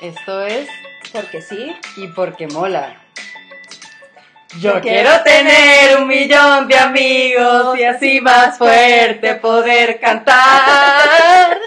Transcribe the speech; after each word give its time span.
Esto 0.00 0.42
es 0.46 0.68
Porque 1.12 1.42
sí. 1.42 1.74
y 1.96 2.06
porque 2.08 2.46
mola. 2.46 2.96
Yo 4.60 4.80
quiero 4.80 5.10
tener 5.22 5.98
un 6.00 6.08
millón 6.08 6.68
de 6.68 6.78
amigos 6.78 7.78
y 7.78 7.84
así 7.84 8.20
más 8.20 8.56
fuerte 8.56 9.34
poder 9.36 10.00
cantar. 10.00 11.58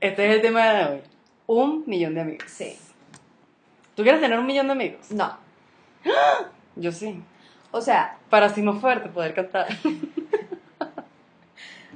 Este 0.00 0.28
es 0.28 0.36
el 0.36 0.42
tema 0.42 0.72
de 0.72 0.84
hoy. 0.84 1.00
Un 1.46 1.82
millón 1.86 2.14
de 2.14 2.20
amigos. 2.20 2.50
Sí. 2.50 2.78
¿Tú 3.96 4.02
quieres 4.02 4.20
tener 4.20 4.38
un 4.38 4.46
millón 4.46 4.66
de 4.66 4.72
amigos? 4.72 5.10
No. 5.10 5.36
Yo 6.76 6.92
sí. 6.92 7.20
O 7.70 7.80
sea, 7.80 8.18
Para 8.30 8.46
así 8.46 8.62
más 8.62 8.80
fuerte 8.80 9.08
poder 9.08 9.34
cantar. 9.34 9.66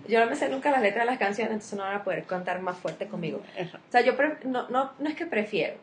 Yo 0.09 0.21
no 0.21 0.27
me 0.27 0.35
sé 0.37 0.49
nunca 0.49 0.71
las 0.71 0.83
letras 0.83 1.05
de 1.05 1.11
las 1.13 1.19
canciones, 1.19 1.53
entonces 1.53 1.79
no 1.79 1.85
van 1.85 1.97
a 1.97 2.05
poder 2.05 2.25
cantar 2.25 2.61
más 2.61 2.77
fuerte 2.79 3.07
conmigo. 3.07 3.41
O 3.61 3.93
sea, 3.93 4.01
yo 4.01 4.17
pre- 4.17 4.39
no, 4.45 4.69
no, 4.71 4.91
no 4.99 5.09
es 5.09 5.15
que 5.15 5.27
prefiero, 5.27 5.75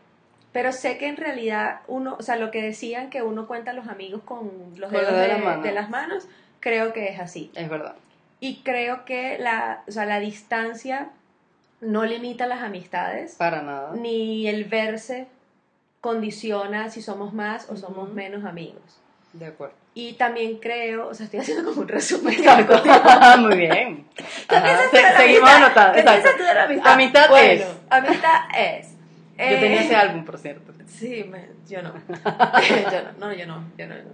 pero 0.52 0.72
sé 0.72 0.98
que 0.98 1.08
en 1.08 1.18
realidad 1.18 1.82
uno, 1.88 2.16
o 2.20 2.24
sea, 2.24 2.36
lo 2.36 2.52
que 2.52 2.62
decían 2.62 3.10
que 3.10 3.22
uno 3.22 3.48
cuenta 3.48 3.72
a 3.72 3.74
los 3.74 3.88
amigos 3.88 4.22
con 4.26 4.52
los 4.78 4.92
dedos 4.92 5.14
de 5.14 5.20
de, 5.20 5.28
las 5.30 5.44
manos. 5.44 5.64
de 5.64 5.72
las 5.72 5.90
manos, 5.90 6.28
creo 6.60 6.92
que 6.94 7.10
es 7.10 7.20
así. 7.20 7.52
Es 7.56 7.70
verdad. 7.70 7.96
Y 8.40 8.62
creo 8.64 9.06
que 9.06 9.38
la, 9.40 9.84
o 9.88 9.92
sea, 9.92 10.06
la 10.06 10.20
distancia 10.20 11.10
no 11.82 12.06
limita 12.06 12.48
las 12.48 12.62
amistades, 12.62 13.36
Para 13.36 13.62
nada. 13.62 13.92
ni 13.96 14.48
el 14.48 14.66
verse 14.66 15.28
condiciona 16.02 16.90
si 16.90 17.02
somos 17.02 17.34
más 17.34 17.70
o 17.70 17.76
somos 17.78 18.12
menos 18.14 18.46
amigos. 18.46 18.82
De 19.40 19.46
acuerdo. 19.48 19.76
Y 19.94 20.14
también 20.14 20.58
creo, 20.60 21.08
o 21.10 21.14
sea, 21.14 21.26
estoy 21.26 21.40
haciendo 21.42 21.64
como 21.70 21.82
un 21.82 21.88
resumen. 21.88 22.34
Exacto. 22.40 22.82
Muy 23.40 23.58
bien. 23.58 24.06
¿Qué 24.48 24.56
Ajá. 24.56 24.64
piensas 24.66 24.90
tú 24.92 24.96
de 24.98 25.02
Se- 25.04 25.10
la 25.12 25.18
seguimos 25.18 25.50
anotando. 25.50 25.94
¿Qué 25.94 26.00
Exacto. 26.00 26.44
de 26.44 26.54
la 26.54 26.64
amistad? 26.64 26.92
Amistad 26.94 27.30
Bueno, 27.30 27.64
es. 27.64 27.68
Amistad 27.90 28.40
es. 28.58 28.88
Yo 29.38 29.60
tenía 29.60 29.82
Eh, 29.82 29.86
ese 29.86 29.96
álbum, 29.96 30.26
por 30.26 30.38
cierto. 30.38 30.72
Sí, 30.88 31.26
me- 31.30 31.50
yo 31.68 31.82
no. 31.82 31.94
yo 32.10 33.04
no. 33.04 33.12
No, 33.28 33.34
yo 33.34 33.46
no. 33.48 33.64
Yo 33.78 33.88
no, 33.88 33.96
yo 33.96 34.04
no. 34.04 34.10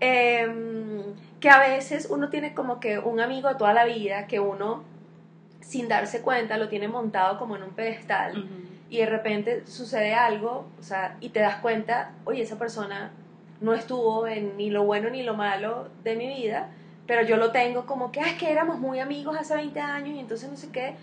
Em, 0.00 1.14
que 1.40 1.48
a 1.50 1.58
veces 1.58 2.06
uno 2.10 2.28
tiene 2.28 2.54
como 2.54 2.80
que 2.80 2.98
un 2.98 3.20
amigo 3.20 3.48
de 3.48 3.54
toda 3.56 3.72
la 3.72 3.84
vida 3.84 4.26
que 4.26 4.40
uno, 4.40 4.82
sin 5.60 5.88
darse 5.88 6.22
cuenta, 6.22 6.56
lo 6.56 6.68
tiene 6.68 6.88
montado 6.88 7.38
como 7.38 7.56
en 7.56 7.62
un 7.62 7.70
pedestal 7.70 8.48
y 8.90 8.98
de 8.98 9.06
repente 9.06 9.66
sucede 9.66 10.14
algo, 10.14 10.66
o 10.78 10.82
sea, 10.82 11.16
y 11.20 11.30
te 11.30 11.40
das 11.40 11.56
cuenta, 11.56 12.12
oye, 12.24 12.42
esa 12.42 12.58
persona 12.58 13.10
no 13.62 13.74
estuvo 13.74 14.26
en 14.26 14.56
ni 14.56 14.70
lo 14.70 14.84
bueno 14.84 15.08
ni 15.10 15.22
lo 15.22 15.34
malo 15.34 15.88
de 16.04 16.16
mi 16.16 16.26
vida, 16.28 16.68
pero 17.06 17.22
yo 17.22 17.36
lo 17.36 17.50
tengo 17.52 17.86
como 17.86 18.12
que, 18.12 18.20
ah, 18.20 18.28
es 18.28 18.34
que 18.34 18.50
éramos 18.50 18.78
muy 18.78 18.98
amigos 19.00 19.36
hace 19.38 19.54
20 19.54 19.80
años 19.80 20.16
y 20.16 20.20
entonces 20.20 20.50
no 20.50 20.56
sé 20.56 20.68
qué, 20.70 20.94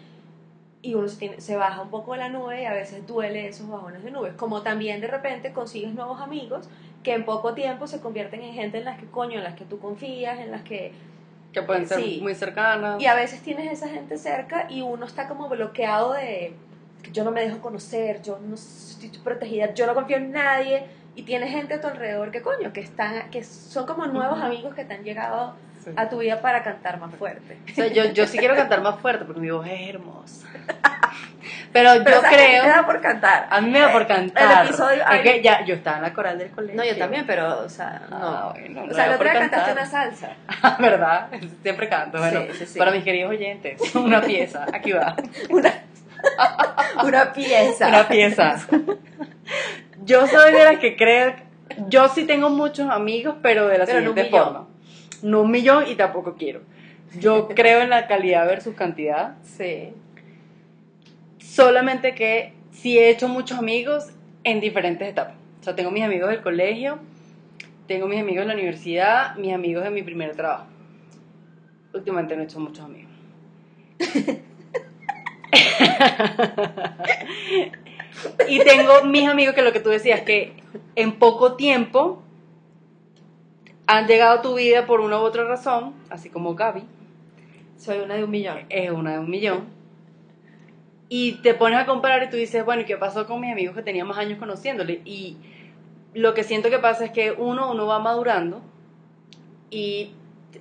y 0.82 0.94
uno 0.94 1.08
se, 1.10 1.18
tiene- 1.18 1.42
se 1.42 1.56
baja 1.58 1.82
un 1.82 1.90
poco 1.90 2.14
de 2.14 2.20
la 2.20 2.30
nube 2.30 2.62
y 2.62 2.66
a 2.66 2.74
veces 2.74 3.06
duele 3.06 3.48
esos 3.48 3.68
bajones 3.70 4.04
de 4.04 4.12
nubes, 4.12 4.34
como 4.34 4.62
también 4.62 5.02
de 5.02 5.08
repente 5.08 5.52
consigues 5.52 5.94
nuevos 5.94 6.22
amigos 6.22 6.70
que 7.04 7.14
en 7.14 7.26
poco 7.26 7.54
tiempo 7.54 7.88
se 7.88 8.00
convierten 8.02 8.42
en 8.42 8.54
gente 8.54 8.78
en 8.78 8.86
las 8.86 8.98
que 9.00 9.06
coño, 9.06 9.38
en 9.38 9.44
las 9.44 9.56
que 9.56 9.66
tú 9.66 9.80
confías, 9.80 10.40
en 10.40 10.52
las 10.52 10.62
que 10.64 10.92
Que 11.52 11.62
pueden 11.64 11.88
ser 11.88 12.00
Sí. 12.00 12.20
muy 12.22 12.36
cercanas. 12.36 13.02
y 13.02 13.08
a 13.08 13.16
veces 13.16 13.42
tienes 13.42 13.72
esa 13.72 13.90
gente 13.90 14.18
cerca 14.18 14.68
y 14.70 14.82
uno 14.82 15.06
está 15.06 15.28
como 15.28 15.50
bloqueado 15.50 16.14
de 16.14 16.54
yo 17.12 17.24
no 17.24 17.32
me 17.32 17.42
dejo 17.42 17.60
conocer, 17.60 18.22
yo 18.22 18.38
no 18.40 18.56
estoy 18.56 19.10
protegida, 19.24 19.74
yo 19.74 19.86
no 19.88 19.94
confío 19.96 20.18
en 20.18 20.32
nadie. 20.32 20.84
Y 21.20 21.24
tienes 21.24 21.52
gente 21.52 21.74
a 21.74 21.82
tu 21.82 21.88
alrededor 21.88 22.32
que 22.32 22.42
coño, 22.42 22.72
que 22.72 22.80
están, 22.80 23.30
que 23.30 23.44
son 23.44 23.86
como 23.86 24.06
nuevos 24.08 24.42
amigos 24.42 24.74
que 24.74 24.86
te 24.86 24.94
han 24.94 25.04
llegado 25.04 25.54
Sí. 25.84 25.92
a 25.98 26.08
tu 26.08 26.20
vida 26.20 26.40
para 26.42 26.64
cantar 26.64 26.98
más 26.98 27.14
fuerte. 27.16 27.58
O 27.72 27.76
sea, 27.76 27.88
yo, 27.88 28.06
yo 28.14 28.26
sí 28.26 28.38
quiero 28.38 28.56
cantar 28.56 28.82
más 28.82 29.00
fuerte 29.02 29.26
porque 29.26 29.42
mi 29.42 29.50
voz 29.52 29.68
es 29.68 29.90
hermosa. 29.90 30.48
Pero 31.74 31.96
yo 31.96 32.04
Pero 32.06 32.22
¿sabes 32.22 32.38
qué 32.38 32.46
creo. 32.46 32.64
te 32.64 32.70
da 32.70 32.86
por 32.86 33.02
cantar. 33.02 33.48
A 33.50 33.60
mí 33.62 33.70
me 33.70 33.80
da 33.80 33.92
por 33.92 34.08
cantar. 34.08 34.62
El 34.64 34.70
episodio- 34.70 35.04
es 35.12 35.22
que 35.22 35.42
ya, 35.42 35.64
yo 35.66 35.76
estaba 35.76 35.98
en 35.98 36.04
la 36.04 36.14
coral 36.14 36.38
del 36.40 36.52
colegio. 36.52 36.78
No, 36.82 36.86
yo 36.88 36.98
también, 36.98 37.26
pero, 37.28 37.60
o 37.64 37.70
sea, 37.70 38.02
no. 38.10 38.18
Ah, 38.18 38.54
bueno, 38.54 38.82
o 38.84 38.86
no 38.88 38.94
sea, 38.94 39.04
era 39.06 39.12
la 39.12 39.16
otra 39.18 39.34
cantaste 39.34 39.72
una 39.74 39.86
salsa. 39.86 40.30
¿Verdad? 40.80 41.28
Siempre 41.62 41.90
canto. 41.90 42.18
Bueno, 42.18 42.42
Sí, 42.52 42.58
sí, 42.60 42.66
sí. 42.66 42.80
para 42.80 42.92
mis 42.92 43.04
queridos 43.04 43.30
oyentes, 43.32 43.96
una 43.96 44.22
pieza. 44.22 44.66
Aquí 44.74 44.94
va. 44.94 45.16
Una, 45.50 45.74
una 47.04 47.32
pieza. 47.34 47.88
Una 47.88 48.08
pieza. 48.08 48.56
Yo 50.10 50.26
soy 50.26 50.54
de 50.54 50.64
las 50.64 50.80
que 50.80 50.96
creo. 50.96 51.36
Yo 51.88 52.10
sí 52.10 52.26
tengo 52.26 52.50
muchos 52.50 52.90
amigos, 52.90 53.36
pero 53.44 53.68
de 53.68 53.78
la 53.78 53.86
Pero 53.86 54.02
no 54.02 54.10
siguiente 54.10 54.32
millón. 54.32 54.44
forma. 54.44 54.68
No 55.22 55.42
un 55.42 55.52
millón 55.52 55.84
y 55.88 55.96
tampoco 55.96 56.36
quiero. 56.36 56.62
Yo 57.20 57.48
creo 57.56 57.82
en 57.82 57.92
la 57.92 58.08
calidad 58.08 58.48
versus 58.48 58.76
cantidad. 58.76 59.36
Sí. 59.44 59.94
Solamente 61.38 62.16
que 62.16 62.54
sí 62.72 62.98
he 62.98 63.10
hecho 63.10 63.28
muchos 63.28 63.60
amigos 63.60 64.08
en 64.44 64.62
diferentes 64.62 65.08
etapas. 65.08 65.36
O 65.62 65.64
sea, 65.64 65.76
tengo 65.76 65.92
mis 65.92 66.04
amigos 66.04 66.30
del 66.30 66.42
colegio, 66.42 66.98
tengo 67.88 68.08
mis 68.08 68.20
amigos 68.20 68.44
de 68.44 68.48
la 68.48 68.54
universidad, 68.54 69.36
mis 69.36 69.54
amigos 69.54 69.84
de 69.84 69.92
mi 69.92 70.02
primer 70.02 70.36
trabajo. 70.36 70.66
Últimamente 71.94 72.36
no 72.36 72.42
he 72.42 72.46
hecho 72.46 72.60
muchos 72.60 72.86
amigos. 72.86 73.12
y 78.48 78.60
tengo 78.64 79.04
mis 79.06 79.28
amigos 79.28 79.56
que 79.56 79.62
lo 79.62 79.72
que 79.72 79.80
tú 79.80 79.90
decías, 79.90 80.22
que 80.22 80.54
en 80.96 81.20
poco 81.20 81.56
tiempo 81.56 82.22
han 83.88 84.08
llegado 84.08 84.40
a 84.40 84.42
tu 84.42 84.56
vida 84.56 84.86
por 84.86 85.02
una 85.02 85.18
u 85.20 85.22
otra 85.22 85.46
razón, 85.46 85.96
así 86.10 86.30
como 86.30 86.54
Gaby 86.54 86.84
Soy 87.78 88.00
una 88.00 88.16
de 88.16 88.24
un 88.24 88.32
millón. 88.32 88.60
es 88.70 88.92
una 88.92 89.14
de 89.14 89.20
un 89.20 89.30
millón. 89.30 89.66
Y 91.08 91.42
te 91.42 91.56
pones 91.56 91.80
a 91.80 91.86
comparar 91.88 92.22
y 92.24 92.30
tú 92.30 92.38
dices, 92.38 92.64
bueno, 92.64 92.84
¿y 92.84 92.86
qué 92.86 92.98
pasó 92.98 93.26
con 93.26 93.42
mis 93.42 93.52
amigos 93.52 93.76
que 93.76 93.82
tenía 93.82 94.06
más 94.06 94.18
años 94.18 94.38
conociéndole? 94.38 95.02
Y 95.06 95.38
lo 96.14 96.36
que 96.36 96.44
siento 96.44 96.70
que 96.70 96.78
pasa 96.78 97.06
es 97.06 97.12
que 97.12 97.32
uno, 97.32 97.72
uno 97.72 97.88
va 97.88 97.98
madurando 97.98 98.62
y 99.72 100.12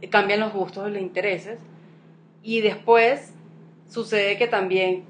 cambian 0.08 0.40
los 0.40 0.54
gustos 0.54 0.88
y 0.88 0.92
los 0.92 1.02
intereses. 1.02 1.60
Y 2.42 2.62
después 2.62 3.34
sucede 3.88 4.38
que 4.38 4.46
también 4.46 5.04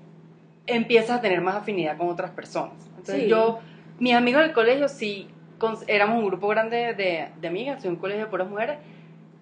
empiezas 0.68 1.18
a 1.18 1.20
tener 1.20 1.40
más 1.40 1.56
afinidad 1.56 1.96
con 1.96 2.08
otras 2.08 2.30
personas. 2.30 2.74
Entonces 2.90 3.22
Sí. 3.24 3.28
yo, 3.28 3.58
mis 3.98 4.14
amigos 4.14 4.42
del 4.42 4.52
colegio 4.52 4.88
sí, 4.88 5.28
con- 5.58 5.76
éramos 5.88 6.18
un 6.20 6.26
grupo 6.26 6.46
grande 6.48 6.94
de, 6.94 7.28
de 7.40 7.48
amigas, 7.48 7.82
de 7.82 7.88
un 7.88 7.96
colegio 7.96 8.24
de 8.24 8.30
puras 8.30 8.48
mujeres. 8.48 8.78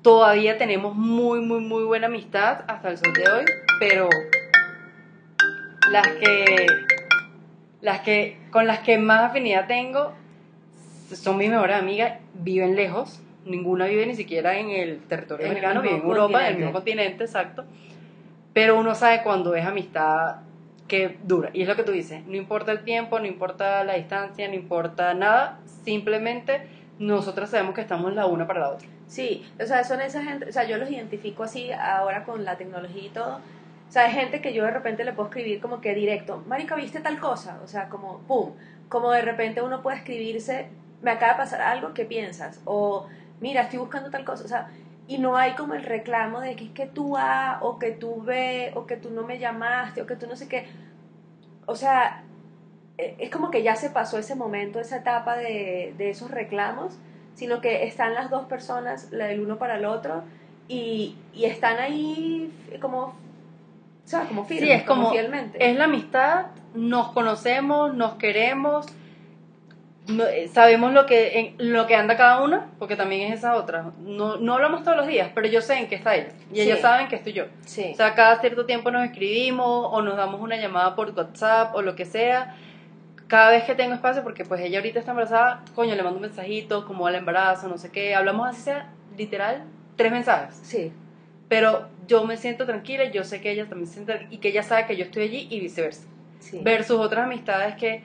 Todavía 0.02 0.56
tenemos 0.56 0.94
muy, 0.94 1.40
muy, 1.40 1.60
muy 1.60 1.84
buena 1.84 2.06
amistad 2.06 2.60
hasta 2.68 2.90
el 2.90 2.96
sol 2.96 3.12
de 3.12 3.28
hoy, 3.30 3.44
pero 3.80 4.08
las 5.90 6.06
que, 6.08 6.66
las 7.80 8.00
que, 8.00 8.38
con 8.50 8.66
las 8.66 8.80
que 8.80 8.98
más 8.98 9.30
afinidad 9.30 9.66
tengo 9.66 10.12
son 11.12 11.36
mis 11.38 11.50
mejores 11.50 11.76
amigas, 11.76 12.18
viven 12.34 12.74
lejos, 12.76 13.20
ninguna 13.44 13.86
vive 13.86 14.06
ni 14.06 14.14
siquiera 14.14 14.58
en 14.58 14.70
el 14.70 15.00
territorio 15.02 15.46
En 15.46 15.52
americano, 15.52 15.82
vive 15.82 15.94
en 15.96 16.02
Europa, 16.02 16.40
en 16.42 16.46
el 16.52 16.56
mismo 16.56 16.72
continente, 16.72 17.24
exacto. 17.24 17.64
Pero 18.52 18.78
uno 18.78 18.94
sabe 18.94 19.22
cuando 19.22 19.54
es 19.54 19.64
amistad 19.64 20.36
que 20.88 21.18
dura. 21.24 21.50
Y 21.52 21.62
es 21.62 21.68
lo 21.68 21.76
que 21.76 21.82
tú 21.82 21.92
dices, 21.92 22.24
no 22.26 22.36
importa 22.36 22.72
el 22.72 22.84
tiempo, 22.84 23.18
no 23.18 23.26
importa 23.26 23.84
la 23.84 23.94
distancia, 23.94 24.48
no 24.48 24.54
importa 24.54 25.14
nada, 25.14 25.58
simplemente 25.84 26.62
nosotras 26.98 27.50
sabemos 27.50 27.74
que 27.74 27.80
estamos 27.80 28.14
la 28.14 28.26
una 28.26 28.46
para 28.46 28.60
la 28.60 28.70
otra. 28.70 28.88
Sí, 29.06 29.46
o 29.60 29.66
sea, 29.66 29.84
son 29.84 30.00
esa 30.00 30.22
gente, 30.22 30.48
o 30.48 30.52
sea, 30.52 30.64
yo 30.64 30.78
los 30.78 30.90
identifico 30.90 31.44
así 31.44 31.70
ahora 31.72 32.24
con 32.24 32.44
la 32.44 32.56
tecnología 32.56 33.04
y 33.04 33.08
todo. 33.10 33.40
O 33.88 33.92
sea, 33.92 34.06
hay 34.06 34.12
gente 34.12 34.40
que 34.40 34.52
yo 34.52 34.64
de 34.64 34.72
repente 34.72 35.04
le 35.04 35.12
puedo 35.12 35.28
escribir 35.28 35.60
como 35.60 35.80
que 35.80 35.94
directo, 35.94 36.42
Marica, 36.48 36.74
¿viste 36.74 37.00
tal 37.00 37.20
cosa? 37.20 37.60
O 37.62 37.68
sea, 37.68 37.88
como, 37.88 38.18
pum, 38.26 38.52
como 38.88 39.12
de 39.12 39.22
repente 39.22 39.62
uno 39.62 39.82
puede 39.82 39.98
escribirse, 39.98 40.68
me 41.02 41.12
acaba 41.12 41.32
de 41.32 41.38
pasar 41.38 41.60
algo, 41.60 41.94
¿qué 41.94 42.04
piensas? 42.04 42.60
O, 42.64 43.06
mira, 43.40 43.62
estoy 43.62 43.78
buscando 43.78 44.10
tal 44.10 44.24
cosa, 44.24 44.44
o 44.44 44.48
sea, 44.48 44.70
y 45.08 45.18
no 45.18 45.36
hay 45.36 45.52
como 45.52 45.74
el 45.74 45.82
reclamo 45.84 46.40
de 46.40 46.56
que 46.56 46.64
es 46.64 46.70
que 46.70 46.86
tú 46.86 47.16
A, 47.16 47.58
o 47.62 47.78
que 47.78 47.92
tú 47.92 48.22
B, 48.22 48.72
o 48.74 48.86
que 48.86 48.96
tú 48.96 49.10
no 49.10 49.22
me 49.22 49.38
llamaste, 49.38 50.02
o 50.02 50.06
que 50.06 50.16
tú 50.16 50.26
no 50.26 50.36
sé 50.36 50.48
qué. 50.48 50.66
O 51.66 51.76
sea, 51.76 52.24
eh, 52.98 53.16
es 53.18 53.30
como 53.30 53.50
que 53.50 53.62
ya 53.62 53.76
se 53.76 53.90
pasó 53.90 54.18
ese 54.18 54.34
momento, 54.34 54.80
esa 54.80 54.96
etapa 54.96 55.36
de, 55.36 55.94
de 55.96 56.10
esos 56.10 56.30
reclamos, 56.30 56.98
sino 57.34 57.60
que 57.60 57.84
están 57.84 58.14
las 58.14 58.30
dos 58.30 58.46
personas, 58.46 59.08
la 59.12 59.26
del 59.26 59.40
uno 59.40 59.58
para 59.58 59.76
el 59.76 59.84
otro, 59.84 60.22
y, 60.68 61.14
y 61.34 61.44
están 61.44 61.78
ahí 61.78 62.52
como, 62.80 62.98
o 63.02 63.14
sea, 64.04 64.24
como 64.26 64.44
firmes, 64.44 64.68
Sí, 64.68 64.74
es 64.74 64.82
como, 64.84 65.10
fielmente. 65.10 65.70
es 65.70 65.76
la 65.76 65.84
amistad, 65.84 66.46
nos 66.74 67.12
conocemos, 67.12 67.94
nos 67.94 68.14
queremos, 68.14 68.86
no- 70.08 70.24
eh, 70.26 70.48
sabemos 70.48 70.92
lo 70.92 71.06
que, 71.06 71.38
en, 71.58 71.72
lo 71.72 71.86
que 71.86 71.94
anda 71.96 72.16
cada 72.16 72.42
una, 72.42 72.66
porque 72.78 72.96
también 72.96 73.32
es 73.32 73.38
esa 73.38 73.56
otra. 73.56 73.90
No, 74.00 74.36
no 74.36 74.54
hablamos 74.54 74.82
todos 74.84 74.96
los 74.96 75.06
días, 75.06 75.30
pero 75.34 75.48
yo 75.48 75.60
sé 75.60 75.74
en 75.78 75.88
qué 75.88 75.96
está 75.96 76.14
ella. 76.14 76.28
Y 76.52 76.56
Sí. 76.56 76.60
ellas 76.62 76.80
saben 76.80 77.08
que 77.08 77.16
estoy 77.16 77.32
yo. 77.32 77.44
sí. 77.64 77.90
O 77.92 77.96
sea, 77.96 78.14
cada 78.14 78.40
cierto 78.40 78.66
tiempo 78.66 78.90
nos 78.90 79.04
escribimos 79.04 79.88
o 79.92 80.02
nos 80.02 80.16
damos 80.16 80.40
una 80.40 80.56
llamada 80.56 80.94
por 80.94 81.10
WhatsApp 81.10 81.74
o 81.74 81.82
lo 81.82 81.96
que 81.96 82.04
sea. 82.04 82.54
Cada 83.26 83.50
vez 83.50 83.64
que 83.64 83.74
tengo 83.74 83.92
espacio, 83.94 84.22
porque 84.22 84.44
pues 84.44 84.60
ella 84.60 84.78
ahorita 84.78 85.00
está 85.00 85.10
embarazada, 85.10 85.64
coño, 85.74 85.96
le 85.96 86.02
mando 86.04 86.16
un 86.18 86.22
mensajito, 86.22 86.86
como 86.86 87.04
va 87.04 87.10
el 87.10 87.16
embarazo, 87.16 87.66
no 87.68 87.76
sé 87.76 87.90
qué. 87.90 88.14
Hablamos 88.14 88.48
así 88.48 88.60
sea, 88.62 88.92
literal, 89.16 89.64
tres 89.96 90.12
mensajes. 90.12 90.56
sí. 90.62 90.92
Pero 91.48 91.86
yo 92.08 92.24
me 92.24 92.36
siento 92.36 92.66
tranquila, 92.66 93.04
yo 93.12 93.22
sé 93.22 93.40
que 93.40 93.52
ella 93.52 93.66
también 93.68 93.86
se 93.86 93.94
siente 93.94 94.26
y 94.30 94.38
que 94.38 94.48
ella 94.48 94.64
sabe 94.64 94.86
que 94.86 94.96
yo 94.96 95.04
estoy 95.04 95.22
allí 95.24 95.46
y 95.50 95.60
viceversa. 95.60 96.06
Sí. 96.40 96.60
versus 96.62 96.98
otras 96.98 97.24
amistades 97.24 97.74
que 97.76 98.02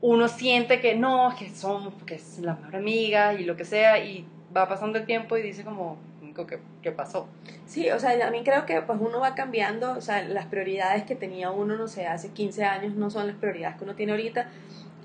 uno 0.00 0.28
siente 0.28 0.80
que 0.80 0.94
no, 0.94 1.34
que 1.38 1.50
somos, 1.50 1.92
que 2.04 2.14
es 2.16 2.38
la 2.38 2.54
mejor 2.54 2.76
amiga 2.76 3.34
y 3.34 3.44
lo 3.44 3.56
que 3.56 3.64
sea, 3.64 3.98
y 4.04 4.26
va 4.56 4.68
pasando 4.68 4.98
el 4.98 5.06
tiempo 5.06 5.36
y 5.36 5.42
dice 5.42 5.64
como, 5.64 5.98
¿qué, 6.46 6.60
qué 6.82 6.92
pasó? 6.92 7.26
Sí, 7.66 7.90
o 7.90 7.98
sea, 7.98 8.26
a 8.26 8.30
mí 8.30 8.42
creo 8.44 8.64
que 8.64 8.80
pues 8.82 8.98
uno 9.00 9.20
va 9.20 9.34
cambiando, 9.34 9.92
o 9.92 10.00
sea, 10.00 10.22
las 10.22 10.46
prioridades 10.46 11.02
que 11.04 11.16
tenía 11.16 11.50
uno, 11.50 11.76
no 11.76 11.88
sé, 11.88 12.06
hace 12.06 12.30
15 12.30 12.64
años 12.64 12.94
no 12.94 13.10
son 13.10 13.26
las 13.26 13.36
prioridades 13.36 13.76
que 13.76 13.84
uno 13.84 13.94
tiene 13.94 14.12
ahorita, 14.12 14.46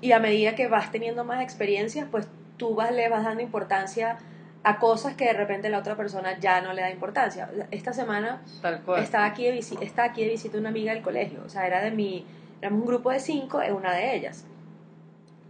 y 0.00 0.12
a 0.12 0.18
medida 0.20 0.54
que 0.54 0.68
vas 0.68 0.92
teniendo 0.92 1.24
más 1.24 1.42
experiencias, 1.42 2.06
pues 2.10 2.28
tú 2.56 2.74
vas, 2.74 2.92
le 2.92 3.08
vas 3.08 3.24
dando 3.24 3.42
importancia 3.42 4.18
a 4.62 4.78
cosas 4.78 5.14
que 5.14 5.24
de 5.26 5.32
repente 5.34 5.68
la 5.70 5.78
otra 5.78 5.96
persona 5.96 6.38
ya 6.38 6.60
no 6.62 6.72
le 6.72 6.80
da 6.82 6.90
importancia. 6.90 7.50
Esta 7.70 7.92
semana 7.92 8.40
Tal 8.62 8.80
cual. 8.82 9.02
estaba 9.02 9.26
aquí, 9.26 9.44
de 9.44 9.54
visi- 9.58 9.78
estaba 9.82 10.08
aquí 10.08 10.22
de 10.24 10.30
visita 10.30 10.56
una 10.56 10.68
amiga 10.70 10.92
del 10.94 11.02
colegio, 11.02 11.42
o 11.44 11.48
sea, 11.48 11.66
era 11.66 11.82
de 11.82 11.90
mi, 11.90 12.24
éramos 12.62 12.80
un 12.80 12.86
grupo 12.86 13.10
de 13.10 13.18
cinco, 13.20 13.60
es 13.60 13.72
una 13.72 13.92
de 13.92 14.14
ellas. 14.16 14.46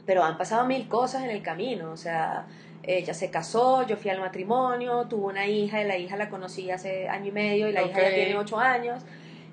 Pero 0.06 0.22
han 0.22 0.36
pasado 0.36 0.66
mil 0.66 0.88
cosas 0.88 1.22
en 1.22 1.30
el 1.30 1.42
camino, 1.42 1.90
o 1.90 1.96
sea, 1.96 2.46
ella 2.82 3.14
se 3.14 3.30
casó, 3.30 3.86
yo 3.86 3.96
fui 3.96 4.10
al 4.10 4.20
matrimonio, 4.20 5.06
tuvo 5.08 5.28
una 5.28 5.46
hija, 5.46 5.82
y 5.82 5.86
la 5.86 5.96
hija 5.96 6.16
la 6.16 6.28
conocí 6.28 6.70
hace 6.70 7.08
año 7.08 7.28
y 7.28 7.32
medio, 7.32 7.68
y 7.68 7.72
la 7.72 7.82
hija 7.82 8.02
ya 8.02 8.14
tiene 8.14 8.36
ocho 8.36 8.58
años, 8.58 9.02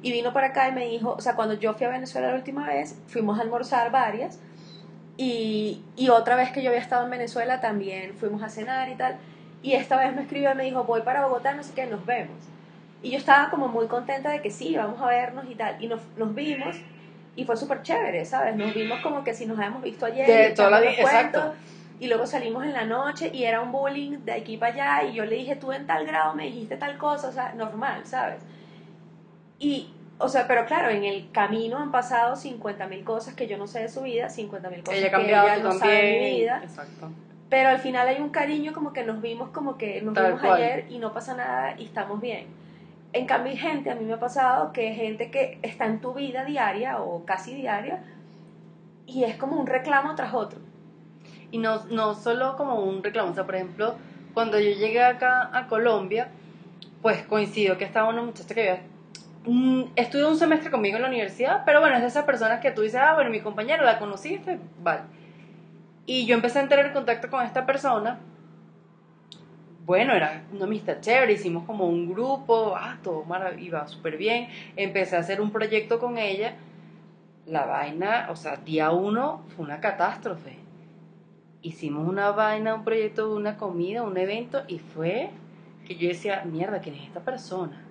y 0.01 0.11
vino 0.11 0.33
para 0.33 0.47
acá 0.47 0.67
y 0.67 0.73
me 0.73 0.87
dijo, 0.87 1.11
o 1.17 1.21
sea, 1.21 1.35
cuando 1.35 1.53
yo 1.55 1.73
fui 1.73 1.85
a 1.85 1.89
Venezuela 1.89 2.29
la 2.29 2.35
última 2.35 2.67
vez, 2.67 2.99
fuimos 3.07 3.39
a 3.39 3.43
almorzar 3.43 3.91
varias, 3.91 4.39
y, 5.17 5.81
y 5.95 6.09
otra 6.09 6.35
vez 6.35 6.51
que 6.51 6.61
yo 6.63 6.69
había 6.69 6.81
estado 6.81 7.05
en 7.05 7.11
Venezuela 7.11 7.61
también 7.61 8.15
fuimos 8.15 8.41
a 8.43 8.49
cenar 8.49 8.89
y 8.89 8.95
tal, 8.95 9.17
y 9.63 9.73
esta 9.73 9.97
vez 9.97 10.15
me 10.15 10.23
escribió 10.23 10.51
y 10.51 10.55
me 10.55 10.63
dijo, 10.63 10.83
voy 10.83 11.01
para 11.01 11.25
Bogotá, 11.25 11.53
no 11.53 11.63
sé 11.63 11.73
qué, 11.73 11.85
nos 11.85 12.05
vemos. 12.05 12.37
Y 13.03 13.11
yo 13.11 13.17
estaba 13.17 13.49
como 13.49 13.67
muy 13.67 13.87
contenta 13.87 14.31
de 14.31 14.41
que 14.41 14.51
sí, 14.51 14.75
vamos 14.75 15.01
a 15.01 15.07
vernos 15.07 15.45
y 15.49 15.55
tal. 15.55 15.81
Y 15.83 15.87
nos, 15.87 16.01
nos 16.17 16.33
vimos 16.33 16.75
y 17.35 17.45
fue 17.45 17.55
súper 17.57 17.81
chévere, 17.81 18.25
¿sabes? 18.25 18.55
Nos 18.55 18.73
vimos 18.73 18.99
como 19.01 19.23
que 19.23 19.33
si 19.33 19.45
nos 19.45 19.57
habíamos 19.57 19.81
visto 19.81 20.05
ayer. 20.05 20.27
De 20.27 20.55
toda 20.55 20.69
la 20.71 20.79
vida, 20.81 20.91
exacto. 20.91 21.53
Y 21.99 22.07
luego 22.07 22.25
salimos 22.25 22.63
en 22.65 22.73
la 22.73 22.83
noche 22.85 23.29
y 23.31 23.43
era 23.43 23.61
un 23.61 23.71
bullying 23.71 24.19
de 24.25 24.33
aquí 24.33 24.57
para 24.57 24.73
allá. 24.97 25.09
Y 25.09 25.13
yo 25.13 25.25
le 25.25 25.35
dije, 25.35 25.55
tú 25.55 25.71
en 25.71 25.85
tal 25.85 26.05
grado 26.05 26.33
me 26.33 26.45
dijiste 26.45 26.75
tal 26.77 26.97
cosa, 26.97 27.29
o 27.29 27.31
sea, 27.31 27.53
normal, 27.53 28.01
¿sabes? 28.05 28.41
Y, 29.59 29.93
o 30.17 30.27
sea, 30.27 30.47
pero 30.47 30.65
claro, 30.65 30.89
en 30.89 31.03
el 31.03 31.29
camino 31.31 31.77
han 31.77 31.91
pasado 31.91 32.35
50 32.35 32.87
mil 32.87 33.03
cosas 33.03 33.35
que 33.35 33.47
yo 33.47 33.57
no 33.57 33.67
sé 33.67 33.81
de 33.81 33.89
su 33.89 34.01
vida, 34.01 34.29
50 34.29 34.69
mil 34.69 34.83
cosas 34.83 34.99
Ella 34.99 35.11
que 35.11 35.23
ella 35.27 35.57
no 35.57 35.71
sabe 35.71 35.93
de 35.93 36.01
mi 36.01 36.09
también. 36.11 36.35
vida 36.37 36.61
Exacto. 36.63 37.09
pero 37.49 37.69
al 37.69 37.79
final 37.79 38.07
hay 38.07 38.19
un 38.19 38.29
cariño 38.29 38.73
como 38.73 38.93
que 38.93 39.03
nos 39.03 39.21
vimos 39.21 39.49
como 39.49 39.77
que 39.77 40.01
nos 40.01 40.15
Tal 40.15 40.25
vimos 40.27 40.41
cual. 40.41 40.53
ayer 40.61 40.85
y 40.89 40.97
no 40.97 41.13
pasa 41.13 41.35
nada 41.35 41.75
y 41.77 41.85
estamos 41.85 42.19
bien. 42.19 42.47
En 43.13 43.25
cambio 43.25 43.51
hay 43.51 43.57
gente, 43.57 43.91
a 43.91 43.95
mí 43.95 44.05
me 44.05 44.13
ha 44.13 44.19
pasado 44.19 44.71
que 44.71 44.93
gente 44.93 45.31
que 45.31 45.59
está 45.63 45.85
en 45.85 45.99
tu 45.99 46.13
vida 46.13 46.45
diaria 46.45 47.01
o 47.01 47.25
casi 47.25 47.53
diaria 47.53 48.03
y 49.05 49.23
es 49.25 49.35
como 49.35 49.59
un 49.59 49.67
reclamo 49.67 50.15
tras 50.15 50.33
otro. 50.33 50.59
Y 51.51 51.57
no, 51.57 51.83
no 51.85 52.15
solo 52.15 52.55
como 52.55 52.75
un 52.75 53.03
reclamo, 53.03 53.31
o 53.31 53.33
sea, 53.33 53.45
por 53.45 53.55
ejemplo, 53.55 53.95
cuando 54.33 54.59
yo 54.59 54.71
llegué 54.71 55.03
acá 55.03 55.49
a 55.51 55.67
Colombia, 55.67 56.29
pues 57.01 57.23
coincidió 57.23 57.77
que 57.77 57.83
estaba 57.83 58.09
una 58.09 58.21
muchacha 58.21 58.53
que 58.53 58.61
había 58.61 58.81
mm, 59.45 59.83
estudió 59.95 60.29
un 60.29 60.37
semestre 60.37 60.71
conmigo 60.71 60.95
en 60.95 61.01
la 61.01 61.09
universidad, 61.09 61.63
pero 61.65 61.81
bueno, 61.81 61.95
es 61.95 62.01
de 62.01 62.07
esas 62.07 62.25
personas 62.25 62.61
que 62.61 62.71
tú 62.71 62.81
dices, 62.81 63.01
ah, 63.03 63.13
bueno, 63.15 63.29
mi 63.29 63.41
compañera 63.41 63.83
la 63.83 63.99
conociste, 63.99 64.59
vale. 64.81 65.01
Y 66.05 66.25
yo 66.25 66.35
empecé 66.35 66.59
a 66.59 66.63
entrar 66.63 66.85
en 66.85 66.93
contacto 66.93 67.29
con 67.29 67.45
esta 67.45 67.65
persona. 67.65 68.19
Bueno, 69.91 70.13
era 70.13 70.43
una 70.53 70.63
amistad 70.63 71.01
chévere, 71.01 71.33
hicimos 71.33 71.65
como 71.65 71.85
un 71.85 72.13
grupo, 72.13 72.75
ah, 72.77 72.97
todo 73.03 73.25
iba 73.59 73.85
súper 73.89 74.15
bien. 74.15 74.47
Empecé 74.77 75.17
a 75.17 75.19
hacer 75.19 75.41
un 75.41 75.51
proyecto 75.51 75.99
con 75.99 76.17
ella. 76.17 76.53
La 77.45 77.65
vaina, 77.65 78.29
o 78.31 78.37
sea, 78.37 78.55
día 78.55 78.91
uno 78.91 79.43
fue 79.49 79.65
una 79.65 79.81
catástrofe. 79.81 80.55
Hicimos 81.61 82.07
una 82.07 82.31
vaina, 82.31 82.73
un 82.73 82.85
proyecto, 82.85 83.35
una 83.35 83.57
comida, 83.57 84.03
un 84.03 84.17
evento, 84.17 84.63
y 84.69 84.79
fue 84.79 85.31
que 85.85 85.97
yo 85.97 86.07
decía, 86.07 86.43
mierda, 86.45 86.79
¿quién 86.79 86.95
es 86.95 87.03
esta 87.03 87.19
persona? 87.19 87.83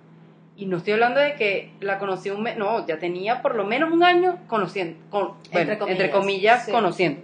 Y 0.57 0.65
no 0.65 0.77
estoy 0.77 0.93
hablando 0.93 1.19
de 1.19 1.35
que 1.35 1.71
la 1.81 1.99
conocí 1.99 2.31
un 2.31 2.41
mes, 2.41 2.57
no, 2.57 2.83
ya 2.87 2.97
tenía 2.97 3.43
por 3.43 3.53
lo 3.53 3.63
menos 3.63 3.91
un 3.91 4.03
año 4.03 4.39
conociendo, 4.47 4.97
con, 5.11 5.33
bueno, 5.51 5.73
Entre 5.73 5.77
comillas, 5.77 6.01
entre 6.01 6.09
comillas, 6.09 6.65
sí. 6.65 6.71
conociendo. 6.71 7.21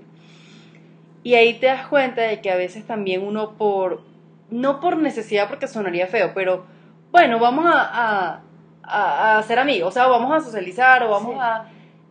Y 1.23 1.33
ahí 1.33 1.56
te 1.56 1.65
das 1.65 1.88
cuenta 1.88 2.21
de 2.21 2.41
que 2.41 2.51
a 2.51 2.56
veces 2.56 2.85
también 2.85 3.23
uno 3.23 3.53
por, 3.53 4.06
no 4.49 4.79
por 4.79 4.97
necesidad 4.97 5.47
porque 5.49 5.67
sonaría 5.67 6.07
feo, 6.07 6.31
pero 6.33 6.65
bueno, 7.11 7.39
vamos 7.39 7.65
a, 7.65 7.81
a, 7.81 8.41
a, 8.83 9.38
a 9.38 9.44
ser 9.44 9.59
amigos, 9.59 9.89
o 9.89 9.91
sea, 9.91 10.07
vamos 10.07 10.31
a 10.33 10.39
socializar 10.39 11.03
o 11.03 11.09
vamos 11.09 11.33
Sí. 11.33 11.39
a... 11.41 11.65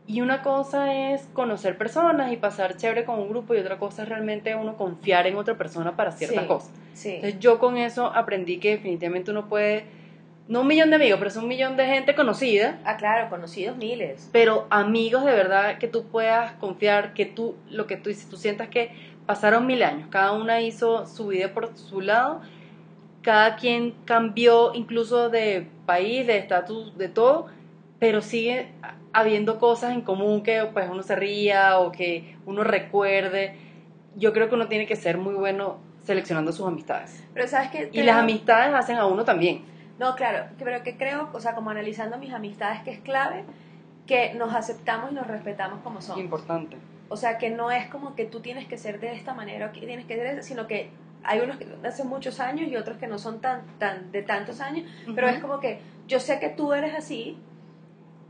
Y 0.09 0.21
una 0.21 0.41
cosa 0.43 0.95
es 0.95 1.23
conocer 1.33 1.77
personas 1.77 2.31
y 2.31 2.37
pasar 2.37 2.77
chévere 2.77 3.05
con 3.05 3.19
un 3.19 3.29
grupo 3.29 3.55
y 3.55 3.59
otra 3.59 3.77
cosa 3.79 4.05
es 4.05 4.09
realmente 4.09 4.55
uno 4.55 4.77
confiar 4.77 5.27
en 5.27 5.35
otra 5.37 5.57
persona 5.57 5.97
para 5.97 6.13
ciertas 6.13 6.43
Sí. 6.43 6.49
cosas. 6.49 6.71
Sí. 6.95 7.11
Entonces 7.17 7.41
yo 7.41 7.59
con 7.59 7.77
eso 7.77 8.07
aprendí 8.15 8.59
que 8.59 8.71
definitivamente 8.71 9.33
uno 9.33 9.47
puede, 9.49 9.85
no 10.49 10.61
un 10.61 10.67
millón 10.69 10.91
de 10.91 10.97
amigos, 10.97 11.19
pero 11.19 11.29
es 11.29 11.37
un 11.37 11.49
millón 11.49 11.77
de 11.77 11.87
gente 11.87 12.15
conocida, 12.15 12.79
Ah, 12.85 12.97
claro, 12.97 13.29
conocidos 13.29 13.77
miles. 13.77 14.29
pero 14.33 14.67
amigos 14.71 15.25
de 15.25 15.33
verdad 15.33 15.79
que 15.79 15.89
tú 15.89 16.05
puedas 16.05 16.53
confiar, 16.53 17.15
que 17.15 17.27
tú, 17.27 17.57
lo 17.69 17.87
que 17.87 17.97
tú 17.97 18.09
dices, 18.11 18.29
tú 18.29 18.37
sientas 18.37 18.69
que 18.69 18.91
pasaron 19.27 19.67
mil 19.67 19.83
años, 19.83 20.09
cada 20.11 20.33
una 20.33 20.61
hizo 20.61 21.07
su 21.07 21.29
vida 21.29 21.53
por 21.53 21.77
su 21.77 22.01
lado, 22.01 22.41
cada 23.23 23.57
quien 23.57 23.93
cambió 24.05 24.73
incluso 24.75 25.31
de 25.31 25.67
país, 25.85 26.27
de 26.27 26.39
estatus, 26.39 26.97
de 26.97 27.09
todo, 27.09 27.47
pero 27.99 28.21
sigue 28.21 28.69
habiendo 29.13 29.59
cosas 29.59 29.93
en 29.95 30.03
común 30.03 30.43
que 30.43 30.63
pues 30.73 30.89
uno 30.89 31.03
se 31.03 31.17
ría 31.17 31.79
o 31.81 31.91
que 31.91 32.37
uno 32.47 32.63
recuerde. 32.63 33.57
Yo 34.15 34.33
creo 34.33 34.49
que 34.49 34.55
uno 34.55 34.69
tiene 34.69 34.87
que 34.87 34.95
ser 34.95 35.19
muy 35.19 35.35
bueno 35.35 35.79
seleccionando 36.05 36.53
sus 36.53 36.67
amistades. 36.69 37.25
Pero 37.35 37.49
sabes 37.49 37.71
que 37.71 37.89
Y 37.93 38.03
las 38.03 38.17
amistades 38.19 38.73
hacen 38.75 38.97
a 38.97 39.07
uno 39.07 39.25
también. 39.25 39.63
No, 39.99 40.15
claro, 40.15 40.47
pero 40.59 40.83
que 40.83 40.97
creo, 40.97 41.31
o 41.33 41.41
sea, 41.41 41.55
como 41.55 41.71
analizando 41.71 42.19
mis 42.19 42.33
amistades, 42.33 42.81
que 42.83 42.91
es 42.91 43.01
clave 43.01 43.45
que 44.07 44.35
nos 44.35 44.55
aceptamos 44.55 45.11
y 45.11 45.15
nos 45.15 45.27
respetamos 45.27 45.81
como 45.83 46.01
somos. 46.01 46.23
Importante. 46.23 46.77
O 47.09 47.17
sea, 47.17 47.39
que 47.39 47.51
no 47.51 47.71
es 47.71 47.87
como 47.89 48.15
que 48.15 48.25
tú 48.25 48.41
tienes 48.41 48.67
que 48.69 48.79
ser 48.79 49.01
de 49.01 49.13
esta 49.13 49.33
manera 49.35 49.67
o 49.67 49.73
que 49.73 49.81
tienes 49.81 50.07
que 50.07 50.17
ser, 50.17 50.37
de- 50.37 50.43
sino 50.43 50.67
que 50.67 50.91
hay 51.25 51.41
unos 51.41 51.57
que 51.57 51.67
hace 51.85 52.05
muchos 52.05 52.39
años 52.41 52.69
y 52.69 52.77
otros 52.77 52.99
que 52.99 53.07
no 53.07 53.19
son 53.19 53.41
tan, 53.41 53.63
tan 53.79 54.13
de 54.13 54.23
tantos 54.23 54.61
años, 54.61 54.89
pero 55.15 55.29
es 55.29 55.41
como 55.41 55.59
que 55.61 55.81
yo 56.07 56.21
sé 56.21 56.39
que 56.39 56.51
tú 56.51 56.73
eres 56.73 56.95
así 56.95 57.37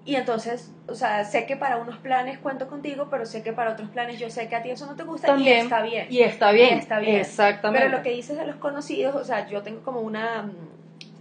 y 0.06 0.14
entonces, 0.14 0.72
o 0.86 0.94
sea, 0.94 1.24
sé 1.24 1.46
que 1.46 1.56
para 1.56 1.78
unos 1.78 1.96
planes 1.98 2.38
cuento 2.38 2.68
contigo, 2.68 3.08
pero 3.10 3.26
sé 3.26 3.42
que 3.42 3.52
para 3.52 3.72
otros 3.72 3.90
planes 3.90 4.18
yo 4.20 4.30
sé 4.30 4.48
que 4.48 4.54
a 4.56 4.62
ti 4.62 4.70
eso 4.70 4.86
no 4.86 4.94
te 4.94 5.02
gusta 5.02 5.26
También. 5.26 5.56
y 5.56 5.60
está 5.60 5.82
bien. 5.82 6.06
Y 6.10 6.20
está 6.20 6.52
bien. 6.52 6.74
Y 6.76 6.78
está 6.78 6.98
bien. 7.00 7.16
Exactamente. 7.16 7.84
Pero 7.86 7.96
lo 7.96 8.02
que 8.04 8.10
dices 8.10 8.38
de 8.38 8.46
los 8.46 8.56
conocidos, 8.56 9.14
o 9.16 9.24
sea, 9.24 9.46
yo 9.48 9.62
tengo 9.62 9.82
como 9.82 10.00
una, 10.00 10.42
mm, 10.44 10.52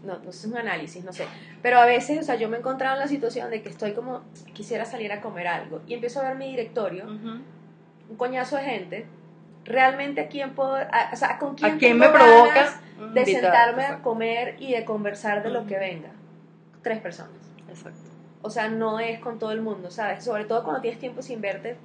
no, 0.05 0.19
no 0.19 0.31
sé, 0.31 0.47
un 0.47 0.57
análisis, 0.57 1.03
no 1.03 1.11
sé, 1.13 1.25
pero 1.61 1.79
a 1.79 1.85
veces, 1.85 2.19
o 2.19 2.23
sea, 2.23 2.35
yo 2.35 2.47
me 2.49 2.57
he 2.57 2.59
encontrado 2.59 2.95
en 2.95 3.01
la 3.01 3.07
situación 3.07 3.49
de 3.49 3.61
que 3.61 3.69
estoy 3.69 3.93
como, 3.93 4.21
quisiera 4.53 4.85
salir 4.85 5.11
a 5.11 5.21
comer 5.21 5.47
algo 5.47 5.81
y 5.87 5.93
empiezo 5.93 6.21
a 6.21 6.23
ver 6.29 6.35
mi 6.37 6.49
directorio, 6.49 7.05
un 8.09 8.17
coñazo 8.17 8.57
de 8.57 8.63
gente, 8.63 9.05
realmente 9.65 10.21
a 10.21 10.27
quién 10.27 10.53
puedo, 10.53 10.75
a- 10.75 11.09
o 11.11 11.15
sea, 11.15 11.37
con 11.39 11.55
quién, 11.55 11.75
¿A 11.75 11.77
quién 11.77 11.99
tengo 11.99 12.05
me 12.05 12.17
provoca 12.17 12.79
de 13.13 13.21
invitar? 13.21 13.25
sentarme 13.25 13.83
a 13.85 14.01
comer 14.01 14.55
y 14.59 14.73
de 14.73 14.85
conversar 14.85 15.41
de 15.43 15.49
lo 15.49 15.65
que 15.65 15.77
venga. 15.79 16.09
Tres 16.83 16.99
personas. 17.01 17.31
Exacto. 17.67 17.99
O 18.43 18.51
sea, 18.51 18.69
no 18.69 18.99
es 18.99 19.19
con 19.19 19.39
todo 19.39 19.51
el 19.51 19.61
mundo, 19.61 19.89
¿sabes? 19.89 20.23
Sobre 20.23 20.45
todo 20.45 20.63
cuando 20.63 20.81
tienes 20.81 20.99
tiempo 20.99 21.23
sin 21.23 21.41
verte, 21.41 21.77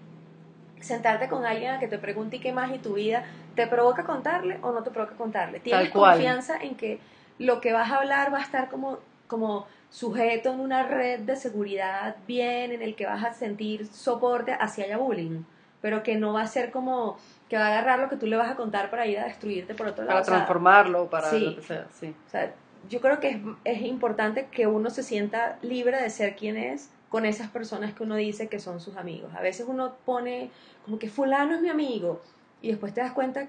sentarte 0.81 1.29
con 1.29 1.45
alguien 1.47 1.73
a 1.73 1.79
que 1.79 1.89
te 1.89 1.99
pregunte 1.99 2.37
¿y 2.37 2.41
qué 2.41 2.53
más 2.53 2.71
y 2.75 2.79
tu 2.79 2.95
vida, 2.95 3.25
¿te 3.55 3.67
provoca 3.67 4.05
contarle 4.05 4.59
o 4.63 4.73
no 4.73 4.83
te 4.83 4.91
provoca 4.91 5.15
contarle? 5.15 5.61
Tienes 5.61 5.91
confianza 6.17 6.57
en 6.59 6.75
que 6.75 7.01
lo 7.41 7.61
que 7.63 7.73
vas 7.73 7.91
a 7.91 7.97
hablar 7.97 8.33
va 8.33 8.39
a 8.39 8.43
estar 8.43 8.69
como, 8.69 8.99
como 9.27 9.67
sujeto 9.89 10.53
en 10.53 10.61
una 10.61 10.83
red 10.83 11.21
de 11.21 11.37
seguridad 11.37 12.17
bien, 12.27 12.71
en 12.71 12.83
el 12.83 12.95
que 12.95 13.07
vas 13.07 13.25
a 13.25 13.33
sentir 13.33 13.87
soporte 13.87 14.53
hacia 14.53 14.85
haya 14.85 14.99
bullying, 14.99 15.43
pero 15.81 16.03
que 16.03 16.17
no 16.17 16.35
va 16.35 16.43
a 16.43 16.47
ser 16.47 16.71
como 16.71 17.17
que 17.49 17.57
va 17.57 17.67
a 17.67 17.69
agarrar 17.69 17.99
lo 17.99 18.11
que 18.11 18.17
tú 18.17 18.27
le 18.27 18.37
vas 18.37 18.51
a 18.51 18.57
contar 18.57 18.91
para 18.91 19.07
ir 19.07 19.19
a 19.19 19.25
destruirte 19.25 19.75
por 19.75 19.89
otro 19.89 20.05
lado. 20.05 20.19
Para 20.19 20.27
transformarlo, 20.27 21.09
para 21.09 21.31
sí. 21.31 21.41
lo 21.41 21.57
que 21.57 21.63
sea, 21.63 21.87
sí. 21.99 22.15
o 22.27 22.31
sea, 22.31 22.53
yo 22.91 23.01
creo 23.01 23.21
que 23.21 23.31
es, 23.31 23.39
es 23.65 23.83
importante 23.83 24.49
que 24.53 24.67
uno 24.67 24.91
se 24.91 25.03
sienta 25.03 25.59
libre 25.63 26.01
de 26.01 26.11
ser 26.11 26.37
quien 26.37 26.59
es 26.59 26.91
con 27.09 27.25
esas 27.25 27.49
personas 27.49 27.95
que 27.95 28.03
uno 28.03 28.17
dice 28.17 28.49
que 28.49 28.61
son 28.61 28.81
sus 28.81 28.97
amigos. 28.97 29.33
A 29.35 29.41
veces 29.41 29.67
uno 29.67 29.95
pone 30.05 30.51
como 30.85 30.99
que 30.99 31.09
fulano 31.09 31.55
es 31.55 31.63
mi 31.63 31.71
amigo 31.71 32.21
y 32.61 32.69
después 32.69 32.93
te 32.93 33.01
das 33.01 33.13
cuenta 33.13 33.49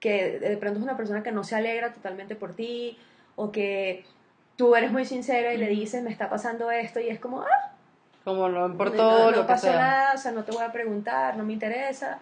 que 0.00 0.38
de 0.38 0.56
pronto 0.56 0.78
es 0.78 0.84
una 0.84 0.96
persona 0.96 1.22
que 1.22 1.32
no 1.32 1.42
se 1.44 1.56
alegra 1.56 1.92
totalmente 1.92 2.36
por 2.36 2.54
ti 2.54 2.96
o 3.40 3.52
que 3.52 4.04
tú 4.56 4.74
eres 4.74 4.90
muy 4.90 5.04
sincero 5.04 5.52
y 5.52 5.56
le 5.56 5.68
dices 5.68 6.02
me 6.02 6.10
está 6.10 6.28
pasando 6.28 6.70
esto 6.72 6.98
y 7.00 7.08
es 7.08 7.20
como, 7.20 7.40
ah, 7.42 7.72
Como 8.24 8.48
no 8.48 8.60
no, 8.60 8.66
importa 8.66 8.96
no 8.96 9.30
lo 9.30 9.42
que 9.42 9.48
pasó 9.48 9.68
sea. 9.68 9.76
nada, 9.80 10.12
o 10.14 10.18
sea, 10.18 10.32
no 10.32 10.42
te 10.42 10.50
voy 10.52 10.62
a 10.64 10.72
preguntar, 10.72 11.36
no 11.36 11.44
me 11.44 11.52
interesa. 11.52 12.18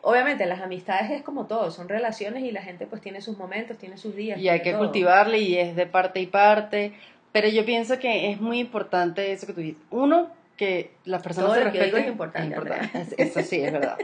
Obviamente 0.00 0.46
las 0.46 0.60
amistades 0.60 1.10
es 1.10 1.22
como 1.22 1.46
todo, 1.46 1.70
son 1.70 1.88
relaciones 1.88 2.44
y 2.44 2.52
la 2.52 2.62
gente 2.62 2.86
pues 2.86 3.02
tiene 3.02 3.20
sus 3.20 3.36
momentos, 3.36 3.76
tiene 3.78 3.98
sus 3.98 4.14
días. 4.16 4.38
Y 4.38 4.48
hay 4.48 4.62
que 4.62 4.70
todo. 4.70 4.80
cultivarle 4.84 5.38
y 5.40 5.58
es 5.58 5.74
de 5.76 5.86
parte 5.86 6.20
y 6.20 6.26
parte. 6.26 6.92
Pero 7.32 7.48
yo 7.48 7.64
pienso 7.66 7.98
que 7.98 8.30
es 8.30 8.40
muy 8.40 8.58
importante 8.60 9.32
eso 9.32 9.46
que 9.46 9.52
tú 9.52 9.60
dices. 9.60 9.82
Uno, 9.90 10.30
que 10.56 10.92
las 11.04 11.22
personas 11.22 11.50
Todo 11.50 11.58
se 11.58 11.64
lo 11.66 11.72
que 11.72 11.84
digo 11.84 11.98
respeten. 11.98 12.42
es 12.44 12.56
importante, 12.58 12.98
Es- 12.98 13.14
Eso 13.36 13.42
sí, 13.42 13.60
es 13.60 13.72
verdad. 13.72 13.98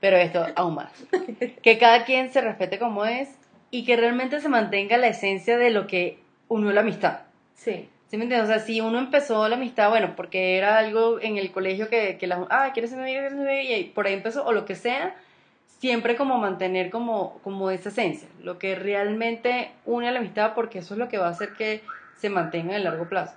Pero 0.00 0.16
esto 0.16 0.44
aún 0.56 0.74
más. 0.74 0.90
Que 1.62 1.78
cada 1.78 2.04
quien 2.04 2.32
se 2.32 2.40
respete 2.40 2.78
como 2.78 3.04
es 3.04 3.28
y 3.70 3.84
que 3.84 3.96
realmente 3.96 4.40
se 4.40 4.48
mantenga 4.48 4.96
la 4.96 5.08
esencia 5.08 5.56
de 5.56 5.70
lo 5.70 5.86
que 5.86 6.18
unió 6.48 6.72
la 6.72 6.80
amistad. 6.80 7.20
Sí. 7.54 7.88
¿Sí 8.08 8.16
me 8.16 8.24
entiendes? 8.24 8.50
O 8.50 8.52
sea, 8.52 8.58
si 8.58 8.80
uno 8.80 8.98
empezó 8.98 9.48
la 9.48 9.54
amistad, 9.54 9.88
bueno, 9.88 10.14
porque 10.16 10.58
era 10.58 10.78
algo 10.78 11.20
en 11.20 11.36
el 11.36 11.52
colegio 11.52 11.88
que, 11.88 12.18
que 12.18 12.26
la, 12.26 12.44
ah, 12.50 12.70
¿quieres 12.72 12.90
ser 12.90 12.98
mi 12.98 13.04
amiga? 13.04 13.20
¿Quieres 13.20 13.38
ser 13.38 13.46
mi 13.46 13.58
amiga? 13.58 13.76
Y 13.78 13.84
por 13.84 14.06
ahí 14.06 14.14
empezó, 14.14 14.44
o 14.44 14.52
lo 14.52 14.64
que 14.64 14.74
sea, 14.74 15.14
siempre 15.78 16.16
como 16.16 16.36
mantener 16.38 16.90
como, 16.90 17.38
como 17.44 17.70
esa 17.70 17.90
esencia, 17.90 18.28
lo 18.42 18.58
que 18.58 18.74
realmente 18.74 19.70
une 19.86 20.08
a 20.08 20.12
la 20.12 20.18
amistad, 20.18 20.54
porque 20.54 20.80
eso 20.80 20.94
es 20.94 20.98
lo 20.98 21.08
que 21.08 21.18
va 21.18 21.28
a 21.28 21.30
hacer 21.30 21.52
que 21.52 21.82
se 22.16 22.30
mantenga 22.30 22.70
en 22.70 22.78
el 22.78 22.84
largo 22.84 23.08
plazo. 23.08 23.36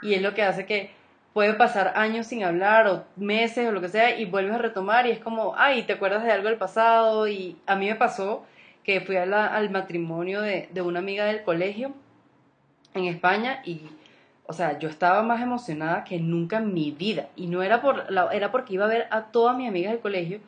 Y 0.00 0.14
es 0.14 0.22
lo 0.22 0.32
que 0.32 0.44
hace 0.44 0.64
que 0.64 0.92
puede 1.32 1.54
pasar 1.54 1.94
años 1.96 2.28
sin 2.28 2.44
hablar, 2.44 2.86
o 2.86 3.04
meses, 3.16 3.68
o 3.68 3.72
lo 3.72 3.80
que 3.80 3.88
sea, 3.88 4.16
y 4.16 4.26
vuelves 4.26 4.54
a 4.54 4.58
retomar, 4.58 5.08
y 5.08 5.10
es 5.10 5.18
como, 5.18 5.54
ay, 5.56 5.82
te 5.82 5.94
acuerdas 5.94 6.22
de 6.22 6.30
algo 6.30 6.48
del 6.48 6.56
pasado, 6.56 7.26
y 7.26 7.56
a 7.66 7.74
mí 7.74 7.88
me 7.88 7.96
pasó 7.96 8.46
que 8.84 9.00
fui 9.00 9.16
a 9.16 9.26
la- 9.26 9.46
al 9.54 9.70
matrimonio 9.70 10.40
de, 10.42 10.68
de 10.72 10.82
una 10.82 10.98
amiga 11.00 11.24
del 11.24 11.42
colegio 11.42 11.92
en 12.94 13.06
España, 13.06 13.60
y 13.64 13.82
o 14.46 14.52
sea, 14.52 14.78
yo 14.78 14.88
estaba 14.90 15.22
más 15.22 15.40
emocionada 15.42 16.04
que 16.04 16.18
nunca 16.20 16.58
en 16.58 16.74
mi 16.74 16.90
vida. 16.90 17.28
Y 17.34 17.46
no 17.46 17.62
era 17.62 17.80
por 17.80 18.10
la, 18.12 18.28
era 18.32 18.52
porque 18.52 18.74
iba 18.74 18.84
a 18.84 18.88
ver 18.88 19.06
a 19.10 19.22
todas 19.24 19.56
mis 19.56 19.68
amigas 19.68 19.92
del 19.92 20.00
colegio 20.02 20.38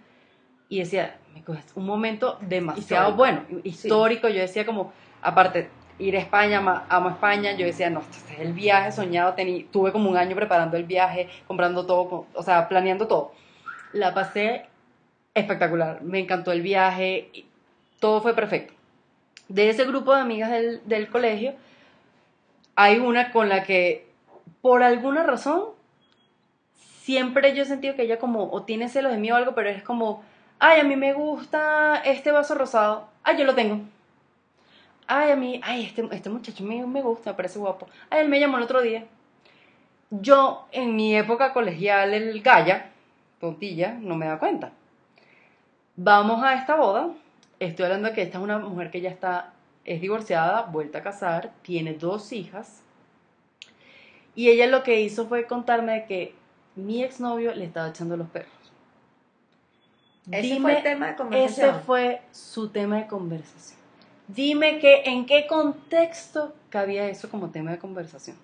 y 0.69 0.81
decía, 0.81 1.17
"Me 1.35 1.43
coge- 1.43 1.61
es 1.61 1.73
un 1.75 1.87
momento 1.87 2.39
demasiado 2.43 3.11
Histórico. 3.11 3.17
bueno, 3.17 3.61
histórico. 3.65 4.29
Yo 4.29 4.41
decía 4.41 4.67
como, 4.67 4.93
aparte, 5.23 5.71
ir 5.99 6.15
a 6.15 6.19
España, 6.21 6.59
amo 6.91 7.09
España, 7.09 7.53
yo 7.57 7.65
decía, 7.65 7.89
no, 7.89 8.01
este 8.01 8.35
es 8.35 8.41
el 8.41 8.53
viaje 8.53 8.93
soñado. 8.93 9.33
Tení, 9.33 9.63
tuve 9.65 9.93
como 9.93 10.11
un 10.11 10.19
año 10.19 10.37
preparando 10.37 10.77
el 10.77 10.85
viaje, 10.85 11.29
comprando 11.47 11.87
todo, 11.87 12.27
o 12.35 12.43
sea, 12.43 12.69
planeando 12.69 13.07
todo. 13.07 13.33
La 13.95 14.13
pasé 14.13 14.67
espectacular, 15.33 16.03
me 16.03 16.19
encantó 16.19 16.53
el 16.53 16.61
viaje, 16.61 17.31
todo 18.01 18.21
fue 18.21 18.35
perfecto. 18.35 18.75
De 19.49 19.69
ese 19.69 19.85
grupo 19.85 20.15
de 20.15 20.23
amigas 20.23 20.51
del, 20.51 20.81
del 20.87 21.09
colegio, 21.09 21.55
hay 22.75 22.99
una 22.99 23.33
con 23.33 23.49
la 23.49 23.63
que, 23.63 24.07
por 24.61 24.83
alguna 24.83 25.23
razón, 25.23 25.71
siempre 26.75 27.55
yo 27.55 27.63
he 27.63 27.67
sentido 27.67 27.95
que 27.95 28.03
ella 28.03 28.19
como, 28.19 28.51
o 28.51 28.63
tiene 28.65 28.89
celos 28.89 29.13
de 29.13 29.19
mí 29.19 29.31
o 29.31 29.37
algo, 29.37 29.55
pero 29.55 29.69
es 29.69 29.83
como, 29.83 30.23
ay, 30.59 30.81
a 30.81 30.85
mí 30.85 30.97
me 30.97 31.13
gusta 31.13 32.03
este 32.05 32.33
vaso 32.33 32.55
rosado, 32.55 33.09
ay, 33.23 33.39
yo 33.39 33.45
lo 33.45 33.55
tengo. 33.55 33.81
Ay, 35.07 35.31
a 35.31 35.37
mí, 35.37 35.61
ay, 35.63 35.85
este, 35.85 36.07
este 36.11 36.31
muchacho 36.31 36.65
me, 36.65 36.85
me 36.85 37.01
gusta, 37.01 37.31
me 37.31 37.37
parece 37.37 37.61
guapo. 37.61 37.89
Ay, 38.11 38.23
él 38.23 38.29
me 38.29 38.41
llamó 38.41 38.57
el 38.57 38.65
otro 38.65 38.83
día. 38.83 39.05
Yo, 40.11 40.67
en 40.73 40.97
mi 40.97 41.17
época 41.17 41.53
colegial, 41.53 42.13
el 42.13 42.43
galla, 42.43 42.91
tontilla, 43.41 43.97
no 44.01 44.17
me 44.17 44.27
da 44.27 44.39
cuenta. 44.39 44.73
Vamos 45.95 46.43
a 46.43 46.55
esta 46.55 46.75
boda. 46.75 47.11
Estoy 47.59 47.85
hablando 47.87 48.09
de 48.09 48.15
que 48.15 48.23
esta 48.23 48.39
es 48.39 48.45
una 48.45 48.59
mujer 48.59 48.91
que 48.91 49.01
ya 49.01 49.11
está, 49.11 49.53
es 49.85 50.01
divorciada, 50.01 50.63
vuelta 50.63 50.99
a 50.99 51.03
casar, 51.03 51.53
tiene 51.63 51.95
dos 51.95 52.33
hijas. 52.33 52.83
Y 54.35 54.51
ella 54.51 54.67
lo 54.67 54.83
que 54.83 55.01
hizo 55.01 55.27
fue 55.27 55.47
contarme 55.47 55.93
de 55.93 56.05
que 56.07 56.35
mi 56.75 57.03
exnovio 57.03 57.55
le 57.55 57.65
estaba 57.65 57.89
echando 57.89 58.17
los 58.17 58.29
perros. 58.29 58.53
Ese 60.31 60.61
fue 60.61 60.77
el 60.79 60.83
tema 60.83 61.07
de 61.07 61.13
ese 61.13 61.17
conversación. 61.17 61.81
fue 61.85 62.23
su 62.33 62.69
tema 62.69 62.97
de 62.97 63.07
conversación. 63.07 63.79
Dime 64.29 64.79
que 64.81 65.03
en 65.05 65.25
qué 65.25 65.47
contexto 65.47 66.55
cabía 66.69 67.07
eso 67.09 67.31
como 67.31 67.51
tema 67.51 67.71
de 67.71 67.79
conversación. 67.79 68.37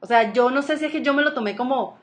O 0.00 0.06
sea, 0.06 0.32
yo 0.32 0.50
no 0.50 0.62
sé 0.62 0.76
si 0.76 0.84
es 0.84 0.92
que 0.92 1.02
yo 1.02 1.14
me 1.14 1.22
lo 1.22 1.32
tomé 1.34 1.56
como, 1.56 1.96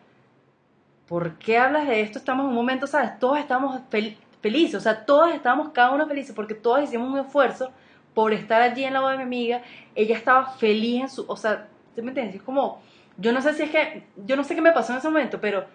¿por 1.08 1.36
qué 1.38 1.58
hablas 1.60 1.88
de 1.88 2.01
esto? 2.01 2.17
Estamos 2.17 2.44
en 2.46 2.50
un 2.50 2.56
momento, 2.56 2.88
¿sabes? 2.88 3.17
Todos 3.20 3.38
estamos 3.38 3.79
fel- 3.91 4.17
felices, 4.41 4.75
o 4.75 4.79
sea, 4.82 5.06
todos 5.06 5.34
estamos 5.34 5.70
cada 5.70 5.91
uno 5.91 6.08
felices 6.08 6.34
porque 6.36 6.53
todos 6.53 6.84
hicimos 6.84 7.10
un 7.12 7.20
esfuerzo 7.20 7.72
por 8.13 8.34
estar 8.34 8.62
allí 8.62 8.84
en 8.84 8.94
la 8.94 9.00
boda 9.01 9.12
de 9.12 9.17
mi 9.17 9.24
amiga. 9.24 9.62
Ella 9.96 10.15
estaba 10.15 10.51
feliz 10.53 11.01
en 11.01 11.10
su, 11.10 11.25
o 11.27 11.36
sea, 11.36 11.67
¿tú 11.96 12.01
me 12.03 12.10
entiendes? 12.10 12.36
Es 12.36 12.41
como, 12.41 12.82
yo 13.17 13.32
no 13.32 13.41
sé 13.41 13.53
si 13.53 13.63
es 13.63 13.70
que, 13.72 14.03
yo 14.25 14.36
no 14.36 14.44
sé 14.44 14.56
qué 14.56 14.62
me 14.62 14.72
pasó 14.72 14.91
en 14.94 15.00
ese 15.00 15.10
momento, 15.10 15.39
pero, 15.41 15.65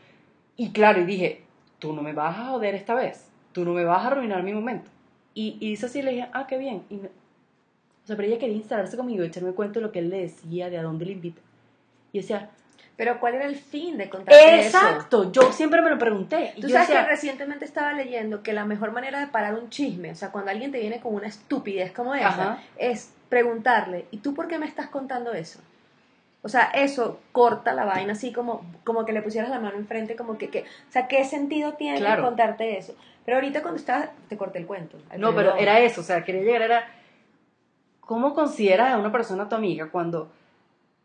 y 0.57 0.71
claro, 0.71 1.01
y 1.01 1.05
dije, 1.05 1.45
tú 1.79 1.93
no 1.93 2.03
me 2.03 2.13
vas 2.13 2.37
a 2.39 2.47
joder 2.47 2.75
esta 2.75 2.95
vez, 2.95 3.29
tú 3.53 3.65
no 3.65 3.73
me 3.73 3.85
vas 3.85 4.05
a 4.05 4.09
arruinar 4.09 4.43
mi 4.43 4.53
momento. 4.53 4.91
Y, 5.35 5.57
y 5.61 5.71
dice 5.71 5.87
así, 5.87 6.03
le 6.03 6.13
dije, 6.13 6.29
ah, 6.33 6.47
qué 6.47 6.59
bien. 6.59 6.83
Y 6.91 6.97
me- 6.97 7.09
o 7.09 8.07
sea, 8.07 8.17
pero 8.17 8.29
ella 8.29 8.39
quería 8.39 8.57
instalarse 8.57 8.97
conmigo, 8.97 9.23
echarme 9.23 9.53
cuenta 9.53 9.79
de 9.79 9.87
lo 9.87 9.93
que 9.93 10.01
él 10.01 10.11
le 10.11 10.23
decía, 10.23 10.69
de 10.71 10.79
a 10.79 10.83
dónde 10.83 11.05
le 11.07 11.13
invita. 11.13 11.41
Y 12.13 12.19
decía, 12.19 12.51
Pero 13.03 13.19
¿cuál 13.19 13.35
era 13.35 13.47
el 13.47 13.57
fin 13.57 13.99
de 13.99 14.09
contarte 14.09 14.61
eso? 14.61 14.77
exacto, 14.79 15.33
yo 15.33 15.51
siempre 15.51 15.83
me 15.83 15.91
lo 15.91 15.99
pregunté. 15.99 16.53
Tú 16.61 16.69
sabes 16.69 16.87
decía, 16.87 17.03
que 17.03 17.11
recientemente 17.11 17.65
estaba 17.65 17.95
leyendo 17.95 18.45
que 18.45 18.53
la 18.53 18.65
mejor 18.65 18.93
manera 18.93 19.19
de 19.19 19.27
parar 19.27 19.55
un 19.55 19.71
chisme, 19.71 20.13
o 20.13 20.15
sea, 20.15 20.31
cuando 20.31 20.53
alguien 20.53 20.71
te 20.71 20.79
viene 20.79 21.01
con 21.01 21.13
una 21.13 21.27
estupidez 21.27 21.91
como 21.91 22.15
esa, 22.15 22.29
Ajá. 22.29 22.59
es 22.77 23.13
preguntarle, 23.29 24.07
¿y 24.13 24.19
tú 24.19 24.35
por 24.35 24.47
qué 24.47 24.57
me 24.61 24.67
estás 24.67 24.87
contando 24.87 25.33
eso? 25.33 25.59
O 26.43 26.49
sea, 26.49 26.71
eso 26.75 27.19
corta 27.33 27.73
la 27.73 27.87
vaina 27.87 28.13
así 28.13 28.33
como, 28.33 28.65
como 28.85 29.05
que 29.05 29.13
le 29.13 29.21
pusieras 29.23 29.51
la 29.51 29.59
mano 29.59 29.79
enfrente, 29.79 30.15
como 30.15 30.39
que, 30.39 30.49
que 30.49 30.61
o 30.61 30.93
sea, 30.93 31.09
¿qué 31.09 31.25
sentido 31.25 31.73
tiene 31.73 31.99
Claro. 31.99 32.23
contarte 32.23 32.79
eso? 32.79 32.95
Pero 33.25 33.39
ahorita 33.39 33.63
cuando 33.63 33.81
estabas, 33.81 34.11
te 34.29 34.37
corté 34.37 34.61
el 34.61 34.67
cuento. 34.67 34.97
No, 35.19 35.35
pero 35.35 35.57
era 35.57 35.81
eso, 35.81 36.03
o 36.03 36.05
sea, 36.05 36.23
quería 36.23 36.43
llegar 36.43 36.63
era 36.63 36.89
¿cómo 37.99 38.33
consideras 38.33 38.93
a 38.93 38.99
una 38.99 39.11
persona 39.11 39.49
tu 39.49 39.57
amiga 39.57 39.89
cuando 39.91 40.31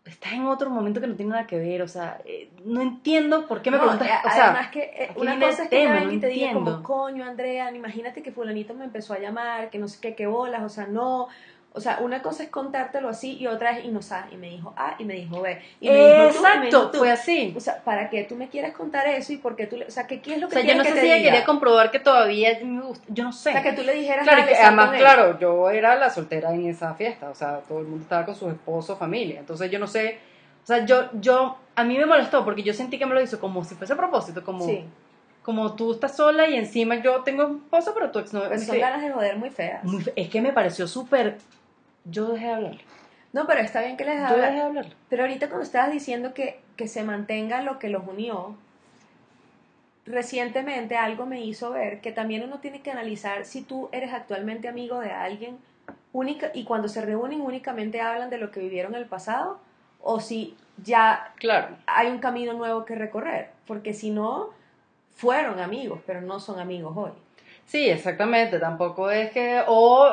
estás 0.09 0.33
en 0.33 0.45
otro 0.45 0.69
momento 0.69 1.01
que 1.01 1.07
no 1.07 1.15
tiene 1.15 1.31
nada 1.31 1.47
que 1.47 1.57
ver? 1.57 1.81
O 1.81 1.87
sea, 1.87 2.19
eh, 2.25 2.49
no 2.65 2.81
entiendo 2.81 3.47
por 3.47 3.61
qué 3.61 3.71
me 3.71 3.77
No, 3.77 3.83
preguntas, 3.83 4.07
eh, 4.07 4.27
o 4.27 4.29
sea, 4.29 4.43
además 4.45 4.71
que 4.71 4.79
eh, 4.81 5.11
una 5.15 5.39
cosa 5.39 5.63
es 5.63 5.69
que 5.69 5.75
tema, 5.77 6.03
y 6.11 6.19
te 6.19 6.27
diga 6.27 6.53
como, 6.53 6.83
coño, 6.83 7.25
Andrea, 7.25 7.71
imagínate 7.71 8.21
que 8.21 8.31
fulanito 8.31 8.73
me 8.73 8.85
empezó 8.85 9.13
a 9.13 9.19
llamar, 9.19 9.69
que 9.69 9.79
no 9.79 9.87
sé 9.87 9.99
qué, 10.01 10.15
qué 10.15 10.27
bolas, 10.27 10.63
o 10.63 10.69
sea, 10.69 10.87
no, 10.87 11.27
o 11.77 11.81
sea, 11.81 12.00
una 12.01 12.22
cosa 12.22 12.43
es 12.43 12.50
contártelo 12.50 13.07
así 13.07 13.38
y 13.38 13.48
otra 13.48 13.77
es 13.77 13.86
y 13.86 13.89
no 13.89 14.01
sabes, 14.01 14.34
y 14.34 14.36
me 14.38 14.50
dijo 14.50 14.74
A 14.75 14.96
y 15.00 15.05
me 15.05 15.13
dijo 15.13 15.39
B, 15.41 15.62
y 15.79 15.89
me 15.89 15.96
dijo 15.96 16.15
tú, 16.15 16.17
y 16.17 16.60
me 16.60 16.65
dijo 16.65 16.77
exacto, 16.77 16.91
tú. 16.91 16.98
fue 16.98 17.12
así. 17.12 17.53
O 17.55 17.60
sea, 17.60 17.77
¿para 17.84 18.10
qué 18.10 18.24
tú 18.24 18.36
me 18.36 18.50
quieres 18.50 18.74
contar 18.74 19.07
eso 19.07 19.31
y 19.34 19.38
por 19.38 19.55
qué 19.55 19.67
tú 19.67 19.77
le, 19.77 19.86
o 19.86 19.91
sea, 19.91 20.07
¿qué, 20.07 20.19
qué 20.22 20.34
es 20.34 20.39
lo 20.41 20.48
O 20.48 20.50
que 20.50 20.55
sea, 20.55 20.63
yo 20.63 20.75
no 20.75 20.84
sé 20.84 20.91
te 20.93 21.01
si 21.01 21.07
ella 21.07 21.24
quería 21.31 21.46
comprobar 21.46 21.91
que 21.91 22.00
todavía 22.00 22.57
me 22.63 22.81
gusta, 22.81 23.05
yo 23.10 23.24
no 23.24 23.31
sé. 23.31 23.50
O 23.51 23.53
sea, 23.53 23.63
que 23.63 23.74
tú 23.74 23.84
le 23.84 23.93
dijeras 23.93 24.24
Claro, 24.24 24.39
y 24.39 24.41
"Dale, 24.41 24.55
que 24.57 24.62
además, 24.63 24.86
con 24.88 24.96
él". 24.96 25.01
claro, 25.01 25.39
yo 25.39 25.69
era 25.69 25.96
la 25.96 26.10
soltera 26.10 26.53
en 26.53 26.67
esa 26.67 26.93
fiesta, 26.96 27.29
o 27.29 27.36
sea, 27.36 27.60
todo 27.67 27.79
el 27.79 27.86
mundo 27.86 28.03
estaba 28.03 28.25
con 28.25 28.36
su 28.36 28.50
esposo, 28.50 28.98
familia, 28.98 29.39
entonces 29.39 29.69
yo 29.72 29.79
no 29.79 29.88
sé, 29.88 30.19
o 30.63 30.65
sea, 30.67 30.84
yo, 30.86 31.10
yo, 31.13 31.57
a 31.75 31.84
mí 31.84 31.98
me 31.98 32.05
molestó 32.05 32.43
porque 32.43 32.63
yo 32.63 32.74
sentí 32.74 32.98
que 32.98 33.05
me 33.05 33.13
lo 33.13 33.22
hizo 33.22 33.39
como 33.39 33.63
si 33.63 33.75
fuese 33.75 33.93
a 33.93 33.98
propósito, 33.98 34.43
como, 34.43 34.65
Sí, 34.65 34.84
como 35.43 35.75
tú 35.75 35.93
estás 35.93 36.17
sola 36.17 36.46
y 36.50 36.55
encima 36.57 36.96
yo 36.96 37.22
tengo 37.24 37.46
un 37.46 37.57
esposo, 37.63 37.93
pero 37.93 38.12
tu 38.12 38.19
ex 38.19 38.34
no, 38.34 38.41
pero 38.41 38.55
es 38.55 38.65
son 38.67 38.77
ganas 38.79 39.01
de 39.01 39.12
joder 39.12 39.38
muy 39.38 39.50
feas. 39.50 39.81
muy 39.86 40.01
fe- 40.03 40.12
es 40.17 40.27
que 40.27 40.41
me 40.41 40.51
pareció 40.51 40.88
súper, 40.89 41.38
yo 42.09 42.29
dejé 42.33 42.45
de 42.47 42.53
hablarle, 42.53 42.81
No, 43.33 43.45
pero 43.47 43.61
está 43.61 43.81
bien 43.81 43.97
que 43.97 44.05
les 44.05 44.19
yo 44.19 44.25
habla. 44.27 44.45
dejé 44.47 44.55
de 44.55 44.61
hablarle. 44.61 44.93
Pero 45.09 45.23
ahorita 45.23 45.47
cuando 45.47 45.63
estabas 45.65 45.91
diciendo 45.91 46.33
que, 46.33 46.59
que 46.75 46.87
se 46.87 47.03
mantenga 47.03 47.61
lo 47.61 47.79
que 47.79 47.89
los 47.89 48.07
unió, 48.07 48.55
recientemente 50.05 50.95
algo 50.95 51.25
me 51.25 51.41
hizo 51.43 51.71
ver 51.71 51.99
que 52.01 52.11
también 52.11 52.43
uno 52.43 52.59
tiene 52.59 52.81
que 52.81 52.91
analizar 52.91 53.45
si 53.45 53.61
tú 53.61 53.89
eres 53.91 54.13
actualmente 54.13 54.67
amigo 54.67 54.99
de 54.99 55.11
alguien 55.11 55.57
única 56.13 56.51
y 56.53 56.63
cuando 56.63 56.87
se 56.87 57.01
reúnen 57.01 57.41
únicamente 57.41 57.99
hablan 58.01 58.29
de 58.29 58.37
lo 58.37 58.51
que 58.51 58.61
vivieron 58.61 58.95
en 58.95 59.01
el 59.01 59.07
pasado 59.07 59.59
o 60.01 60.19
si 60.21 60.55
ya 60.83 61.33
Claro. 61.37 61.75
hay 61.87 62.07
un 62.07 62.19
camino 62.19 62.53
nuevo 62.53 62.85
que 62.85 62.95
recorrer, 62.95 63.49
porque 63.65 63.93
si 63.93 64.09
no 64.11 64.49
fueron 65.15 65.59
amigos, 65.59 65.99
pero 66.05 66.21
no 66.21 66.39
son 66.39 66.59
amigos 66.59 66.93
hoy. 66.95 67.11
Sí, 67.65 67.89
exactamente, 67.89 68.59
tampoco 68.59 69.09
es 69.09 69.31
que, 69.31 69.61
o, 69.67 70.07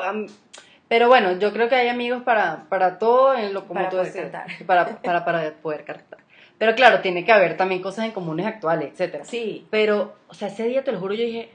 pero 0.94 1.08
bueno, 1.08 1.32
yo 1.40 1.52
creo 1.52 1.68
que 1.68 1.74
hay 1.74 1.88
amigos 1.88 2.22
para, 2.22 2.66
para 2.68 3.00
todo, 3.00 3.34
en 3.34 3.52
lo 3.52 3.62
como 3.62 3.74
Para 3.74 3.88
tú 3.88 3.96
poder 3.96 4.12
decías, 4.12 4.30
cantar. 4.30 4.64
Para, 4.64 4.86
para, 5.02 5.24
para 5.24 5.52
poder 5.54 5.84
cantar. 5.84 6.20
Pero 6.56 6.76
claro, 6.76 7.00
tiene 7.00 7.24
que 7.24 7.32
haber 7.32 7.56
también 7.56 7.82
cosas 7.82 8.04
en 8.04 8.12
comunes 8.12 8.46
actuales, 8.46 8.92
etcétera. 8.92 9.24
Sí, 9.24 9.66
Pero, 9.70 10.14
o 10.28 10.34
sea, 10.34 10.46
ese 10.46 10.68
día 10.68 10.84
te 10.84 10.92
lo 10.92 11.00
juro, 11.00 11.14
yo 11.14 11.24
dije, 11.24 11.50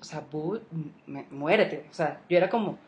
o 0.00 0.04
sea, 0.04 0.22
bu- 0.32 0.62
me- 1.06 1.26
muérete. 1.30 1.84
O 1.90 1.92
sea, 1.92 2.20
yo 2.30 2.38
era 2.38 2.48
como, 2.48 2.78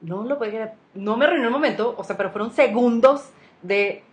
no 0.00 0.22
lo 0.22 0.38
podía 0.38 0.52
creer. 0.52 0.72
No 0.94 1.16
me 1.16 1.24
arruinó 1.24 1.46
el 1.46 1.50
momento, 1.50 1.92
o 1.98 2.04
sea, 2.04 2.16
pero 2.16 2.30
fueron 2.30 2.52
segundos 2.52 3.30
de, 3.62 4.04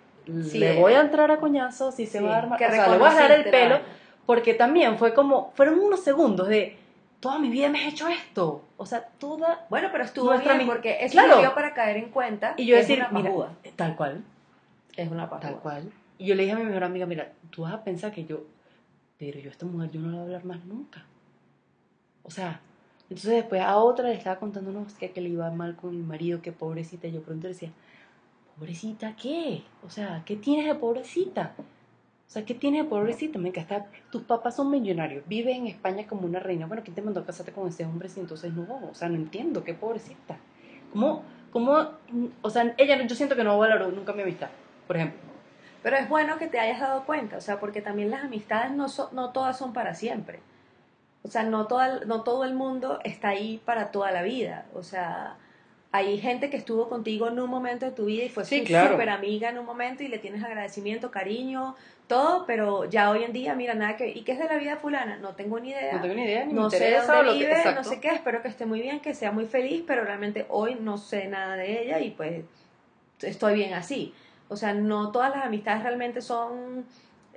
Sí, 0.50 0.58
le 0.58 0.80
voy 0.80 0.94
a 0.94 1.02
entrar 1.02 1.30
a 1.30 1.38
coñazos 1.38 2.00
y 2.00 2.08
se 2.08 2.18
sí, 2.18 2.24
va 2.26 2.34
a 2.34 2.38
armar. 2.40 2.58
que 2.58 2.66
O 2.66 2.72
sea, 2.72 2.88
le 2.88 2.98
voy 2.98 3.08
a 3.08 3.14
dar 3.14 3.32
el 3.32 3.44
pelo, 3.44 3.76
vaina. 3.76 3.88
porque 4.26 4.56
también 4.56 4.98
fue 4.98 5.14
como, 5.14 5.52
fueron 5.54 5.78
unos 5.80 6.04
segundos 6.04 6.48
de, 6.48 6.76
toda 7.26 7.40
mi 7.40 7.50
vida 7.50 7.70
me 7.70 7.80
has 7.80 7.92
hecho 7.92 8.08
esto. 8.08 8.62
O 8.78 8.86
sea, 8.86 9.04
toda... 9.18 9.66
Bueno, 9.72 9.90
pero 9.92 10.04
estuvo 10.04 10.28
Nuestra 10.28 10.54
bien 10.54 10.68
porque 10.68 10.98
eso 11.04 11.14
Claro. 11.14 11.34
sirvió 11.38 11.56
para 11.56 11.74
caer 11.74 11.98
en 11.98 12.10
cuenta 12.12 12.54
Y 12.56 12.68
yo 12.68 12.76
que 12.76 12.82
decir, 12.82 13.00
es 13.00 13.10
una 13.10 13.20
mira, 13.20 13.50
tal 13.76 13.96
cual, 13.96 14.24
Es 14.96 15.10
una 15.10 15.28
pajuda. 15.28 15.50
tal 15.50 15.60
cual. 15.60 15.92
Y 16.20 16.28
yo 16.28 16.36
le 16.36 16.44
dije 16.44 16.54
a 16.54 16.60
mi 16.60 16.66
mejor 16.66 16.84
amiga, 16.84 17.08
mira, 17.08 17.32
tú 17.50 17.64
vas 17.64 17.74
a 17.74 17.84
pensar 17.84 18.12
que 18.12 18.26
yo, 18.26 18.44
pero 19.18 19.40
yo 19.40 19.50
a 19.50 19.52
esta 19.52 19.66
mujer 19.66 19.90
yo 19.90 20.02
no 20.02 20.10
la 20.10 20.18
voy 20.18 20.22
a 20.22 20.24
hablar 20.26 20.46
más 20.46 20.64
nunca. 20.66 21.04
O 22.22 22.30
sea, 22.30 22.60
entonces 23.10 23.32
después 23.32 23.60
a 23.60 23.76
otra 23.78 24.08
le 24.10 24.14
estaba 24.14 24.36
contando 24.38 24.72
no, 24.72 24.86
es 24.86 24.94
que, 24.94 25.10
que 25.10 25.20
le 25.22 25.30
iba 25.30 25.50
mal 25.50 25.76
con 25.76 25.98
mi 25.98 26.04
marido, 26.06 26.44
que 26.44 26.52
pobrecita. 26.52 27.08
Y 27.08 27.14
yo 27.14 27.24
pronto 27.24 27.48
le 27.48 27.54
decía, 27.54 27.72
¿pobrecita 28.56 29.16
qué? 29.16 29.64
O 29.84 29.90
sea, 29.90 30.22
¿qué 30.28 30.36
tienes 30.36 30.68
de 30.68 30.76
pobrecita? 30.76 31.54
O 32.28 32.30
sea, 32.36 32.44
¿qué 32.46 32.54
tiene 32.54 32.84
de 32.84 32.90
pobrecita? 32.90 33.40
Me 33.40 33.50
encanta. 33.50 33.86
Tus 34.12 34.24
papás 34.24 34.56
son 34.56 34.70
millonarios, 34.70 35.24
vives 35.28 35.56
en 35.56 35.68
España 35.68 36.06
como 36.08 36.26
una 36.26 36.40
reina. 36.40 36.66
Bueno, 36.66 36.84
¿quién 36.84 36.96
te 36.96 37.02
mandó 37.02 37.22
a 37.22 37.26
casarte 37.26 37.52
con 37.52 37.68
ese 37.68 37.86
hombre 37.86 38.10
si 38.10 38.20
entonces 38.20 38.54
no? 38.54 38.68
O 38.92 38.94
sea, 38.96 39.10
no 39.10 39.16
entiendo, 39.16 39.64
qué 39.64 39.74
pobrecita. 39.74 40.38
¿Cómo, 40.92 41.24
cómo, 41.52 41.90
o 42.42 42.50
sea, 42.50 42.74
ella, 42.78 43.02
yo 43.06 43.16
siento 43.16 43.36
que 43.36 43.44
no 43.44 43.58
valoró 43.58 43.92
nunca 43.92 44.14
mi 44.14 44.24
amistad, 44.24 44.50
por 44.88 44.98
ejemplo. 44.98 45.20
Pero 45.84 45.98
es 45.98 46.10
bueno 46.10 46.38
que 46.38 46.48
te 46.48 46.60
hayas 46.60 46.80
dado 46.80 47.06
cuenta, 47.06 47.38
o 47.38 47.42
sea, 47.42 47.60
porque 47.60 47.82
también 47.82 48.10
las 48.10 48.24
amistades 48.24 48.72
no, 48.72 48.90
so- 48.90 49.10
no 49.14 49.30
todas 49.30 49.58
son 49.58 49.72
para 49.72 49.94
siempre. 49.94 50.40
O 51.22 51.28
sea, 51.28 51.44
no, 51.44 51.68
toda, 51.68 52.06
no 52.06 52.24
todo 52.24 52.44
el 52.44 52.54
mundo 52.56 53.00
está 53.04 53.30
ahí 53.30 53.62
para 53.66 53.92
toda 53.92 54.12
la 54.12 54.24
vida. 54.24 54.66
O 54.74 54.84
sea, 54.84 55.38
hay 55.96 56.18
gente 56.20 56.50
que 56.50 56.58
estuvo 56.58 56.90
contigo 56.90 57.28
en 57.28 57.40
un 57.40 57.50
momento 57.50 57.86
de 57.86 57.92
tu 57.92 58.06
vida 58.06 58.24
y 58.24 58.30
fue 58.30 58.44
Sí, 58.46 58.60
su 58.60 58.66
claro. 58.66 58.92
súper 58.92 59.10
amiga 59.10 59.50
en 59.50 59.58
un 59.58 59.66
momento 59.66 60.04
y 60.04 60.08
le 60.08 60.20
tienes 60.20 60.44
agradecimiento, 60.44 61.12
cariño, 61.12 61.76
todo, 62.08 62.46
pero 62.46 62.86
ya 62.86 63.10
hoy 63.10 63.24
en 63.24 63.34
día, 63.34 63.56
mira, 63.56 63.74
nada 63.74 63.96
que... 63.98 64.10
¿Y 64.10 64.22
qué 64.24 64.34
es 64.34 64.40
de 64.40 64.46
la 64.46 64.58
vida 64.58 64.76
fulana? 64.78 65.18
No 65.18 65.36
tengo 65.36 65.60
ni 65.60 65.70
idea. 65.72 65.94
No 65.94 66.02
tengo 66.02 66.14
ni 66.16 66.24
idea, 66.24 66.46
ni 66.46 66.54
me 66.54 66.60
no 66.62 66.70
sé 66.70 66.78
interesa 66.78 67.14
o 67.14 67.16
dónde 67.18 67.32
lo 67.34 67.40
que- 67.40 67.48
vive, 67.48 67.74
no 67.76 67.84
sé 67.84 68.00
qué, 68.00 68.10
espero 68.10 68.42
que 68.42 68.48
esté 68.48 68.66
muy 68.66 68.82
bien, 68.82 69.00
que 69.00 69.14
sea 69.14 69.32
muy 69.32 69.46
feliz, 69.46 69.84
pero 69.88 70.04
realmente 70.04 70.46
hoy 70.50 70.76
no 70.80 70.98
sé 70.98 71.28
nada 71.28 71.56
de 71.56 71.82
ella 71.84 72.00
y 72.00 72.12
pues 72.12 72.44
estoy 73.22 73.56
bien 73.56 73.74
así. 73.74 74.14
O 74.50 74.56
sea, 74.56 74.74
no 74.74 75.12
todas 75.12 75.36
las 75.36 75.46
amistades 75.46 75.82
realmente 75.84 76.22
son 76.22 76.86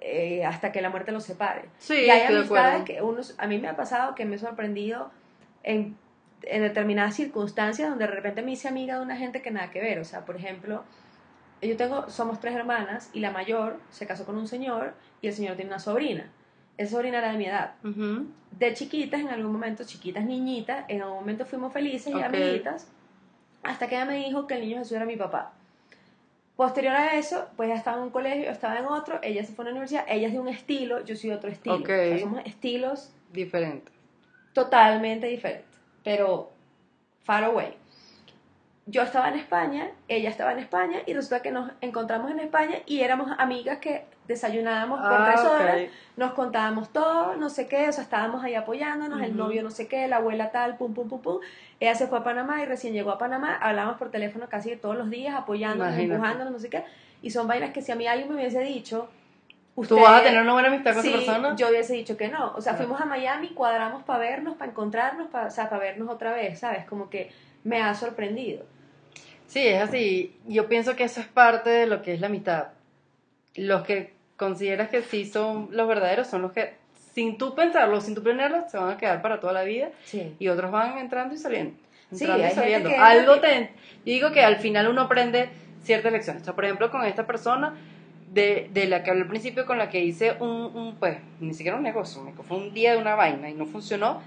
eh, 0.01 0.45
hasta 0.45 0.71
que 0.73 0.83
la 0.83 0.91
muerte 0.91 1.13
los 1.13 1.25
separe. 1.25 1.63
Sí, 1.79 1.95
y 2.05 2.11
hay 2.11 2.23
amistades 2.23 2.83
que 2.85 3.01
unos, 3.03 3.35
a 3.39 3.47
mí 3.47 3.59
me 3.59 3.69
ha 3.69 3.77
pasado 3.77 4.15
que 4.15 4.25
me 4.27 4.37
he 4.37 4.39
sorprendido 4.39 5.11
en, 5.63 5.97
en 6.43 6.63
determinadas 6.63 7.15
circunstancias 7.17 7.89
donde 7.89 8.07
de 8.07 8.13
repente 8.13 8.43
me 8.43 8.53
hice 8.53 8.69
amiga 8.69 8.97
de 8.97 9.03
una 9.03 9.17
gente 9.17 9.43
que 9.43 9.51
nada 9.51 9.71
que 9.71 9.81
ver. 9.81 9.99
O 9.99 10.05
sea, 10.05 10.25
por 10.25 10.37
ejemplo, 10.37 10.85
yo 11.61 11.77
tengo, 11.77 12.09
somos 12.09 12.41
tres 12.41 12.55
hermanas 12.55 13.11
y 13.13 13.21
la 13.21 13.31
mayor 13.31 13.81
se 13.91 14.07
casó 14.07 14.25
con 14.25 14.37
un 14.39 14.47
señor 14.49 14.95
y 15.21 15.27
el 15.29 15.35
señor 15.35 15.57
tiene 15.57 15.71
una 15.71 15.81
sobrina. 15.81 16.31
Esa 16.77 16.93
sobrina 16.93 17.19
era 17.19 17.33
de 17.33 17.39
mi 17.39 17.47
edad 17.47 17.73
Ujú. 17.83 18.27
de 18.53 18.75
chiquitas, 18.75 19.21
en 19.21 19.29
algún 19.29 19.53
momento, 19.53 19.83
chiquitas 19.85 20.25
niñitas, 20.25 20.85
en 20.89 21.03
algún 21.03 21.19
momento 21.19 21.45
fuimos 21.45 21.73
felices 21.73 22.13
y 22.15 22.17
Ok. 22.17 22.25
amiguitas, 22.25 22.89
hasta 23.65 23.89
que 23.89 23.97
ella 23.97 24.05
me 24.05 24.17
dijo 24.17 24.47
que 24.47 24.55
el 24.55 24.61
niño 24.61 24.79
Jesús 24.79 24.93
era 24.93 25.05
mi 25.05 25.17
papá. 25.17 25.53
Posterior 26.57 26.95
a 26.95 27.17
eso, 27.17 27.49
pues 27.57 27.69
ella 27.69 27.79
estaba 27.79 27.99
en 27.99 28.05
un 28.05 28.11
colegio, 28.11 28.51
estaba 28.51 28.79
en 28.79 28.87
otro, 28.87 29.21
ella 29.23 29.45
se 29.45 29.53
fue 29.53 29.65
a 29.65 29.67
la 29.67 29.71
universidad, 29.73 30.05
ella 30.09 30.27
es 30.29 30.33
de 30.33 30.41
un 30.41 30.49
estilo, 30.49 31.05
yo 31.05 31.15
soy 31.17 31.31
de 31.31 31.37
otro 31.37 31.51
estilo. 31.51 31.77
Ok. 31.77 31.85
O 31.85 31.87
sea, 32.09 32.19
somos 32.21 32.41
estilos 32.47 33.13
Diferente. 33.33 33.93
totalmente 34.53 35.27
diferentes, 35.29 35.68
pero 36.09 36.49
far 37.23 37.45
away. 37.45 37.77
Yo 38.87 39.03
estaba 39.03 39.29
en 39.29 39.35
España, 39.35 39.91
ella 40.09 40.31
estaba 40.31 40.53
en 40.53 40.59
España 40.59 41.01
y 41.05 41.13
resulta 41.13 41.43
que 41.43 41.51
nos 41.51 41.71
encontramos 41.83 42.31
en 42.31 42.41
España 42.41 42.77
y 42.87 43.01
éramos 43.01 43.31
amigas 43.37 43.77
que 43.77 44.07
desayunábamos 44.27 45.01
por 45.01 45.13
Ah, 45.13 45.31
tres 45.31 45.45
horas, 45.45 45.77
nos 46.17 46.33
contábamos 46.33 46.95
todo, 46.95 47.37
no 47.37 47.51
sé 47.51 47.69
qué, 47.69 47.91
o 47.91 47.93
sea, 47.93 48.05
estábamos 48.05 48.43
ahí 48.43 48.55
apoyándonos, 48.55 49.21
el 49.21 49.37
novio 49.37 49.63
no 49.63 49.71
sé 49.71 49.87
qué, 49.87 50.09
la 50.09 50.17
abuela 50.17 50.51
tal, 50.51 50.79
pum, 50.79 50.95
pum, 50.95 51.11
pum, 51.11 51.21
pum. 51.21 51.41
Ella 51.79 51.95
se 51.95 52.07
fue 52.07 52.21
a 52.21 52.25
Panamá 52.25 52.63
y 52.63 52.65
recién 52.65 52.95
llegó 52.95 53.11
a 53.11 53.19
Panamá, 53.19 53.59
hablábamos 53.61 53.99
por 53.99 54.11
teléfono 54.11 54.49
casi 54.49 54.75
todos 54.77 54.97
los 54.97 55.11
días, 55.11 55.35
apoyándonos, 55.35 55.93
Imagínate. 55.93 56.15
empujándonos, 56.15 56.53
no 56.55 56.59
sé 56.59 56.71
qué. 56.71 56.85
Y 57.21 57.33
son 57.33 57.47
vainas 57.47 57.75
que 57.75 57.83
si 57.83 57.93
a 57.93 57.97
mí 57.97 58.07
alguien 58.07 58.31
me 58.31 58.37
hubiese 58.37 58.61
dicho, 58.61 59.11
¿Tú 59.87 59.95
usted- 59.95 59.97
vas 60.09 60.21
a 60.21 60.25
tener 60.25 60.43
una 60.43 60.53
buena 60.53 60.69
amistad 60.69 60.95
con 60.95 61.03
Sí, 61.03 61.09
esa 61.09 61.17
persona? 61.19 61.57
yo 61.57 61.69
hubiese 61.69 61.95
dicho 61.95 62.17
que 62.17 62.29
no. 62.29 62.53
O 62.57 62.61
sea, 62.61 62.73
Claro. 62.73 62.89
fuimos 62.89 63.01
a 63.01 63.05
Miami, 63.07 63.49
cuadramos 63.51 64.03
para 64.03 64.19
vernos, 64.19 64.57
para 64.57 64.71
encontrarnos, 64.71 65.29
para, 65.29 65.47
o 65.47 65.51
sea, 65.51 65.69
para 65.69 65.81
vernos 65.83 66.09
otra 66.09 66.33
vez, 66.33 66.59
¿sabes? 66.61 66.85
Como 66.87 67.09
que 67.11 67.31
me 67.65 67.81
ha 67.83 67.95
sorprendido. 67.95 68.65
Sí, 69.47 69.67
es 69.67 69.81
así. 69.83 70.37
Yo 70.47 70.69
pienso 70.69 70.95
que 70.97 71.05
eso 71.05 71.21
es 71.21 71.27
parte 71.27 71.71
de 71.71 71.87
lo 71.87 72.03
que 72.03 72.15
es 72.15 72.21
la 72.21 72.27
amistad. 72.27 72.69
Los 73.55 73.83
que 73.83 74.15
consideras 74.37 74.89
que 74.89 75.03
sí 75.03 75.25
son 75.25 75.69
los 75.73 75.89
verdaderos 75.89 76.27
son 76.29 76.43
los 76.43 76.53
que, 76.53 76.75
sin 77.15 77.39
tú 77.39 77.55
pensarlo, 77.55 78.01
sin 78.01 78.15
tú 78.15 78.23
planearlo, 78.23 78.65
se 78.69 78.77
van 78.79 78.91
a 78.91 78.97
quedar 78.99 79.23
para 79.23 79.41
toda 79.41 79.53
la 79.53 79.63
vida 79.65 79.89
Sí. 80.05 80.35
y 80.39 80.49
otros 80.49 80.71
van 80.71 80.99
entrando 80.99 81.35
y 81.35 81.39
saliendo. 81.39 81.75
Sí, 82.13 82.25
Entrando 82.25 82.45
hay 82.45 82.51
y 82.53 82.55
saliendo. 82.55 82.91
Algo 82.99 83.41
te... 83.41 83.71
Yo 84.05 84.13
digo 84.13 84.33
que 84.33 84.43
al 84.43 84.57
final 84.57 84.89
uno 84.89 85.03
aprende 85.03 85.49
ciertas 85.83 86.13
lecciones. 86.13 86.43
O 86.43 86.45
sea, 86.45 86.55
por 86.55 86.65
ejemplo, 86.65 86.91
con 86.91 87.05
esta 87.05 87.27
persona 87.27 87.75
de, 88.33 88.69
de 88.73 88.87
la 88.87 89.03
que 89.03 89.11
hablé 89.11 89.23
al 89.23 89.29
principio, 89.29 89.65
con 89.67 89.79
la 89.79 89.89
que 89.89 90.01
hice 90.05 90.37
un, 90.41 90.49
un, 90.75 90.97
pues, 90.99 91.19
ni 91.41 91.55
siquiera 91.55 91.77
un 91.77 91.83
negocio, 91.83 92.23
me 92.23 92.33
fue 92.33 92.57
un 92.57 92.75
día 92.75 92.93
de 92.93 92.99
una 92.99 93.15
vaina 93.15 93.49
y 93.49 93.55
no 93.55 93.67
funcionó. 93.67 94.21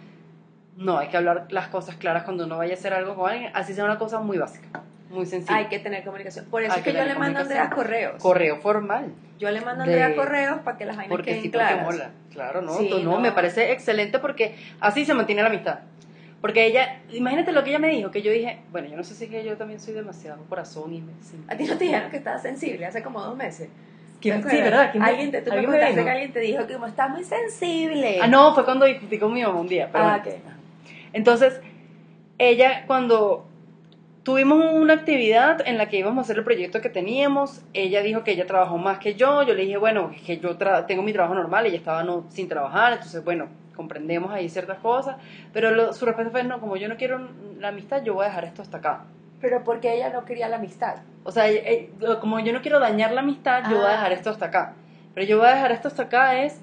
No, 0.78 0.98
hay 0.98 1.10
que 1.10 1.18
hablar 1.18 1.48
las 1.50 1.68
cosas 1.68 1.96
claras 1.98 2.24
cuando 2.24 2.46
uno 2.46 2.58
vaya 2.58 2.74
a 2.74 2.78
hacer 2.78 2.94
algo 2.94 3.16
con 3.16 3.30
alguien, 3.30 3.52
así 3.54 3.74
sea 3.74 3.84
una 3.86 3.98
cosa 3.98 4.20
muy 4.22 4.38
básica, 4.38 4.82
muy 5.10 5.26
sencilla. 5.26 5.58
Hay 5.58 5.66
que 5.66 5.80
tener 5.80 6.04
comunicación. 6.04 6.46
Por 6.46 6.64
eso 6.64 6.74
Hay 6.74 6.80
es 6.80 6.84
que, 6.86 6.92
que 6.94 6.98
yo 6.98 7.04
le 7.06 7.16
mando 7.16 7.40
a 7.40 7.42
Andrea 7.44 7.70
correos. 7.70 8.22
Correo 8.22 8.58
formal. 8.58 9.14
Yo 9.38 9.52
le 9.52 9.60
mando 9.62 9.84
a 9.84 9.86
De- 9.88 10.02
Andrea 10.02 10.16
correos 10.16 10.60
para 10.62 10.78
que 10.78 10.86
las 10.86 10.96
vainas 10.96 11.10
Porque 11.12 11.32
queden 11.32 11.42
sí, 11.44 11.50
porque 11.50 11.66
claras. 11.66 11.84
mola. 11.86 12.12
Claro, 12.32 12.62
¿no? 12.62 12.78
Sí, 12.78 12.88
Tú- 12.90 13.00
no, 13.00 13.12
no. 13.16 13.20
me 13.20 13.32
parece 13.34 13.72
excelente 13.74 14.20
porque 14.20 14.56
así 14.80 15.04
se 15.04 15.14
mantiene 15.14 15.42
la 15.42 15.50
amistad. 15.50 15.80
Porque 16.40 16.66
ella, 16.66 17.02
imagínate 17.12 17.52
lo 17.52 17.64
que 17.64 17.70
ella 17.72 17.80
me 17.80 17.90
dijo, 17.90 18.10
que 18.10 18.22
yo 18.24 18.32
dije, 18.32 18.62
bueno, 18.72 18.88
yo 18.88 18.96
no 18.96 19.04
sé 19.04 19.14
si 19.14 19.26
es 19.26 19.30
que 19.30 19.44
yo 19.44 19.58
también 19.58 19.80
soy 19.80 19.94
demasiado 19.94 20.44
corazón 20.46 20.92
y 20.94 21.02
me 21.02 21.12
A 21.48 21.56
ti 21.58 21.66
no 21.66 21.78
te 21.78 21.84
dijeron 21.84 22.10
que 22.10 22.18
estabas 22.18 22.42
sensible 22.42 22.86
hace 22.86 23.04
como 23.04 23.22
dos 23.22 23.36
meses. 23.36 23.70
¿Quién- 24.22 24.42
¿Te 24.44 24.50
sí? 24.50 24.62
¿verdad? 24.62 24.92
¿Quién 24.92 25.04
me- 25.04 25.10
alguien 25.10 25.32
te, 25.32 25.42
tú 25.42 25.52
alguien 25.52 25.70
me 25.72 25.78
contaste 25.78 25.94
dijo? 25.96 26.06
que 26.06 26.12
alguien 26.12 26.32
te 26.34 26.40
dijo 26.40 26.68
que 26.68 26.74
como 26.76 26.86
estás 26.86 27.10
muy 27.10 27.24
sensible. 27.24 28.20
Ah, 28.22 28.28
no, 28.28 28.54
fue 28.54 28.64
cuando 28.64 28.86
discutí 28.86 29.18
con 29.18 29.34
mi 29.34 29.42
mamá 29.44 29.60
un 29.60 29.68
día. 29.68 29.90
Pero 29.92 30.04
Ah, 30.06 30.22
bueno. 30.24 30.38
ok. 30.44 30.54
Entonces, 31.14 31.60
ella 32.38 32.84
cuando 32.88 33.46
tuvimos 34.24 34.64
una 34.74 34.94
actividad 34.94 35.68
en 35.68 35.78
la 35.80 35.90
que 35.90 35.98
íbamos 35.98 36.20
a 36.20 36.22
hacer 36.22 36.38
el 36.38 36.44
proyecto 36.44 36.80
que 36.82 36.90
teníamos, 36.90 37.62
ella 37.74 38.02
dijo 38.04 38.24
que 38.24 38.32
ella 38.32 38.46
trabajó 38.46 38.78
más 38.78 39.00
que 39.00 39.16
yo, 39.16 39.42
yo 39.44 39.56
le 39.56 39.64
dije, 39.64 39.78
bueno, 39.78 40.12
que 40.26 40.38
yo 40.38 40.58
tra- 40.60 40.86
tengo 40.86 41.02
mi 41.02 41.12
trabajo 41.12 41.34
normal, 41.34 41.66
ella 41.66 41.78
estaba 41.78 42.04
no, 42.04 42.26
sin 42.30 42.48
trabajar, 42.48 42.94
entonces, 42.94 43.24
bueno, 43.24 43.48
comprendemos 43.76 44.32
ahí 44.32 44.48
ciertas 44.48 44.78
cosas, 44.78 45.16
pero 45.54 45.72
lo- 45.72 45.92
su 45.94 46.06
respuesta 46.06 46.30
fue, 46.32 46.44
no, 46.44 46.60
como 46.60 46.78
yo 46.78 46.88
no 46.88 46.98
quiero 46.98 47.20
la 47.60 47.70
amistad, 47.70 48.04
yo 48.04 48.14
voy 48.14 48.26
a 48.26 48.28
dejar 48.30 48.46
esto 48.46 48.62
hasta 48.62 48.78
acá. 48.78 49.06
Pero 49.42 49.64
porque 49.64 49.94
ella 49.96 50.10
no 50.10 50.24
quería 50.26 50.48
la 50.48 50.58
amistad. 50.58 50.98
O 51.24 51.32
sea, 51.32 51.50
eh, 51.50 51.64
eh, 51.66 51.90
como 52.20 52.40
yo 52.40 52.54
no 52.54 52.62
quiero 52.62 52.80
dañar 52.80 53.12
la 53.12 53.22
amistad, 53.22 53.64
yo 53.70 53.78
voy 53.78 53.86
a 53.86 53.90
Ah. 53.90 53.92
dejar 53.94 54.12
esto 54.14 54.30
hasta 54.30 54.46
acá. 54.48 54.74
Pero 55.14 55.26
yo 55.28 55.38
voy 55.40 55.48
a 55.48 55.56
dejar 55.56 55.72
esto 55.72 55.88
hasta 55.88 56.04
acá 56.04 56.44
es, 56.44 56.60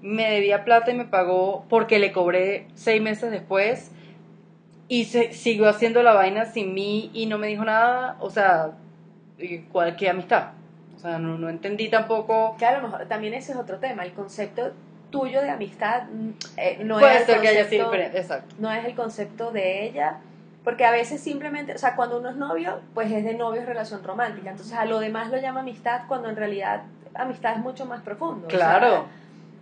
me 0.00 0.28
debía 0.30 0.64
plata 0.64 0.90
y 0.90 0.94
me 0.94 1.04
pagó 1.04 1.64
porque 1.68 1.98
le 1.98 2.10
cobré 2.12 2.66
seis 2.74 3.00
meses 3.00 3.30
después 3.30 3.92
y 4.88 5.04
se, 5.04 5.32
siguió 5.32 5.68
haciendo 5.68 6.02
la 6.02 6.12
vaina 6.14 6.44
sin 6.46 6.74
mí 6.74 7.10
y 7.14 7.26
no 7.26 7.38
me 7.38 7.46
dijo 7.46 7.64
nada. 7.64 8.16
O 8.20 8.30
sea, 8.30 8.72
y 9.38 9.58
¿cuál, 9.60 9.96
¿qué 9.96 10.08
amistad? 10.08 10.50
O 10.96 10.98
sea, 10.98 11.18
no, 11.18 11.38
no 11.38 11.48
entendí 11.48 11.88
tampoco. 11.88 12.56
Que 12.58 12.66
a 12.66 12.78
lo 12.78 12.82
mejor 12.88 13.06
también 13.06 13.34
ese 13.34 13.52
es 13.52 13.58
otro 13.58 13.78
tema. 13.78 14.04
El 14.04 14.12
concepto 14.12 14.72
tuyo 15.10 15.40
de 15.42 15.50
amistad 15.50 16.04
mm, 16.12 16.28
eh, 16.56 16.78
no 16.84 16.98
Puede 16.98 17.14
es 17.14 17.20
el 17.20 17.26
ser 17.26 17.40
que 17.40 17.48
haya 17.48 17.64
sido 17.64 17.84
concepto- 17.86 17.90
diferente, 17.90 18.18
exacto. 18.18 18.54
no 18.58 18.72
es 18.72 18.84
el 18.84 18.94
concepto 18.94 19.50
de 19.52 19.84
ella, 19.84 20.18
porque 20.64 20.84
a 20.84 20.90
veces 20.90 21.20
simplemente, 21.20 21.74
o 21.74 21.78
sea, 21.78 21.96
cuando 21.96 22.18
uno 22.18 22.30
es 22.30 22.36
novio, 22.36 22.80
pues 22.94 23.10
es 23.10 23.24
de 23.24 23.34
novio 23.34 23.60
es 23.60 23.66
relación 23.66 24.02
romántica, 24.04 24.50
entonces 24.50 24.74
a 24.76 24.84
lo 24.84 25.00
demás 25.00 25.30
lo 25.30 25.38
llama 25.38 25.60
amistad 25.60 26.02
cuando 26.06 26.28
en 26.28 26.36
realidad 26.36 26.82
amistad 27.14 27.54
es 27.54 27.58
mucho 27.58 27.86
más 27.86 28.02
profundo. 28.02 28.46
o 28.46 28.50
sea, 28.50 28.58
Claro. 28.58 29.06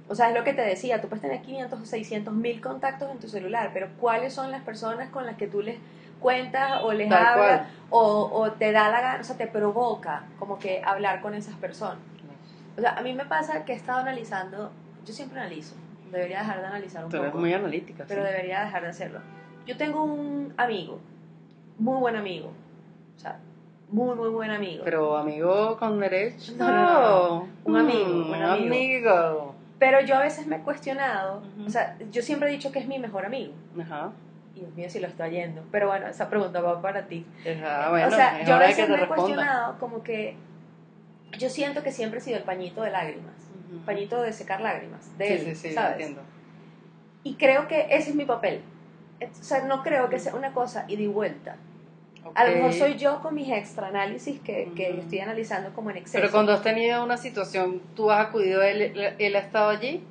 O 0.08 0.14
sea, 0.16 0.28
es 0.28 0.34
lo 0.34 0.42
que 0.42 0.52
te 0.52 0.62
decía, 0.62 1.00
tú 1.00 1.08
puedes 1.08 1.22
tener 1.22 1.40
500 1.40 1.80
o 1.80 1.84
600 1.84 2.34
mil 2.34 2.60
contactos 2.60 3.10
en 3.12 3.18
tu 3.18 3.28
celular, 3.28 3.70
pero 3.72 3.88
¿cuáles 4.00 4.34
son 4.34 4.50
las 4.50 4.60
personas 4.62 5.08
con 5.10 5.24
las 5.24 5.36
que 5.36 5.46
tú 5.46 5.62
les 5.62 5.78
cuentas 6.18 6.82
o 6.82 6.92
les 6.92 7.08
Tal 7.08 7.24
hablas 7.24 7.68
o, 7.90 8.28
o 8.32 8.50
te 8.52 8.72
da 8.72 8.90
la 8.90 9.00
gana, 9.00 9.20
o 9.20 9.24
sea, 9.24 9.36
te 9.36 9.46
provoca 9.46 10.24
como 10.40 10.58
que 10.58 10.82
hablar 10.84 11.20
con 11.20 11.34
esas 11.34 11.54
personas? 11.54 11.98
O 12.76 12.80
sea, 12.80 12.94
a 12.94 13.02
mí 13.02 13.12
me 13.12 13.24
pasa 13.24 13.64
que 13.64 13.72
he 13.72 13.76
estado 13.76 14.00
analizando, 14.00 14.72
yo 15.06 15.12
siempre 15.12 15.38
analizo, 15.38 15.76
debería 16.10 16.40
dejar 16.40 16.60
de 16.60 16.66
analizar 16.66 17.04
un 17.04 17.14
eres 17.14 17.26
poco 17.26 17.38
muy 17.38 17.54
analítica. 17.54 18.04
pero 18.08 18.22
sí. 18.22 18.32
debería 18.32 18.64
dejar 18.64 18.82
de 18.82 18.88
hacerlo. 18.88 19.20
Yo 19.66 19.76
tengo 19.76 20.04
un 20.04 20.52
amigo, 20.56 20.98
muy 21.78 21.98
buen 21.98 22.16
amigo, 22.16 22.48
o 23.16 23.20
sea, 23.20 23.38
muy, 23.88 24.14
muy 24.16 24.28
buen 24.30 24.50
amigo. 24.50 24.82
Pero 24.84 25.16
amigo 25.16 25.76
con 25.78 26.00
derecho. 26.00 26.52
No, 26.56 26.70
no, 26.70 26.84
no. 27.40 27.48
Un 27.64 27.76
amigo, 27.76 28.08
Mm, 28.08 28.30
un 28.30 28.34
amigo. 28.42 28.52
amigo. 28.74 29.54
Pero 29.78 30.00
yo 30.02 30.16
a 30.16 30.20
veces 30.20 30.46
me 30.46 30.56
he 30.56 30.60
cuestionado, 30.60 31.38
Ujú. 31.38 31.66
o 31.66 31.70
sea, 31.70 31.96
yo 32.10 32.22
siempre 32.22 32.48
he 32.48 32.52
dicho 32.52 32.70
que 32.72 32.78
es 32.80 32.86
mi 32.88 32.98
mejor 32.98 33.24
amigo. 33.24 33.52
Ajá. 33.80 34.12
Y 34.54 34.60
Dios 34.60 34.74
mío, 34.74 34.90
si 34.90 35.00
lo 35.00 35.06
estoy 35.06 35.30
yendo. 35.30 35.62
Pero 35.70 35.88
bueno, 35.88 36.06
esa 36.08 36.28
pregunta 36.28 36.60
va 36.60 36.82
para 36.82 37.06
ti. 37.06 37.24
Ajá, 37.42 37.90
bueno, 37.90 38.08
o 38.08 38.10
sea, 38.10 38.42
yo 38.44 38.54
a 38.54 38.58
veces 38.58 38.88
me 38.88 38.96
he 38.96 38.98
responda. 38.98 39.14
cuestionado 39.24 39.78
como 39.78 40.02
que 40.02 40.36
yo 41.38 41.48
siento 41.48 41.82
que 41.82 41.92
siempre 41.92 42.18
he 42.18 42.22
sido 42.22 42.36
el 42.38 42.44
pañito 42.44 42.82
de 42.82 42.90
lágrimas, 42.90 43.34
Ujú. 43.72 43.84
pañito 43.86 44.20
de 44.20 44.32
secar 44.32 44.60
lágrimas, 44.60 45.16
de 45.16 45.26
Sí, 45.26 45.32
él, 45.32 45.40
sí, 45.56 45.68
sí, 45.68 45.74
¿sabes? 45.74 45.92
entiendo. 45.92 46.22
Y 47.22 47.34
creo 47.36 47.68
que 47.68 47.86
ese 47.90 48.10
es 48.10 48.16
mi 48.16 48.24
papel. 48.24 48.62
O 49.20 49.42
sea, 49.42 49.64
no 49.64 49.82
creo 49.82 50.08
que 50.08 50.18
sea 50.18 50.34
una 50.34 50.52
cosa 50.52 50.84
ida 50.88 51.02
y 51.02 51.06
vuelta. 51.06 51.56
A 52.34 52.46
lo 52.46 52.54
mejor 52.54 52.72
soy 52.74 52.96
yo 52.96 53.20
con 53.22 53.34
mis 53.34 53.48
extra 53.48 53.88
análisis 53.88 54.40
que, 54.40 54.70
que 54.76 54.98
estoy 54.98 55.20
analizando 55.20 55.72
como 55.72 55.90
en 55.90 55.96
exceso. 55.96 56.18
Pero 56.20 56.30
cuando 56.30 56.52
has 56.52 56.62
tenido 56.62 57.02
una 57.02 57.16
situación, 57.16 57.80
tú 57.96 58.10
has 58.10 58.26
acudido, 58.28 58.62
él, 58.62 58.82
él, 58.82 59.14
él 59.18 59.36
ha 59.36 59.38
estado 59.38 59.70
allí. 59.70 60.04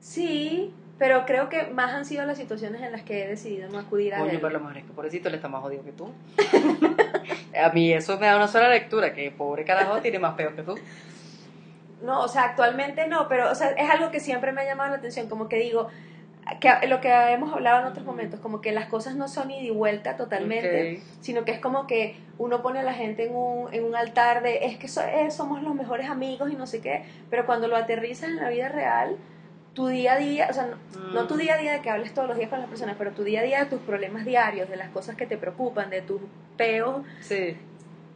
Sí, 0.00 0.72
pero 0.98 1.24
creo 1.26 1.48
que 1.48 1.64
más 1.68 1.92
han 1.92 2.04
sido 2.04 2.24
las 2.24 2.38
situaciones 2.38 2.82
en 2.82 2.92
las 2.92 3.02
que 3.02 3.24
he 3.24 3.28
decidido 3.28 3.68
no 3.68 3.78
acudir 3.78 4.14
a 4.14 4.18
Coño, 4.18 4.32
él. 4.32 4.38
pero 4.40 4.52
lo 4.52 4.60
mejor 4.60 4.78
es 4.78 4.84
que 4.84 4.92
pobrecito 4.92 5.28
le 5.28 5.36
está 5.36 5.48
más 5.48 5.62
jodido 5.62 5.82
que 5.82 5.92
tú. 5.92 6.12
a 7.62 7.70
mí 7.70 7.92
eso 7.92 8.18
me 8.18 8.26
da 8.26 8.36
una 8.36 8.48
sola 8.48 8.68
lectura, 8.68 9.12
que 9.12 9.30
pobre 9.30 9.64
carajo 9.64 10.00
tiene 10.00 10.18
más 10.18 10.34
peor 10.34 10.54
que 10.54 10.62
tú. 10.62 10.78
No, 12.02 12.20
o 12.22 12.28
sea, 12.28 12.44
actualmente 12.44 13.08
no, 13.08 13.28
pero 13.28 13.50
o 13.50 13.54
sea, 13.54 13.70
es 13.70 13.90
algo 13.90 14.10
que 14.10 14.20
siempre 14.20 14.52
me 14.52 14.60
ha 14.60 14.64
llamado 14.66 14.90
la 14.90 14.96
atención, 14.96 15.28
como 15.28 15.48
que 15.48 15.56
digo, 15.56 15.88
que 16.60 16.86
lo 16.88 17.00
que 17.00 17.08
hemos 17.32 17.52
hablado 17.52 17.80
en 17.80 17.86
otros 17.86 18.04
momentos, 18.04 18.40
como 18.40 18.60
que 18.60 18.72
las 18.72 18.86
cosas 18.86 19.16
no 19.16 19.28
son 19.28 19.50
ida 19.50 19.62
y 19.62 19.70
vuelta 19.70 20.16
totalmente, 20.16 20.66
sino 21.20 21.44
que 21.44 21.52
es 21.52 21.58
como 21.58 21.86
que 21.86 22.16
uno 22.38 22.62
pone 22.62 22.80
a 22.80 22.82
la 22.82 22.92
gente 22.94 23.26
en 23.26 23.34
un, 23.34 23.72
en 23.72 23.84
un 23.84 23.94
altar 23.96 24.42
de 24.42 24.66
es 24.66 24.76
que 24.76 24.88
so- 24.88 25.00
eh, 25.02 25.30
somos 25.30 25.62
los 25.62 25.74
mejores 25.74 26.08
amigos 26.10 26.50
y 26.52 26.56
no 26.56 26.66
sé 26.66 26.80
qué, 26.80 27.04
pero 27.30 27.46
cuando 27.46 27.68
lo 27.68 27.76
aterrizas 27.76 28.28
en 28.28 28.36
la 28.36 28.48
vida 28.50 28.68
real, 28.68 29.16
tu 29.72 29.86
día 29.88 30.12
a 30.14 30.16
día, 30.18 30.48
o 30.50 30.52
sea, 30.52 30.66
no, 30.66 30.76
no 31.12 31.26
tu 31.26 31.34
Mm. 31.34 31.38
día 31.38 31.54
a 31.54 31.58
día 31.58 31.72
de 31.72 31.80
que 31.80 31.90
hables 31.90 32.12
todos 32.14 32.28
los 32.28 32.36
días 32.36 32.50
con 32.50 32.60
las 32.60 32.68
personas, 32.68 32.96
pero 32.98 33.12
tu 33.12 33.24
día 33.24 33.40
a 33.40 33.44
día 33.44 33.60
de 33.60 33.66
tus 33.66 33.80
problemas 33.80 34.24
diarios, 34.24 34.68
de 34.68 34.76
las 34.76 34.90
cosas 34.90 35.16
que 35.16 35.26
te 35.26 35.36
preocupan, 35.36 35.90
de 35.90 36.02
tus 36.02 36.20
peos, 36.56 37.04
Sí. 37.20 37.56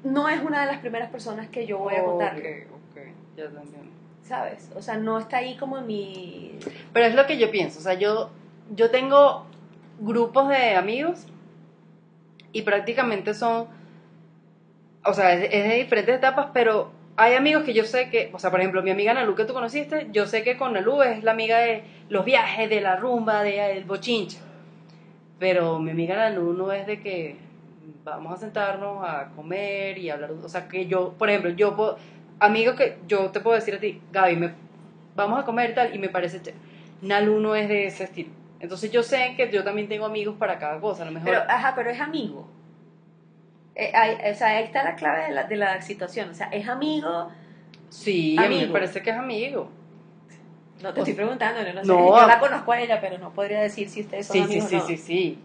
no 0.04 0.28
es 0.28 0.40
una 0.42 0.60
de 0.60 0.66
las 0.66 0.78
primeras 0.80 1.10
personas 1.10 1.48
que 1.48 1.66
yo 1.66 1.78
voy 1.78 1.94
a 1.96 2.04
contar, 2.04 2.36
Ok, 2.36 2.44
ok, 2.72 2.96
ya 3.36 3.48
te 3.48 3.56
entiendo. 3.56 3.90
¿Sabes? 4.28 4.70
O 4.76 4.82
sea, 4.82 4.96
no 4.98 5.18
está 5.18 5.38
ahí 5.38 5.56
como 5.56 5.80
mi... 5.80 6.58
Pero 6.92 7.06
es 7.06 7.14
lo 7.14 7.26
que 7.26 7.38
yo 7.38 7.50
pienso, 7.50 7.78
o 7.78 7.82
sea, 7.82 7.94
yo, 7.94 8.30
yo 8.74 8.90
tengo 8.90 9.46
grupos 9.98 10.48
de 10.50 10.76
amigos 10.76 11.26
y 12.52 12.62
prácticamente 12.62 13.34
son, 13.34 13.66
o 15.04 15.14
sea, 15.14 15.32
es, 15.32 15.50
de 15.50 15.74
diferentes 15.76 16.14
etapas, 16.14 16.48
pero 16.52 16.90
hay 17.16 17.34
amigos 17.34 17.64
que 17.64 17.72
yo 17.72 17.84
sé 17.84 18.10
que, 18.10 18.30
o 18.32 18.38
sea, 18.38 18.50
por 18.50 18.60
ejemplo, 18.60 18.82
mi 18.82 18.90
amiga 18.90 19.14
Nalu 19.14 19.34
que 19.34 19.46
tú 19.46 19.54
conociste, 19.54 20.08
yo 20.12 20.26
sé 20.26 20.42
que 20.44 20.58
con 20.58 20.74
Nalu 20.74 21.02
es 21.02 21.24
la 21.24 21.32
amiga 21.32 21.58
de 21.58 21.82
los 22.10 22.24
viajes, 22.24 22.68
de 22.68 22.80
la 22.80 22.96
rumba, 22.96 23.42
del 23.42 23.84
bochinche. 23.84 24.38
Pero 25.38 25.78
mi 25.78 25.90
amiga 25.90 26.16
Nalu 26.16 26.52
no 26.52 26.70
es 26.72 26.86
de 26.86 27.00
que 27.00 27.36
vamos 28.04 28.34
a 28.34 28.36
sentarnos 28.36 29.06
a 29.06 29.30
comer 29.34 29.98
y 29.98 30.10
hablar, 30.10 30.32
o 30.32 30.48
sea, 30.48 30.68
que 30.68 30.86
yo, 30.86 31.14
por 31.18 31.28
ejemplo, 31.28 31.50
yo 31.50 31.74
puedo, 31.74 31.98
amigo 32.40 32.74
que 32.74 32.98
yo 33.06 33.30
te 33.30 33.40
puedo 33.40 33.56
decir 33.56 33.74
a 33.74 33.80
ti, 33.80 34.00
Gaby, 34.12 34.36
me, 34.36 34.52
vamos 35.16 35.40
a 35.40 35.44
comer 35.44 35.74
tal, 35.74 35.94
y 35.94 35.98
me 35.98 36.08
parece 36.08 36.40
chévere. 36.40 36.56
Nalu 37.02 37.40
no 37.40 37.54
es 37.54 37.68
de 37.68 37.86
ese 37.86 38.04
estilo. 38.04 38.30
Entonces 38.60 38.90
yo 38.90 39.02
sé 39.02 39.34
que 39.36 39.50
yo 39.52 39.62
también 39.62 39.88
tengo 39.88 40.04
amigos 40.06 40.34
para 40.38 40.58
cada 40.58 40.80
cosa, 40.80 41.02
a 41.02 41.06
lo 41.06 41.12
mejor. 41.12 41.28
Pero, 41.28 41.42
ajá, 41.48 41.74
pero 41.76 41.90
es 41.90 42.00
amigo. 42.00 42.48
Eh, 43.76 43.92
ahí- 43.94 44.18
o 44.32 44.34
sea, 44.34 44.48
ahí 44.48 44.64
está 44.64 44.82
la 44.82 44.96
clave 44.96 45.28
de 45.28 45.30
la, 45.32 45.44
de 45.44 45.56
la 45.56 45.80
situación. 45.80 46.30
O 46.30 46.34
sea, 46.34 46.48
es 46.48 46.68
amigo. 46.68 47.30
sí, 47.88 48.36
a 48.36 48.42
mí 48.42 48.48
me 48.48 48.54
amigo. 48.62 48.72
parece 48.72 49.00
que 49.02 49.10
es 49.10 49.16
amigo. 49.16 49.70
No 50.82 50.92
te 50.92 51.00
estoy 51.00 51.14
preguntando, 51.14 51.60
no 51.72 51.80
sé. 51.80 51.86
No. 51.86 52.20
yo 52.20 52.26
la 52.26 52.38
conozco 52.40 52.72
a 52.72 52.80
ella, 52.80 53.00
pero 53.00 53.18
no 53.18 53.30
podría 53.32 53.60
decir 53.60 53.88
si 53.88 54.00
ustedes 54.00 54.26
son 54.26 54.36
Sí, 54.36 54.42
sí, 54.44 54.48
amigos 54.60 54.68
sí, 54.70 54.76
o 54.76 54.78
no. 54.78 54.86
sí, 54.86 54.96
sí. 54.96 55.38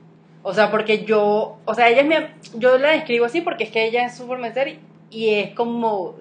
O 0.44 0.54
sea, 0.54 0.70
porque 0.72 1.06
yo, 1.06 1.58
o 1.66 1.74
sea, 1.74 1.88
ella 1.90 2.02
es 2.02 2.08
mi, 2.08 2.60
yo 2.60 2.78
la 2.78 2.90
describo 2.90 3.26
así 3.26 3.42
porque 3.42 3.64
es 3.64 3.72
que 3.72 3.86
ella 3.86 4.06
es 4.06 4.16
ser 4.16 4.68
y, 4.68 4.80
y 5.14 5.30
es 5.30 5.52
como 5.56 6.16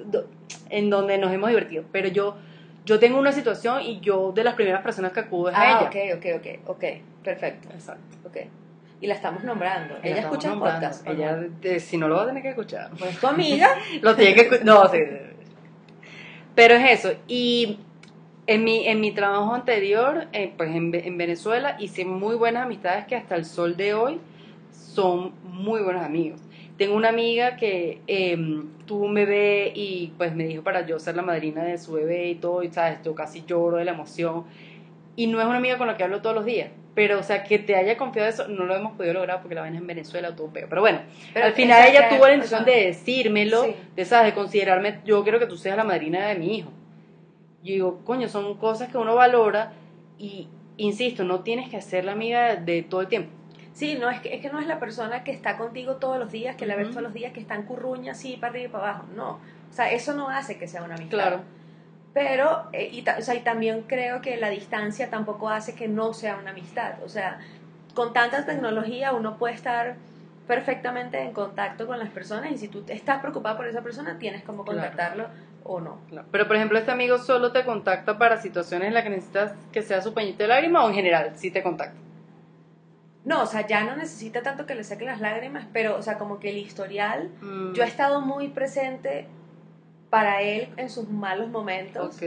en 0.71 0.91
donde 0.91 1.19
nos 1.19 1.33
hemos 1.33 1.49
divertido. 1.49 1.85
Pero 1.93 2.09
yo, 2.09 2.37
yo 2.85 2.99
tengo 2.99 3.19
una 3.19 3.33
situación 3.33 3.83
y 3.83 4.01
yo 4.01 4.33
de 4.33 4.45
las 4.45 4.55
primeras 4.55 4.83
personas 4.83 5.13
que 5.13 5.21
acudo 5.21 5.49
es 5.51 5.57
a 5.57 5.63
Ah, 5.63 5.89
ella. 5.91 6.11
ok, 6.11 6.19
ok, 6.19 6.27
ok, 6.37 6.69
ok, 6.71 6.85
perfecto, 7.25 7.69
Exacto. 7.73 8.17
ok. 8.27 8.37
Y 9.01 9.07
la 9.09 9.15
estamos 9.15 9.43
nombrando. 9.43 9.95
La 10.03 10.09
ella 10.09 10.21
escucha 10.21 10.51
nombrando. 10.51 10.81
podcast. 10.89 11.09
¿o 11.09 11.11
Ella, 11.13 11.41
eh, 11.63 11.81
si 11.81 11.97
no 11.97 12.07
lo 12.07 12.17
va 12.17 12.23
a 12.23 12.27
tener 12.27 12.43
que 12.43 12.51
escuchar. 12.51 12.91
Pues 12.99 13.19
tu 13.19 13.27
amiga. 13.27 13.69
Lo 14.01 14.15
tiene 14.15 14.35
que 14.35 14.49
escu- 14.49 14.63
No, 14.63 14.87
sí. 14.89 14.99
Pero 16.55 16.75
es 16.77 17.01
eso. 17.01 17.13
Y 17.27 17.79
en 18.47 18.63
mi, 18.65 18.87
en 18.87 19.01
mi 19.01 19.11
trabajo 19.13 19.55
anterior, 19.55 20.27
eh, 20.33 20.53
pues 20.57 20.71
en, 20.75 20.95
en 20.95 21.19
Venezuela, 21.19 21.77
hice 21.81 22.05
muy 22.05 22.37
buenas 22.37 22.65
amistades 22.65 23.07
que 23.07 23.17
hasta 23.17 23.35
el 23.37 23.45
sol 23.45 23.77
de 23.77 23.95
hoy 23.95 24.21
son 24.73 25.33
muy 25.43 25.81
buenos 25.83 26.05
amigos. 26.05 26.41
Tengo 26.79 26.97
una 26.97 27.11
amiga 27.11 27.57
que 27.57 28.01
eh, 28.07 28.37
tuvo 28.87 29.05
un 29.05 29.15
bebé 29.15 29.73
y 29.75 30.13
pues 30.17 30.35
me 30.35 30.45
dijo 30.45 30.63
para 30.63 30.87
yo 30.87 30.99
ser 30.99 31.17
la 31.17 31.23
madrina 31.23 31.63
de 31.63 31.79
su 31.79 31.93
bebé 31.93 32.29
y 32.31 32.35
todo, 32.37 32.63
y 32.63 32.71
sabes, 32.71 32.99
yo 33.05 33.15
casi 33.15 33.45
lloro 33.47 33.77
de 33.77 33.85
la 33.85 33.93
emoción. 33.93 34.45
Y 35.15 35.27
no 35.27 35.41
es 35.41 35.47
una 35.47 35.59
amiga 35.59 35.77
con 35.77 35.87
la 35.87 35.97
que 35.97 36.05
hablo 36.05 36.23
todos 36.23 36.35
los 36.35 36.45
días. 36.47 36.71
Pero, 36.95 37.21
o 37.21 37.23
sea, 37.23 37.45
que 37.45 37.59
te 37.59 37.75
haya 37.75 37.97
confiado 37.97 38.29
eso, 38.29 38.49
no 38.49 38.65
lo 38.67 38.75
hemos 38.77 38.93
podido 38.93 39.15
lograr 39.15 39.41
porque 39.41 39.55
la 39.55 39.63
vaina 39.63 39.79
en 39.79 39.87
Venezuela, 39.87 40.35
todo 40.37 40.49
peo. 40.49 40.67
Pero 40.69 40.81
bueno, 40.83 41.01
Pero 41.33 41.47
al 41.47 41.53
final 41.53 41.89
ella 41.89 42.09
tuvo 42.11 42.27
la 42.27 42.35
intención 42.35 42.65
de 42.67 42.87
decírmelo, 42.87 43.65
Sí. 43.65 43.75
de, 43.97 44.05
¿sabes? 44.05 44.33
de 44.33 44.35
considerarme, 44.35 44.99
yo 45.05 45.23
quiero 45.23 45.39
que 45.39 45.47
tú 45.47 45.57
seas 45.57 45.77
la 45.77 45.85
madrina 45.85 46.27
de 46.29 46.35
mi 46.35 46.57
hijo. 46.59 46.71
Yo 47.63 47.73
digo, 47.73 48.01
coño, 48.05 48.29
son 48.29 48.57
cosas 48.59 48.91
que 48.91 48.99
uno 48.99 49.15
valora 49.15 49.73
y, 50.19 50.49
insisto, 50.77 51.25
no 51.25 51.41
tienes 51.41 51.71
que 51.71 51.81
ser 51.81 52.05
la 52.05 52.13
amiga 52.13 52.57
de, 52.57 52.73
de 52.75 52.83
todo 52.83 53.01
el 53.03 53.09
tiempo. 53.09 53.31
Sí, 53.73 53.97
no, 53.99 54.11
es 54.11 54.21
que, 54.21 54.35
es 54.35 54.43
que 54.43 54.51
no 54.51 54.61
es 54.61 54.67
la 54.67 54.79
persona 54.79 55.25
que 55.25 55.31
está 55.33 55.57
contigo 55.57 55.97
todos 55.97 56.19
los 56.19 56.31
días, 56.31 56.57
que 56.57 56.67
la 56.67 56.77
ves 56.77 56.91
todos 56.91 57.03
los 57.03 57.15
días, 57.15 57.33
que 57.33 57.41
está 57.41 57.55
en 57.55 57.63
curruña 57.63 58.13
así 58.13 58.37
para 58.37 58.51
arriba 58.53 58.67
y 58.69 58.71
para 58.71 58.89
abajo. 58.91 59.05
No. 59.17 59.31
O 59.71 59.73
sea, 59.75 59.91
eso 59.91 60.13
no 60.13 60.29
hace 60.29 60.59
que 60.59 60.69
sea 60.69 60.83
una 60.83 60.95
amistad. 60.95 61.17
Claro. 61.19 61.41
Pero, 62.13 62.65
eh, 62.73 62.91
y, 62.93 63.03
o 63.09 63.23
sea, 63.23 63.35
y 63.35 63.41
también 63.41 63.83
creo 63.87 64.21
que 64.21 64.37
la 64.37 64.51
distancia 64.51 65.09
tampoco 65.09 65.49
hace 65.49 65.75
que 65.75 65.89
no 65.89 66.13
sea 66.13 66.37
una 66.37 66.51
amistad. 66.51 66.97
O 67.05 67.09
sea, 67.09 67.39
con 67.95 68.13
tanta 68.13 68.45
tecnología 68.45 69.13
uno 69.13 69.39
puede 69.39 69.55
estar 69.55 69.97
perfectamente 70.47 71.23
en 71.23 71.33
contacto 71.33 71.87
con 71.87 71.99
las 71.99 72.11
personas 72.11 72.53
y 72.53 72.59
si 72.59 72.69
tú 72.69 72.85
estás 72.89 73.21
preocupado 73.21 73.57
por 73.57 73.67
esa 73.67 73.81
persona, 73.81 74.19
tienes 74.19 74.43
como 74.43 74.65
Claro. 74.65 74.81
contactarlo 74.81 75.27
o 75.65 75.81
no. 75.81 75.99
Claro. 76.11 76.27
Pero, 76.31 76.47
por 76.47 76.57
ejemplo, 76.57 76.79
este 76.79 76.91
amigo 76.91 77.17
solo 77.17 77.53
te 77.53 77.65
contacta 77.65 78.19
para 78.19 78.37
situaciones 78.37 78.89
en 78.89 78.95
las 78.95 79.05
que 79.05 79.11
necesitas 79.11 79.55
que 79.73 79.81
sea 79.81 80.03
su 80.03 80.13
pañito 80.13 80.43
de 80.43 80.49
lágrima 80.49 80.85
o 80.85 80.89
en 80.89 80.95
general, 80.95 81.33
sí 81.37 81.51
te 81.51 81.63
contacta. 81.63 81.97
No, 83.25 83.43
o 83.43 83.47
sea, 83.47 83.67
ya 83.67 83.85
no 83.85 83.95
necesita 83.97 84.43
tanto 84.43 84.67
que 84.67 84.75
le 84.75 84.83
saquen 84.83 85.07
las 85.07 85.21
lágrimas, 85.21 85.65
pero, 85.73 85.97
o 85.97 86.03
sea, 86.03 86.19
como 86.19 86.41
que 86.41 86.51
el 86.51 86.57
historial, 86.59 87.31
Mm, 87.41 87.73
yo 87.73 87.85
he 87.85 87.87
estado 87.87 88.21
muy 88.21 88.49
presente 88.49 89.27
para 90.11 90.43
él 90.43 90.69
en 90.77 90.91
sus 90.91 91.09
malos 91.09 91.49
momentos. 91.49 92.17
Ok. 92.17 92.23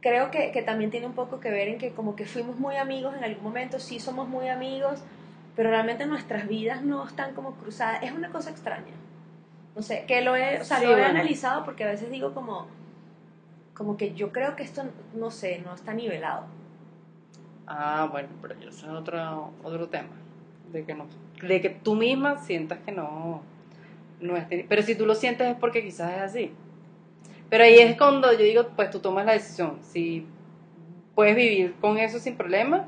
creo 0.00 0.30
que, 0.32 0.50
que 0.50 0.62
también 0.62 0.90
tiene 0.90 1.06
un 1.06 1.12
poco 1.12 1.38
que 1.38 1.48
ver 1.50 1.68
en 1.68 1.78
que 1.78 1.92
como 1.92 2.16
que 2.16 2.26
fuimos 2.26 2.58
muy 2.58 2.74
amigos 2.76 3.14
en 3.16 3.22
algún 3.24 3.44
momento, 3.44 3.78
sí 3.78 4.00
somos 4.00 4.28
muy 4.28 4.48
amigos, 4.48 5.00
pero 5.54 5.70
realmente 5.70 6.06
nuestras 6.06 6.48
vidas 6.48 6.82
no 6.82 7.06
están 7.06 7.34
como 7.34 7.52
cruzadas. 7.54 8.02
Es 8.02 8.10
una 8.12 8.30
cosa 8.30 8.50
extraña. 8.50 8.92
No 9.76 9.80
sé, 9.82 10.04
que 10.08 10.20
lo 10.22 10.34
he, 10.34 10.60
o 10.60 10.64
sea, 10.64 10.78
Sí, 10.80 10.84
lo 10.86 10.90
he 10.92 10.94
bueno. 10.94 11.08
analizado 11.08 11.64
porque 11.64 11.84
a 11.84 11.86
veces 11.86 12.10
digo 12.10 12.34
como, 12.34 12.66
como 13.74 13.96
que 13.96 14.12
yo 14.14 14.32
creo 14.32 14.56
que 14.56 14.64
esto, 14.64 14.82
no 15.14 15.30
sé, 15.30 15.62
no 15.64 15.72
está 15.74 15.94
nivelado. 15.94 16.46
Ah, 17.74 18.06
bueno, 18.10 18.28
pero 18.42 18.54
eso 18.54 18.68
es 18.68 18.84
otro, 18.84 19.50
otro 19.62 19.88
tema. 19.88 20.10
De 20.70 20.84
que, 20.84 20.94
no, 20.94 21.06
de 21.42 21.60
que 21.62 21.70
tú 21.70 21.94
misma 21.94 22.36
sientas 22.38 22.78
que 22.84 22.92
no, 22.92 23.40
no 24.20 24.36
es... 24.36 24.44
Pero 24.68 24.82
si 24.82 24.94
tú 24.94 25.06
lo 25.06 25.14
sientes 25.14 25.48
es 25.48 25.56
porque 25.56 25.82
quizás 25.82 26.12
es 26.12 26.20
así. 26.22 26.52
Pero 27.48 27.64
ahí 27.64 27.78
es 27.78 27.96
cuando 27.96 28.30
yo 28.32 28.38
digo, 28.44 28.68
pues 28.76 28.90
tú 28.90 28.98
tomas 29.00 29.24
la 29.24 29.32
decisión. 29.32 29.78
Si 29.82 30.26
puedes 31.14 31.34
vivir 31.34 31.74
con 31.80 31.96
eso 31.98 32.18
sin 32.18 32.36
problema 32.36 32.84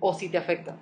o 0.00 0.12
si 0.14 0.28
te 0.28 0.36
afecta. 0.38 0.76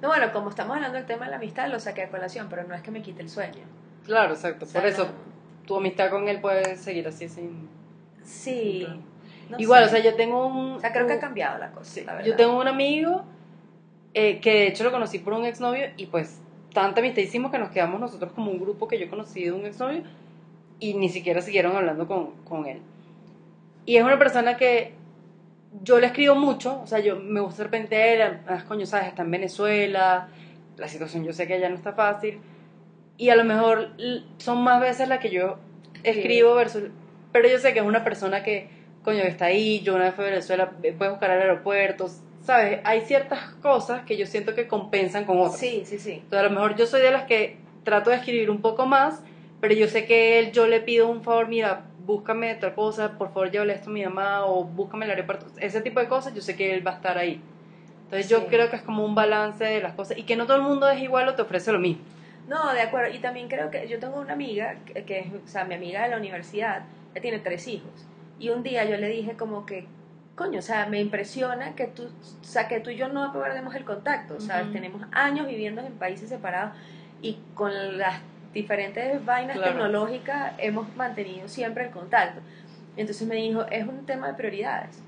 No, 0.00 0.08
bueno, 0.08 0.32
como 0.32 0.48
estamos 0.50 0.76
hablando 0.76 0.96
del 0.96 1.06
tema 1.06 1.24
de 1.26 1.32
la 1.32 1.36
amistad, 1.36 1.68
lo 1.70 1.80
saqué 1.80 2.02
a 2.04 2.08
colación, 2.10 2.46
pero 2.48 2.64
no 2.64 2.74
es 2.74 2.82
que 2.82 2.90
me 2.90 3.02
quite 3.02 3.20
el 3.22 3.28
sueño. 3.28 3.64
Claro, 4.04 4.32
exacto. 4.32 4.64
O 4.64 4.68
sea, 4.68 4.80
Por 4.80 4.88
eso 4.90 5.04
no- 5.04 5.10
tu 5.66 5.76
amistad 5.76 6.08
con 6.10 6.26
él 6.28 6.40
puede 6.40 6.76
seguir 6.76 7.06
así 7.08 7.28
sin... 7.28 7.68
Sí. 8.22 8.86
sin- 8.86 9.02
no 9.50 9.58
Igual, 9.58 9.84
sé. 9.84 9.86
o 9.88 9.90
sea, 9.90 10.10
yo 10.10 10.16
tengo 10.16 10.46
un... 10.46 10.72
O 10.76 10.80
sea, 10.80 10.92
creo 10.92 11.06
que 11.06 11.12
ha 11.12 11.16
un- 11.16 11.20
cambiado 11.20 11.58
la 11.58 11.70
cosa, 11.70 11.90
Sí, 11.90 12.04
la 12.04 12.12
verdad. 12.14 12.26
yo 12.26 12.36
tengo 12.36 12.58
un 12.60 12.68
amigo 12.68 13.24
eh, 14.14 14.40
que 14.40 14.50
de 14.52 14.66
hecho 14.68 14.84
lo 14.84 14.90
conocí 14.92 15.18
por 15.18 15.32
un 15.34 15.44
exnovio 15.44 15.86
y 15.96 16.06
pues 16.06 16.40
tanta 16.72 17.00
amistad 17.00 17.22
hicimos 17.22 17.50
que 17.50 17.58
nos 17.58 17.70
quedamos 17.70 18.00
nosotros 18.00 18.32
como 18.32 18.50
un 18.50 18.58
grupo 18.60 18.88
que 18.88 18.98
yo 18.98 19.08
conocí 19.10 19.44
de 19.44 19.52
un 19.52 19.64
exnovio 19.66 20.02
y 20.80 20.94
ni 20.94 21.08
siquiera 21.08 21.40
siguieron 21.40 21.76
hablando 21.76 22.06
con, 22.06 22.32
con 22.44 22.66
él. 22.66 22.80
Y 23.86 23.96
es 23.96 24.04
una 24.04 24.18
persona 24.18 24.56
que 24.56 24.92
yo 25.82 25.98
le 25.98 26.06
escribo 26.06 26.34
mucho, 26.34 26.80
o 26.82 26.86
sea, 26.86 26.98
yo 27.00 27.16
me 27.16 27.40
gusta 27.40 27.68
él, 27.90 28.22
ah, 28.46 28.64
coño, 28.66 28.86
sabes, 28.86 29.08
está 29.08 29.22
en 29.22 29.30
Venezuela, 29.30 30.28
la 30.76 30.88
situación 30.88 31.24
yo 31.24 31.32
sé 31.32 31.46
que 31.46 31.54
allá 31.54 31.68
no 31.68 31.74
está 31.74 31.92
fácil 31.92 32.40
y 33.16 33.30
a 33.30 33.36
lo 33.36 33.44
mejor 33.44 33.90
son 34.38 34.62
más 34.62 34.80
veces 34.80 35.08
las 35.08 35.18
que 35.18 35.30
yo 35.30 35.58
escribo 36.04 36.54
versus 36.54 36.84
pero 37.32 37.48
yo 37.48 37.58
sé 37.58 37.72
que 37.72 37.80
es 37.80 37.84
una 37.84 38.04
persona 38.04 38.42
que 38.42 38.70
coño 39.02 39.22
que 39.22 39.28
está 39.28 39.46
ahí 39.46 39.80
yo 39.80 39.94
una 39.94 40.04
vez 40.04 40.14
fui 40.14 40.24
a 40.24 40.28
Venezuela 40.28 40.70
puedes 40.70 40.98
buscar 41.10 41.30
al 41.30 41.40
aeropuerto 41.42 42.08
sabes 42.42 42.80
hay 42.84 43.02
ciertas 43.02 43.40
cosas 43.62 44.02
que 44.04 44.16
yo 44.16 44.26
siento 44.26 44.54
que 44.54 44.66
compensan 44.66 45.24
con 45.24 45.38
otras 45.38 45.58
Sí, 45.58 45.82
sí, 45.86 45.98
sí. 45.98 46.12
entonces 46.14 46.38
a 46.38 46.42
lo 46.42 46.50
mejor 46.50 46.76
yo 46.76 46.86
soy 46.86 47.00
de 47.02 47.10
las 47.10 47.24
que 47.24 47.58
trato 47.84 48.10
de 48.10 48.16
escribir 48.16 48.50
un 48.50 48.60
poco 48.60 48.86
más 48.86 49.22
pero 49.60 49.74
yo 49.74 49.88
sé 49.88 50.04
que 50.06 50.38
él 50.38 50.52
yo 50.52 50.66
le 50.66 50.80
pido 50.80 51.08
un 51.08 51.22
favor 51.22 51.48
mira 51.48 51.84
búscame 52.06 52.54
otra 52.54 52.74
cosa 52.74 53.16
por 53.18 53.28
favor 53.32 53.50
llévale 53.50 53.74
esto 53.74 53.90
a 53.90 53.92
mi 53.92 54.04
mamá 54.04 54.44
o 54.46 54.64
búscame 54.64 55.04
el 55.04 55.12
aeropuerto 55.12 55.46
ese 55.58 55.80
tipo 55.80 56.00
de 56.00 56.08
cosas 56.08 56.34
yo 56.34 56.40
sé 56.42 56.56
que 56.56 56.74
él 56.74 56.86
va 56.86 56.92
a 56.92 56.94
estar 56.94 57.18
ahí 57.18 57.40
entonces 58.04 58.28
yo 58.28 58.40
Sí. 58.40 58.46
creo 58.48 58.70
que 58.70 58.76
es 58.76 58.82
como 58.82 59.04
un 59.04 59.14
balance 59.14 59.62
de 59.64 59.80
las 59.82 59.92
cosas 59.94 60.16
y 60.18 60.22
que 60.24 60.34
no 60.36 60.46
todo 60.46 60.56
el 60.56 60.62
mundo 60.62 60.88
es 60.88 61.00
igual 61.00 61.28
o 61.28 61.34
te 61.34 61.42
ofrece 61.42 61.72
lo 61.72 61.78
mismo 61.78 62.02
No, 62.46 62.72
de 62.72 62.80
acuerdo. 62.80 63.14
Y 63.14 63.18
también 63.18 63.46
creo 63.48 63.70
que 63.70 63.86
yo 63.88 63.98
tengo 63.98 64.18
una 64.18 64.32
amiga, 64.32 64.76
que, 64.86 65.04
que 65.04 65.18
es, 65.20 65.26
o 65.34 65.46
sea, 65.46 65.64
mi 65.66 65.74
amiga 65.74 66.02
de 66.04 66.08
la 66.08 66.16
universidad, 66.16 66.86
ella 67.12 67.20
tiene 67.20 67.38
tres 67.40 67.68
hijos. 67.68 67.92
Y 68.38 68.50
un 68.50 68.62
día 68.62 68.84
yo 68.84 68.96
le 68.96 69.08
dije 69.08 69.36
como 69.36 69.66
que, 69.66 69.86
coño, 70.36 70.60
o 70.60 70.62
sea, 70.62 70.86
me 70.86 71.00
impresiona 71.00 71.74
que 71.74 71.86
tú, 71.86 72.04
o 72.04 72.44
sea, 72.44 72.68
que 72.68 72.80
tú 72.80 72.90
y 72.90 72.96
yo 72.96 73.08
no 73.08 73.32
perdemos 73.32 73.74
el 73.74 73.84
contacto, 73.84 74.40
¿sabes? 74.40 74.64
Ujú. 74.64 74.72
Tenemos 74.74 75.02
años 75.12 75.46
viviendo 75.46 75.80
en 75.80 75.92
países 75.94 76.28
separados 76.28 76.72
y 77.20 77.38
con 77.54 77.98
las 77.98 78.20
diferentes 78.54 79.24
vainas 79.24 79.56
Claro. 79.56 79.72
tecnológicas 79.72 80.54
hemos 80.58 80.94
mantenido 80.96 81.48
siempre 81.48 81.84
el 81.84 81.90
contacto. 81.90 82.40
Entonces 82.96 83.26
me 83.26 83.36
dijo, 83.36 83.66
es 83.70 83.86
un 83.86 84.06
tema 84.06 84.28
de 84.28 84.34
prioridades. 84.34 85.02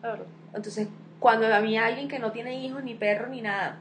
Claro. 0.00 0.26
Entonces, 0.54 0.88
cuando 1.18 1.52
a 1.54 1.60
mí 1.60 1.78
alguien 1.78 2.08
que 2.08 2.18
no 2.18 2.32
tiene 2.32 2.54
hijos, 2.64 2.82
ni 2.82 2.94
perro, 2.94 3.28
ni 3.28 3.40
nada, 3.40 3.78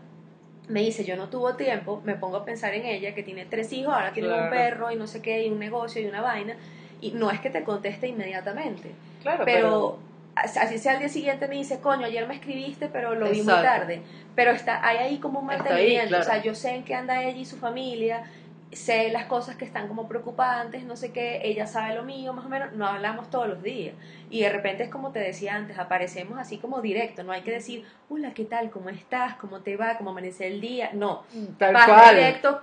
me 0.67 0.81
dice, 0.81 1.03
yo 1.03 1.15
no 1.15 1.27
tuvo 1.29 1.55
tiempo, 1.55 2.01
me 2.05 2.15
pongo 2.15 2.37
a 2.37 2.45
pensar 2.45 2.73
en 2.73 2.85
ella, 2.85 3.13
que 3.13 3.23
tiene 3.23 3.45
tres 3.45 3.73
hijos, 3.73 3.93
ahora 3.93 4.13
tiene 4.13 4.29
un 4.29 4.49
perro 4.49 4.91
y 4.91 4.95
no 4.95 5.07
sé 5.07 5.21
qué, 5.21 5.45
y 5.45 5.49
un 5.49 5.59
negocio 5.59 6.01
y 6.01 6.05
una 6.05 6.21
vaina, 6.21 6.55
y 7.01 7.11
no 7.11 7.31
es 7.31 7.39
que 7.39 7.49
te 7.49 7.63
conteste 7.63 8.07
inmediatamente, 8.07 8.91
Claro, 9.21 9.43
pero, 9.45 9.99
as- 10.35 10.57
así 10.57 10.77
sea 10.77 10.93
al 10.93 10.99
día 10.99 11.09
siguiente 11.09 11.47
me 11.47 11.55
dice, 11.55 11.79
coño, 11.79 12.05
ayer 12.05 12.27
me 12.27 12.35
escribiste, 12.35 12.87
pero 12.87 13.15
lo 13.15 13.29
vi 13.29 13.41
muy 13.41 13.53
tarde, 13.61 14.01
pero 14.35 14.51
está, 14.51 14.85
hay 14.85 14.97
ahí 14.97 15.17
como 15.19 15.39
un 15.39 15.49
ahí, 15.49 15.57
mantenimiento, 15.57 16.07
claro. 16.09 16.23
o 16.23 16.25
sea, 16.25 16.41
yo 16.41 16.55
sé 16.55 16.75
en 16.75 16.83
qué 16.83 16.95
anda 16.95 17.23
ella 17.23 17.37
y 17.37 17.45
su 17.45 17.57
familia, 17.57 18.23
sé 18.71 19.09
las 19.11 19.25
cosas 19.25 19.57
que 19.57 19.65
están 19.65 19.89
como 19.89 20.07
preocupantes, 20.07 20.85
no 20.85 20.95
sé 20.95 21.11
qué, 21.11 21.41
ella 21.43 21.67
sabe 21.67 21.93
lo 21.95 22.03
mío, 22.03 22.31
más 22.31 22.45
o 22.45 22.49
menos, 22.49 22.71
no 22.73 22.87
hablamos 22.87 23.29
todos 23.29 23.47
los 23.49 23.61
días. 23.61 23.95
Y 24.29 24.41
de 24.41 24.49
repente 24.49 24.83
es 24.83 24.89
como 24.89 25.11
te 25.11 25.19
decía 25.19 25.55
antes, 25.55 25.77
aparecemos 25.77 26.39
así 26.39 26.57
como 26.57 26.81
directo, 26.81 27.23
no 27.23 27.33
hay 27.33 27.41
que 27.41 27.51
decir, 27.51 27.85
hola, 28.09 28.33
¿qué 28.33 28.45
tal? 28.45 28.69
¿Cómo 28.71 28.87
estás? 28.89 29.35
¿Cómo 29.35 29.59
te 29.59 29.75
va? 29.75 29.97
¿Cómo 29.97 30.11
amanece 30.11 30.47
el 30.47 30.61
día? 30.61 30.91
No, 30.93 31.23
Tal 31.57 31.73
vas 31.73 31.85
cual. 31.85 32.15
directo, 32.15 32.61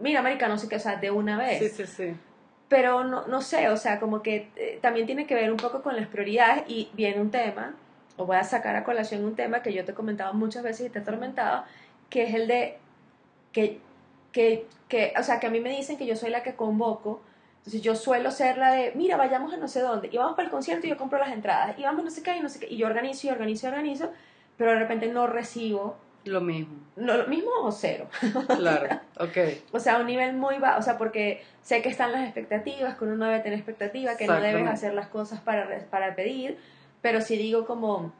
mira, 0.00 0.18
América, 0.18 0.48
no 0.48 0.58
sé 0.58 0.68
qué, 0.68 0.76
o 0.76 0.80
sea, 0.80 0.96
de 0.96 1.12
una 1.12 1.38
vez. 1.38 1.58
Sí, 1.60 1.68
sí, 1.68 1.86
sí. 1.86 2.14
Pero 2.68 3.04
no, 3.04 3.26
no 3.26 3.40
sé, 3.42 3.68
o 3.68 3.76
sea, 3.76 4.00
como 4.00 4.22
que 4.22 4.50
eh, 4.56 4.78
también 4.82 5.06
tiene 5.06 5.26
que 5.26 5.34
ver 5.34 5.52
un 5.52 5.56
poco 5.56 5.82
con 5.82 5.96
las 5.96 6.08
prioridades 6.08 6.64
y 6.66 6.90
viene 6.94 7.20
un 7.20 7.30
tema, 7.30 7.74
o 8.16 8.26
voy 8.26 8.36
a 8.36 8.44
sacar 8.44 8.74
a 8.76 8.84
colación 8.84 9.24
un 9.24 9.36
tema 9.36 9.62
que 9.62 9.72
yo 9.72 9.84
te 9.84 9.92
he 9.92 9.94
comentado 9.94 10.34
muchas 10.34 10.62
veces 10.64 10.86
y 10.86 10.90
te 10.90 10.98
he 10.98 11.02
atormentado, 11.02 11.64
que 12.10 12.24
es 12.24 12.34
el 12.34 12.48
de 12.48 12.78
que, 13.52 13.80
que, 14.32 14.66
que, 14.88 15.14
o 15.18 15.22
sea, 15.22 15.38
que 15.38 15.46
a 15.46 15.50
mí 15.50 15.60
me 15.60 15.70
dicen 15.70 15.96
que 15.96 16.06
yo 16.06 16.16
soy 16.16 16.30
la 16.30 16.42
que 16.42 16.56
convoco, 16.56 17.22
entonces 17.58 17.82
yo 17.82 17.94
suelo 17.94 18.30
ser 18.30 18.58
la 18.58 18.72
de, 18.72 18.92
mira, 18.94 19.16
vayamos 19.16 19.52
a 19.52 19.56
no 19.56 19.68
sé 19.68 19.80
dónde, 19.80 20.08
y 20.10 20.16
vamos 20.16 20.34
para 20.34 20.46
el 20.46 20.50
concierto 20.52 20.86
y 20.86 20.90
yo 20.90 20.96
compro 20.96 21.18
las 21.18 21.32
entradas, 21.32 21.78
y 21.78 21.82
vamos 21.82 22.04
no 22.04 22.10
sé 22.10 22.22
qué, 22.22 22.36
y 22.36 22.40
no 22.40 22.48
sé 22.48 22.60
qué, 22.60 22.66
y 22.68 22.76
yo 22.76 22.86
organizo 22.86 23.26
y 23.26 23.30
organizo 23.30 23.66
y 23.66 23.70
organizo, 23.70 24.10
pero 24.56 24.72
de 24.72 24.78
repente 24.78 25.08
no 25.08 25.26
recibo, 25.26 25.96
Lo 26.26 26.40
mismo. 26.40 26.74
no, 26.96 27.16
lo 27.16 27.26
mismo 27.28 27.50
o 27.62 27.70
cero. 27.70 28.08
Claro. 28.56 29.00
ok. 29.20 29.36
O 29.72 29.78
sea, 29.78 29.96
a 29.96 30.00
un 30.00 30.06
nivel 30.06 30.34
muy 30.34 30.58
bajo, 30.58 30.80
o 30.80 30.82
sea, 30.82 30.98
porque 30.98 31.42
sé 31.62 31.82
que 31.82 31.88
están 31.88 32.12
las 32.12 32.24
expectativas, 32.24 32.96
que 32.96 33.04
uno 33.04 33.16
no 33.16 33.26
debe 33.26 33.40
tener 33.40 33.58
expectativa, 33.58 34.16
que 34.16 34.26
no 34.26 34.40
debes 34.40 34.66
hacer 34.66 34.92
las 34.92 35.06
cosas 35.08 35.40
para, 35.40 35.86
para 35.88 36.16
pedir, 36.16 36.58
pero 37.00 37.20
si 37.20 37.36
digo 37.36 37.64
como, 37.64 38.12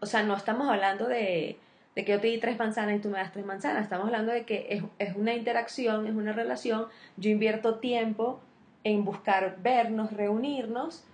o 0.00 0.06
sea, 0.06 0.22
no 0.22 0.34
estamos 0.34 0.68
hablando 0.68 1.06
de, 1.06 1.58
de 1.94 2.04
que 2.04 2.12
yo 2.12 2.20
te 2.20 2.28
di 2.28 2.38
tres 2.38 2.58
manzanas 2.58 2.96
y 2.96 3.00
tú 3.00 3.10
me 3.10 3.18
das 3.18 3.32
tres 3.32 3.44
manzanas, 3.44 3.82
estamos 3.82 4.06
hablando 4.06 4.32
de 4.32 4.44
que 4.44 4.66
es, 4.70 4.82
es 4.98 5.14
una 5.14 5.34
interacción, 5.34 6.06
es 6.06 6.14
una 6.14 6.32
relación, 6.32 6.86
yo 7.16 7.30
invierto 7.30 7.78
tiempo 7.80 8.40
en 8.82 9.04
buscar 9.04 9.58
vernos, 9.62 10.12
reunirnos, 10.12 11.04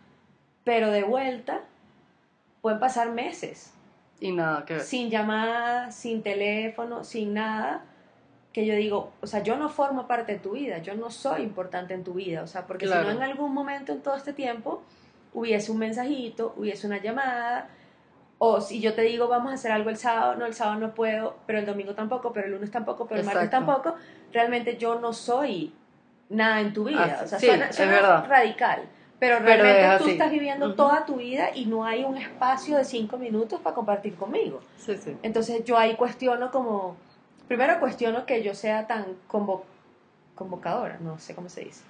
pero 0.63 0.91
de 0.91 1.03
vuelta 1.03 1.63
pueden 2.61 2.79
pasar 2.79 3.11
meses 3.11 3.76
Y 4.21 4.33
nada, 4.33 4.65
que 4.65 4.75
ver. 4.75 4.83
sin 4.83 5.11
llamada, 5.11 5.91
sin 5.91 6.23
teléfono, 6.23 7.05
sin 7.05 7.35
nada, 7.35 7.85
que 8.53 8.65
yo 8.65 8.75
digo, 8.75 9.13
o 9.21 9.27
sea, 9.27 9.43
yo 9.43 9.57
no 9.57 9.69
formo 9.69 10.07
parte 10.07 10.33
de 10.33 10.39
tu 10.39 10.53
vida, 10.53 10.79
yo 10.79 10.95
no 10.95 11.11
soy 11.11 11.43
importante 11.43 11.93
en 11.93 12.03
tu 12.05 12.15
vida, 12.15 12.43
o 12.43 12.47
sea, 12.47 12.67
porque 12.67 12.87
Claro. 12.87 13.03
si 13.03 13.15
no 13.15 13.23
en 13.23 13.31
algún 13.31 13.53
momento 13.53 13.93
en 13.93 14.01
todo 14.01 14.17
este 14.17 14.33
tiempo 14.33 14.83
hubiese 15.35 15.71
un 15.71 15.79
mensajito, 15.79 16.55
hubiese 16.57 16.87
una 16.87 16.97
llamada, 16.97 17.69
o 18.39 18.61
si 18.63 18.81
yo 18.81 18.95
te 18.95 19.03
digo 19.03 19.29
vamos 19.29 19.51
a 19.53 19.55
hacer 19.57 19.71
algo 19.73 19.91
el 19.91 19.99
sábado, 19.99 20.37
no, 20.37 20.47
el 20.47 20.55
sábado 20.55 20.81
no 20.81 20.95
puedo, 20.95 21.37
pero 21.47 21.59
el 21.59 21.67
domingo 21.67 21.95
tampoco, 21.95 22.33
pero 22.33 22.47
el 22.47 22.53
lunes 22.55 22.71
tampoco, 22.71 23.07
pero 23.07 23.21
el 23.21 23.27
martes 23.27 23.51
tampoco, 23.51 23.95
realmente 24.33 24.79
yo 24.79 24.99
no 25.01 25.13
soy 25.13 25.75
nada 26.31 26.61
en 26.63 26.73
tu 26.73 26.85
vida, 26.85 27.19
Ah, 27.21 27.25
o 27.25 27.27
sea, 27.27 27.39
sí, 27.39 27.47
suena, 27.49 27.67
es 27.69 27.77
suena 27.77 27.93
verdad. 27.93 28.27
radical. 28.27 28.83
Pero 29.19 29.37
Pero 29.39 29.47
realmente 29.47 29.95
es 29.95 29.99
tú 30.03 30.09
estás 30.09 30.31
viviendo 30.31 30.75
toda 30.75 31.07
tu 31.07 31.17
vida 31.17 31.49
y 31.55 31.65
no 31.67 31.85
hay 31.85 32.05
un 32.05 32.17
espacio 32.19 32.77
de 32.77 32.85
cinco 32.85 33.17
minutos 33.17 33.61
para 33.61 33.75
compartir 33.75 34.15
conmigo. 34.17 34.61
Sí, 34.77 34.97
sí. 34.99 35.17
Entonces 35.23 35.65
yo 35.65 35.79
ahí 35.79 35.97
cuestiono 35.97 36.51
como, 36.51 36.97
primero 37.49 37.81
cuestiono 37.81 38.27
que 38.27 38.43
yo 38.43 38.55
sea 38.55 38.87
tan 38.87 39.07
convo- 39.29 39.63
convocadora, 40.35 40.99
no 41.01 41.19
sé 41.19 41.35
cómo 41.35 41.49
se 41.49 41.63
dice, 41.65 41.83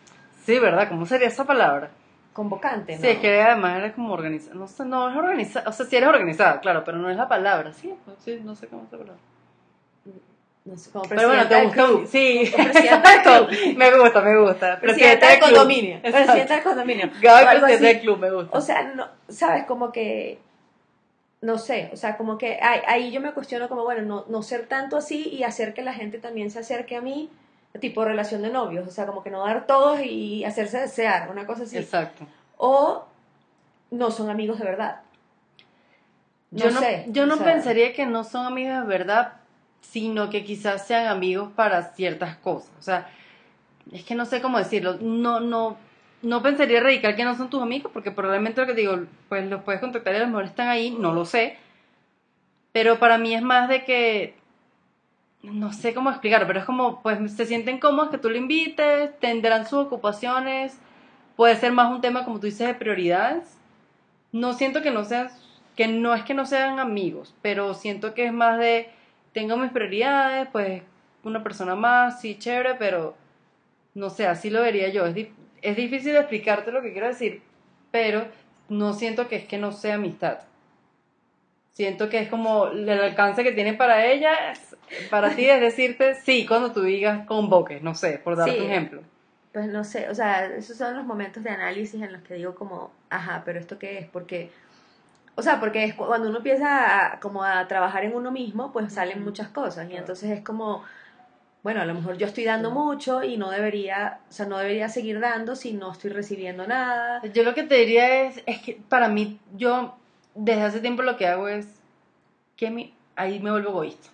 Sí, 0.45 0.59
¿verdad? 0.61 0.89
¿Cómo 0.89 1.07
sería 1.07 1.27
esa 1.29 1.45
palabra? 1.45 1.91
convocante, 2.33 2.95
¿no? 2.97 3.01
Sí, 3.01 3.09
es 3.09 3.19
que 3.19 3.41
además 3.43 3.79
eres 3.79 3.95
como 3.95 4.13
organizada. 4.13 4.55
No 4.55 4.69
sé, 4.69 4.85
no 4.85 5.09
es 5.11 5.17
organizada. 5.17 5.71
O 5.71 5.73
sea, 5.73 5.87
sí 5.87 5.97
eres 5.97 6.07
organizada, 6.11 6.61
claro, 6.61 6.85
pero 6.85 6.99
no 6.99 7.09
es 7.11 7.17
la 7.17 7.27
palabra. 7.29 7.73
Sí, 7.73 7.95
pues, 8.05 8.19
sí, 8.23 8.39
no 8.45 8.55
sé 8.55 8.67
cómo 8.69 8.83
es 8.85 8.93
la 8.93 8.99
palabra. 8.99 9.21
No 10.67 10.77
sé, 10.77 10.91
como 10.91 11.05
Pero 11.09 11.29
bueno, 11.29 11.47
te 11.47 11.71
club. 11.71 12.07
Sí, 12.11 12.41
exacto. 12.59 13.49
Me 13.77 13.99
gusta, 13.99 14.21
me 14.21 14.37
gusta. 14.39 14.81
Presidenta 14.81 15.29
del 15.31 15.41
condominio. 15.41 16.03
Presidenta 16.03 16.55
del 16.55 16.63
condominio. 16.65 17.11
Gaby, 17.23 17.61
presidenta 17.61 17.87
del 17.87 18.01
club, 18.01 18.19
me 18.19 18.31
gusta. 18.33 18.59
O 18.59 18.61
sea, 18.61 18.83
no, 18.83 19.07
sabes, 19.29 19.65
como 19.65 19.93
que, 19.93 20.41
no 21.41 21.57
sé, 21.57 21.91
o 21.93 21.97
sea, 21.97 22.17
como 22.17 22.37
que 22.37 22.59
ahí, 22.61 22.81
ahí 22.89 23.13
yo 23.13 23.21
me 23.21 23.33
cuestiono 23.33 23.69
como, 23.69 23.85
bueno, 23.85 24.03
no, 24.03 24.25
no 24.29 24.43
ser 24.43 24.67
tanto 24.67 24.97
así 24.97 25.29
y 25.29 25.45
hacer 25.45 25.73
que 25.73 25.83
la 25.83 25.95
gente 25.95 26.19
también 26.19 26.51
se 26.51 26.59
acerque 26.59 26.97
a 26.97 27.01
mí, 27.01 27.31
tipo 27.81 28.05
relación 28.05 28.43
de 28.43 28.51
novios, 28.51 28.89
o 28.89 28.91
sea, 28.91 29.07
como 29.07 29.23
que 29.23 29.31
no 29.31 29.47
dar 29.47 29.67
todos 29.69 30.01
y 30.03 30.45
hacerse 30.45 30.81
desear, 30.81 31.31
una 31.31 31.47
cosa 31.47 31.63
así. 31.63 31.79
Exacto. 31.79 32.27
O 32.57 33.05
no 33.93 34.11
son 34.11 34.31
amigos 34.31 34.59
de 34.59 34.65
verdad. 34.65 35.03
No 36.51 36.59
Yo 36.65 36.71
no, 36.73 36.81
sé, 36.81 37.05
yo 37.09 37.23
o 37.23 37.27
no 37.27 37.37
sea- 37.37 37.45
pensaría 37.45 37.93
que 37.93 38.07
no 38.07 38.25
son 38.25 38.47
amigos 38.47 38.81
de 38.81 38.87
verdad, 38.87 39.35
sino 39.91 40.31
que 40.31 40.45
quizás 40.45 40.87
sean 40.87 41.07
amigos 41.07 41.51
para 41.55 41.95
ciertas 41.95 42.37
cosas. 42.37 42.71
O 42.79 42.83
sea, 42.83 43.09
es 43.93 44.05
que 44.05 44.15
no 44.15 44.27
sé 44.27 44.41
cómo 44.41 44.59
decirlo. 44.59 44.99
No, 45.01 45.41
no, 45.41 45.77
no 46.23 46.43
pensaría 46.43 46.81
radical 46.81 47.17
que 47.17 47.25
no 47.25 47.37
son 47.37 47.51
tus 47.51 47.63
amigos, 47.63 47.93
porque 47.93 48.11
probablemente 48.11 48.61
lo 48.61 48.67
que 48.67 48.75
digo, 48.75 48.99
pues 49.29 49.49
los 49.49 49.63
puedes 49.63 49.81
contactar 49.81 50.15
y 50.15 50.17
a 50.19 50.21
lo 50.21 50.27
mejor 50.29 50.45
están 50.45 50.69
ahí, 50.69 50.91
no 50.91 51.13
lo 51.13 51.25
sé. 51.25 51.59
Pero 52.73 52.99
para 52.99 53.19
mí 53.19 53.35
es 53.35 53.43
más 53.43 53.69
de 53.69 53.85
que 53.85 54.35
no 55.43 55.73
sé 55.73 55.95
cómo 55.95 56.11
explicarlo, 56.11 56.47
pero 56.47 56.61
es 56.61 56.67
como, 56.67 57.03
pues 57.03 57.33
se 57.33 57.47
sienten 57.47 57.79
cómodos 57.79 58.11
que 58.11 58.19
tú 58.19 58.29
lo 58.29 58.37
invites, 58.37 59.19
tendrán 59.21 59.67
sus 59.67 59.87
ocupaciones, 59.87 60.79
puede 61.37 61.57
ser 61.57 61.73
más 61.73 61.91
un 61.91 62.01
tema, 62.01 62.25
como 62.25 62.41
tú 62.41 62.47
dices, 62.47 62.67
de 62.67 62.75
prioridades. 62.75 63.57
No 64.33 64.53
siento 64.55 64.83
que 64.83 64.91
no 64.91 65.05
sean, 65.05 65.31
que 65.77 65.87
no 65.89 66.15
es 66.15 66.25
que 66.25 66.35
no 66.35 66.47
sean 66.47 66.81
amigos, 66.81 67.35
pero 67.43 67.75
siento 67.75 68.15
que 68.15 68.27
es 68.27 68.33
más 68.33 68.59
de, 68.59 68.91
tengo 69.37 69.59
mis 69.59 69.71
prioridades, 69.71 70.49
pues 70.51 70.83
una 71.23 71.43
persona 71.43 71.75
más, 71.75 72.23
sí, 72.23 72.39
chévere, 72.39 72.77
pero 72.77 73.15
no 73.95 74.09
sé, 74.09 74.27
así 74.27 74.49
lo 74.49 74.63
vería 74.63 74.89
yo. 74.89 75.05
Es, 75.05 75.15
di- 75.15 75.31
es 75.61 75.77
difícil 75.77 76.17
explicarte 76.17 76.73
lo 76.73 76.81
que 76.81 76.93
quiero 76.93 77.07
decir, 77.09 77.43
pero 77.91 78.27
no 78.71 78.95
siento 78.95 79.29
que 79.29 79.37
es 79.37 79.45
que 79.45 79.59
no 79.59 79.73
sea 79.73 79.97
amistad. 79.97 80.39
Siento 81.75 82.09
que 82.09 82.19
es 82.21 82.29
como 82.31 82.69
el 82.69 82.89
alcance 82.89 83.43
que 83.45 83.53
tiene 83.53 83.75
para 83.75 84.07
ella, 84.07 84.33
para 85.11 85.37
ti 85.37 85.45
es 85.45 85.61
decirte 85.61 86.15
sí 86.25 86.47
cuando 86.47 86.73
tú 86.73 86.81
digas 86.83 87.27
convoque, 87.27 87.81
no 87.81 87.95
sé, 87.95 88.19
por 88.19 88.43
Sí. 88.43 88.51
un 88.59 88.65
ejemplo. 88.65 89.03
Pues 89.53 89.67
no 89.69 89.85
sé, 89.85 90.09
o 90.09 90.15
sea, 90.15 90.47
esos 90.47 90.79
son 90.79 90.97
los 90.97 91.05
momentos 91.05 91.43
de 91.45 91.51
análisis 91.51 92.01
en 92.01 92.11
los 92.13 92.23
que 92.23 92.35
digo 92.35 92.55
como, 92.55 92.91
ajá, 93.11 93.43
pero 93.45 93.59
¿esto 93.59 93.79
qué 93.79 93.99
es? 93.99 94.07
Porque, 94.07 94.51
o 95.37 95.43
sea, 95.43 95.61
porque 95.61 95.85
es 95.85 95.95
cu- 95.95 96.07
cuando 96.07 96.29
uno 96.29 96.39
empieza 96.39 97.13
a, 97.15 97.21
como 97.21 97.45
a 97.45 97.69
trabajar 97.69 98.05
en 98.05 98.15
uno 98.17 98.31
mismo, 98.33 98.73
pues 98.73 98.93
salen 98.93 99.23
muchas 99.25 99.49
cosas 99.49 99.89
y 99.91 99.95
entonces 99.97 100.31
es 100.31 100.43
como, 100.45 100.83
bueno, 101.63 101.81
a 101.83 101.85
lo 101.85 101.95
mejor 101.95 102.17
yo 102.17 102.27
estoy 102.27 102.45
dando 102.45 102.71
mucho 102.71 103.23
y 103.23 103.37
no 103.37 103.51
debería, 103.51 104.21
o 104.29 104.33
sea, 104.33 104.47
no 104.47 104.59
debería 104.59 104.89
seguir 104.89 105.21
dando 105.21 105.55
si 105.57 105.73
no 105.75 105.93
estoy 105.93 106.11
recibiendo 106.11 106.67
nada. 106.67 107.23
Yo 107.35 107.43
lo 107.43 107.55
que 107.55 107.65
te 107.65 107.75
diría 107.77 108.23
es, 108.25 108.43
es 108.47 108.61
que 108.61 108.81
para 108.89 109.09
mí, 109.09 109.39
yo 109.57 109.95
desde 110.35 110.63
hace 110.63 110.81
tiempo 110.81 111.03
lo 111.03 111.17
que 111.17 111.27
hago 111.27 111.49
es 111.49 111.67
que 112.57 112.71
mi, 112.71 112.95
ahí 113.17 113.39
me 113.41 113.51
vuelvo 113.51 113.71
egoísta. 113.71 114.09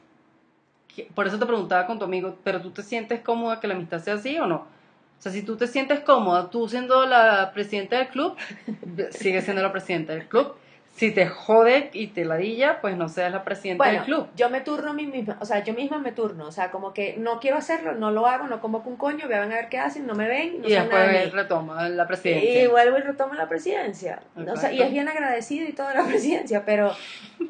Que- 0.94 1.08
Por 1.14 1.26
eso 1.26 1.38
te 1.38 1.46
preguntaba 1.46 1.86
con 1.86 1.98
tu 1.98 2.04
amigo, 2.04 2.36
pero 2.44 2.60
tú 2.60 2.70
te 2.70 2.82
sientes 2.82 3.20
cómoda 3.20 3.60
que 3.60 3.68
la 3.68 3.74
amistad 3.74 4.00
sea 4.02 4.14
así 4.14 4.38
o 4.38 4.46
no? 4.46 4.56
O 4.56 5.22
sea, 5.22 5.30
si 5.30 5.42
tú 5.42 5.56
te 5.56 5.66
sientes 5.68 6.00
cómoda, 6.00 6.50
tú 6.50 6.68
siendo 6.68 7.06
la 7.06 7.52
presidenta 7.54 7.96
del 7.98 8.08
club, 8.08 8.36
sigue 9.10 9.40
siendo 9.40 9.62
la 9.62 9.70
presidenta 9.72 10.12
del 10.14 10.26
club. 10.26 10.54
Si 10.94 11.10
te 11.10 11.26
jode 11.26 11.88
y 11.94 12.08
te 12.08 12.24
ladilla, 12.26 12.80
pues 12.82 12.96
no 12.98 13.08
seas 13.08 13.32
la 13.32 13.44
presidenta 13.44 13.82
Bueno, 13.82 13.98
del 14.00 14.04
club. 14.04 14.28
yo 14.36 14.50
me 14.50 14.60
turno 14.60 14.90
a 14.90 14.92
mí 14.92 15.06
misma, 15.06 15.38
o 15.40 15.46
sea, 15.46 15.64
yo 15.64 15.72
misma 15.72 15.98
me 15.98 16.12
turno, 16.12 16.46
o 16.46 16.52
sea, 16.52 16.70
como 16.70 16.92
que 16.92 17.16
no 17.18 17.40
quiero 17.40 17.56
hacerlo, 17.56 17.92
no 17.94 18.10
lo 18.10 18.26
hago, 18.26 18.46
no 18.46 18.60
convoco 18.60 18.90
un 18.90 18.96
coño, 18.96 19.26
vean 19.26 19.50
a 19.50 19.54
ver 19.56 19.68
qué 19.70 19.78
hacen, 19.78 20.06
no 20.06 20.14
me 20.14 20.28
ven, 20.28 20.60
no 20.60 20.68
y 20.68 20.72
saben 20.74 20.90
nada 20.90 21.06
después 21.06 21.32
retoma 21.32 21.88
la 21.88 22.02
Y 22.02 22.06
presidencia. 22.06 22.68
vuelvo 22.68 22.98
y 22.98 23.00
retomo 23.00 23.34
la 23.34 23.48
presidencia. 23.48 24.20
O 24.36 24.56
sea, 24.56 24.70
y 24.70 24.82
es 24.82 24.90
bien 24.90 25.08
agradecido 25.08 25.66
y 25.66 25.72
toda 25.72 25.94
la 25.94 26.04
presidencia, 26.06 26.64
pero, 26.66 26.92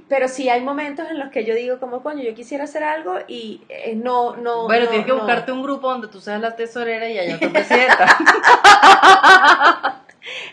pero 0.09 0.29
sí 0.29 0.49
hay 0.49 0.61
momentos 0.61 1.11
en 1.11 1.19
los 1.19 1.31
que 1.31 1.45
yo 1.45 1.55
digo 1.57 1.81
como, 1.81 2.01
coño, 2.05 2.23
yo 2.23 2.35
quisiera 2.35 2.63
hacer 2.65 2.85
algo 2.85 3.17
y 3.27 3.61
eh, 3.69 3.97
no, 3.97 4.37
no. 4.37 4.65
Bueno, 4.67 4.85
no, 4.85 4.91
tienes 4.91 5.07
que 5.07 5.13
no. 5.13 5.19
buscarte 5.19 5.51
un 5.51 5.63
grupo 5.65 5.91
donde 5.91 6.07
tú 6.07 6.21
seas 6.21 6.41
la 6.41 6.55
tesorera 6.55 7.09
y 7.09 7.19
haya 7.19 7.35
otra 7.37 7.51
presidenta. 7.51 8.07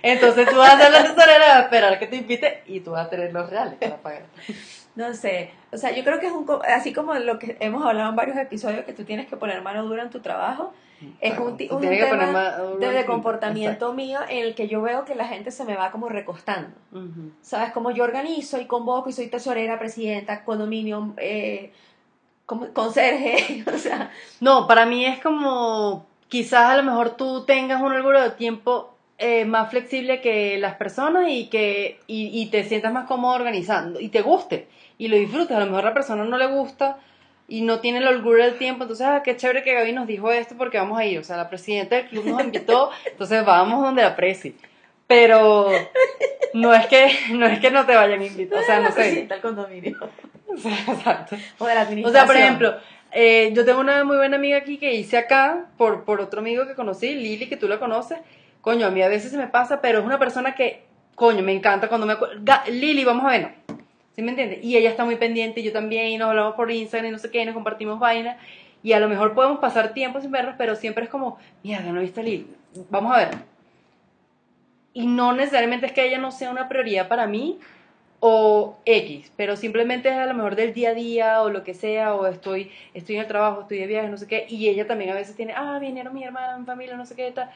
Entonces 0.03 0.49
tú 0.49 0.55
vas 0.57 0.73
a 0.73 0.79
ser 0.79 0.91
la 0.91 1.03
tesorera, 1.03 1.47
vas 1.47 1.55
a 1.57 1.61
esperar 1.61 1.99
que 1.99 2.07
te 2.07 2.15
invite 2.17 2.63
y 2.67 2.79
tú 2.81 2.91
vas 2.91 3.07
a 3.07 3.09
tener 3.09 3.33
los 3.33 3.49
reales 3.49 3.75
para 3.75 3.97
pagar. 3.97 4.23
No 4.95 5.13
sé, 5.13 5.51
o 5.71 5.77
sea, 5.77 5.91
yo 5.91 6.03
creo 6.03 6.19
que 6.19 6.27
es 6.27 6.33
un, 6.33 6.45
así 6.67 6.91
como 6.93 7.13
lo 7.13 7.39
que 7.39 7.55
hemos 7.61 7.85
hablado 7.85 8.09
en 8.09 8.15
varios 8.15 8.37
episodios, 8.37 8.83
que 8.85 8.91
tú 8.93 9.03
tienes 9.05 9.27
que 9.27 9.37
poner 9.37 9.61
mano 9.61 9.83
dura 9.85 10.03
en 10.03 10.09
tu 10.09 10.19
trabajo, 10.19 10.73
Es 11.21 11.37
un, 11.39 11.55
Tú 11.57 11.75
un 11.77 11.81
que 11.81 11.87
tema 11.87 12.57
un- 12.73 12.79
de, 12.81 12.91
de 12.91 13.05
comportamiento 13.05 13.93
mío 13.93 14.19
en 14.27 14.45
el 14.45 14.55
que 14.55 14.67
yo 14.67 14.81
veo 14.81 15.05
que 15.05 15.15
la 15.15 15.25
gente 15.25 15.51
se 15.51 15.63
me 15.63 15.77
va 15.77 15.91
como 15.91 16.09
recostando. 16.09 16.75
¿Sabes? 17.41 17.71
Como 17.71 17.91
yo 17.91 18.03
organizo 18.03 18.59
y 18.59 18.65
convoco 18.65 19.07
y 19.09 19.13
soy 19.13 19.27
tesorera, 19.27 19.79
presidenta, 19.79 20.43
condominio, 20.43 21.13
eh, 21.17 21.71
conserje, 22.73 23.63
o 23.73 23.77
sea, 23.77 24.11
No, 24.39 24.67
para 24.67 24.85
mí 24.85 25.05
es 25.05 25.19
como 25.21 26.05
quizás 26.27 26.65
a 26.71 26.77
lo 26.77 26.83
mejor 26.83 27.11
tú 27.11 27.45
tengas 27.45 27.81
un 27.81 27.93
álbum 27.93 28.13
de 28.13 28.31
tiempo 28.31 28.95
eh, 29.19 29.45
más 29.45 29.69
flexible 29.69 30.21
que 30.21 30.57
las 30.57 30.75
personas 30.75 31.29
y 31.29 31.47
que 31.47 31.99
y, 32.07 32.29
y 32.41 32.47
te 32.47 32.63
sientas 32.63 32.91
más 32.93 33.05
cómodo 33.05 33.35
organizando 33.35 33.99
y 33.99 34.09
te 34.09 34.21
guste 34.21 34.67
y 34.97 35.07
lo 35.09 35.17
disfrutes. 35.17 35.55
A 35.55 35.59
lo 35.59 35.65
mejor 35.67 35.81
a 35.81 35.89
la 35.89 35.93
persona 35.93 36.23
no 36.25 36.37
le 36.37 36.47
gusta 36.47 36.97
y 37.47 37.61
no 37.61 37.79
tiene 37.79 37.97
el 37.99 38.07
orgullo 38.07 38.43
del 38.43 38.57
tiempo, 38.57 38.83
entonces, 38.83 39.05
ah, 39.07 39.21
qué 39.23 39.35
chévere 39.35 39.63
que 39.63 39.73
Gaby 39.73 39.91
nos 39.93 40.05
dijo 40.07 40.31
esto 40.31 40.55
porque 40.57 40.77
vamos 40.77 40.99
a 40.99 41.05
ir. 41.05 41.19
O 41.19 41.23
sea, 41.23 41.35
la 41.37 41.49
presidenta 41.49 41.95
del 41.97 42.07
club 42.07 42.25
nos 42.25 42.41
invitó, 42.43 42.91
entonces 43.11 43.43
vamos 43.45 43.81
donde 43.83 44.03
la 44.03 44.15
presi. 44.15 44.55
Pero 45.07 45.69
no 46.53 46.73
es 46.73 46.85
que 46.87 47.07
no 47.31 47.45
es 47.47 47.59
que 47.59 47.71
no 47.71 47.85
te 47.85 47.95
vayan 47.95 48.21
a 48.21 48.25
invitar, 48.25 48.59
o 48.59 48.65
sea, 48.65 48.77
no 48.77 48.83
la 48.83 48.91
sé. 48.91 49.01
presidenta 49.01 49.33
del 49.35 49.41
condominio. 49.41 49.97
O 50.47 50.57
sea, 50.57 50.73
exacto. 50.87 51.35
O 51.57 51.65
de 51.65 51.73
la 51.75 51.81
O 51.81 51.83
administración. 51.85 52.13
sea, 52.13 52.25
por 52.25 52.35
ejemplo, 52.37 52.75
eh, 53.11 53.51
yo 53.53 53.65
tengo 53.65 53.79
una 53.79 54.03
muy 54.03 54.17
buena 54.17 54.37
amiga 54.37 54.57
aquí 54.57 54.77
que 54.77 54.93
hice 54.93 55.17
acá 55.17 55.65
por, 55.77 56.05
por 56.05 56.21
otro 56.21 56.39
amigo 56.41 56.67
que 56.67 56.75
conocí, 56.75 57.15
Lili, 57.15 57.49
que 57.49 57.57
tú 57.57 57.67
la 57.67 57.79
conoces. 57.79 58.19
Coño, 58.61 58.85
a 58.87 58.91
mí 58.91 59.01
a 59.01 59.07
veces 59.07 59.31
se 59.31 59.37
me 59.37 59.47
pasa, 59.47 59.81
pero 59.81 59.99
es 59.99 60.05
una 60.05 60.19
persona 60.19 60.55
que, 60.55 60.83
coño, 61.15 61.41
me 61.43 61.53
encanta 61.53 61.87
cuando 61.87 62.05
me... 62.05 62.13
acuer- 62.13 62.43
Ga- 62.43 62.67
Lili, 62.67 63.03
vamos 63.05 63.25
a 63.25 63.29
vernos. 63.29 63.51
¿Sí 64.15 64.21
me 64.21 64.31
entiendes? 64.31 64.59
Y 64.63 64.75
ella 64.75 64.89
está 64.89 65.05
muy 65.05 65.15
pendiente, 65.15 65.63
yo 65.63 65.71
también, 65.71 66.07
y 66.07 66.17
nos 66.17 66.29
hablamos 66.29 66.55
por 66.55 66.69
Instagram 66.71 67.09
y 67.09 67.11
no 67.11 67.19
sé 67.19 67.31
qué, 67.31 67.41
y 67.41 67.45
nos 67.45 67.53
compartimos 67.53 67.99
vainas. 67.99 68.37
Y 68.83 68.91
a 68.93 68.99
lo 68.99 69.07
mejor 69.07 69.33
podemos 69.33 69.59
pasar 69.59 69.93
tiempo 69.93 70.19
sin 70.21 70.31
vernos, 70.31 70.55
pero 70.57 70.75
siempre 70.75 71.05
es 71.05 71.09
como, 71.09 71.37
mierda, 71.63 71.91
no 71.91 71.99
he 71.99 72.03
visto 72.03 72.19
a 72.19 72.23
Lili, 72.23 72.47
vamos 72.89 73.15
a 73.15 73.17
ver. 73.19 73.29
Y 74.93 75.07
no 75.07 75.33
necesariamente 75.33 75.85
es 75.85 75.93
que 75.93 76.05
ella 76.05 76.17
no 76.17 76.31
sea 76.31 76.49
una 76.51 76.67
prioridad 76.67 77.07
para 77.07 77.27
mí, 77.27 77.59
o 78.21 78.77
X, 78.85 79.31
pero 79.37 79.55
simplemente 79.55 80.09
es 80.09 80.15
a 80.15 80.25
lo 80.25 80.33
mejor 80.33 80.57
del 80.57 80.73
día 80.73 80.89
a 80.89 80.93
día 80.93 81.41
o 81.41 81.49
lo 81.49 81.63
que 81.63 81.73
sea, 81.73 82.13
o 82.15 82.27
estoy, 82.27 82.69
estoy 82.93 83.15
en 83.15 83.21
el 83.21 83.27
trabajo, 83.27 83.61
estoy 83.61 83.77
de 83.79 83.87
viaje, 83.87 84.09
no 84.09 84.17
sé 84.17 84.27
qué, 84.27 84.45
y 84.49 84.67
ella 84.67 84.85
también 84.87 85.11
a 85.11 85.13
veces 85.13 85.37
tiene, 85.37 85.53
ah, 85.55 85.77
vinieron 85.79 86.13
mi 86.13 86.23
hermana, 86.25 86.57
mi 86.57 86.65
familia, 86.65 86.97
no 86.97 87.05
sé 87.05 87.15
qué, 87.15 87.31
tal, 87.31 87.49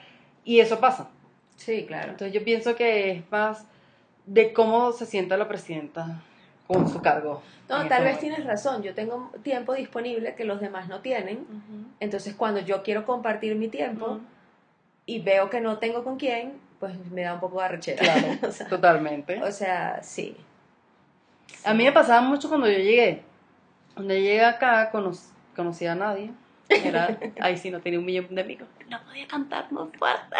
y 0.45 0.59
eso 0.59 0.79
pasa. 0.79 1.09
Sí, 1.55 1.85
claro. 1.85 2.11
Entonces 2.11 2.33
yo 2.33 2.43
pienso 2.43 2.75
que 2.75 3.11
es 3.11 3.31
más 3.31 3.65
de 4.25 4.53
cómo 4.53 4.91
se 4.91 5.05
sienta 5.05 5.37
la 5.37 5.47
presidenta 5.47 6.21
con 6.67 6.89
su 6.89 7.01
cargo. 7.01 7.41
No, 7.69 7.77
tal 7.87 8.03
ese 8.03 8.03
vez 8.03 8.19
tienes 8.19 8.45
razón. 8.45 8.83
Yo 8.83 8.93
tengo 8.93 9.31
tiempo 9.43 9.73
disponible 9.73 10.35
que 10.35 10.43
los 10.45 10.59
demás 10.61 10.87
no 10.87 10.99
tienen. 11.01 11.45
momento. 11.49 11.89
Entonces, 11.99 12.35
cuando 12.35 12.59
yo 12.59 12.83
quiero 12.83 13.05
compartir 13.05 13.55
mi 13.55 13.67
tiempo 13.67 14.05
Ujú. 14.05 14.21
y 15.05 15.19
veo 15.19 15.49
que 15.49 15.61
no 15.61 15.77
tengo 15.77 16.03
con 16.03 16.17
quién, 16.17 16.53
pues 16.79 16.93
me 17.11 17.21
da 17.21 17.33
un 17.35 17.39
poco 17.39 17.59
de 17.59 17.65
arrechera. 17.65 18.01
Claro, 18.01 18.27
o, 18.47 18.51
sea, 18.51 18.67
totalmente. 18.67 19.41
o 19.41 19.51
sea, 19.51 20.01
sí. 20.03 20.35
A 21.65 21.73
mí 21.73 21.83
me 21.85 21.91
pasaba 21.91 22.21
mucho 22.21 22.49
cuando 22.49 22.67
yo 22.67 22.77
llegué. 22.77 23.21
Cuando 23.93 24.13
llegué 24.13 24.43
acá, 24.43 24.89
cono- 24.91 25.11
conocía 25.55 25.93
a 25.93 25.95
nadie. 25.95 26.31
Era, 26.83 27.17
ahí 27.39 27.57
sí 27.57 27.69
no 27.69 27.79
tenía 27.81 27.99
un 27.99 28.05
millón 28.05 28.33
de 28.33 28.41
amigos. 28.41 28.67
No 28.89 29.01
podía 29.03 29.27
cantar 29.27 29.71
más 29.71 29.89
fuerte. 29.97 30.35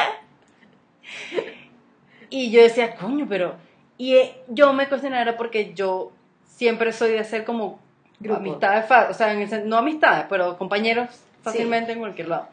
Y 2.29 2.51
yo 2.51 2.61
decía, 2.61 2.95
coño, 2.95 3.25
pero... 3.27 3.55
Y 3.97 4.15
eh, 4.15 4.43
yo 4.47 4.73
me 4.73 4.87
cuestionaba 4.87 5.37
porque 5.37 5.73
yo 5.73 6.11
siempre 6.45 6.91
soy 6.91 7.11
de 7.11 7.19
hacer 7.19 7.45
como 7.45 7.79
Grupo. 8.19 8.37
amistades, 8.37 8.89
o 9.09 9.13
sea, 9.13 9.33
en 9.33 9.41
el 9.41 9.69
no 9.69 9.77
amistades, 9.77 10.25
pero 10.29 10.57
compañeros 10.57 11.09
fácilmente 11.41 11.91
en 11.91 11.99
cualquier 11.99 12.29
lado. 12.29 12.47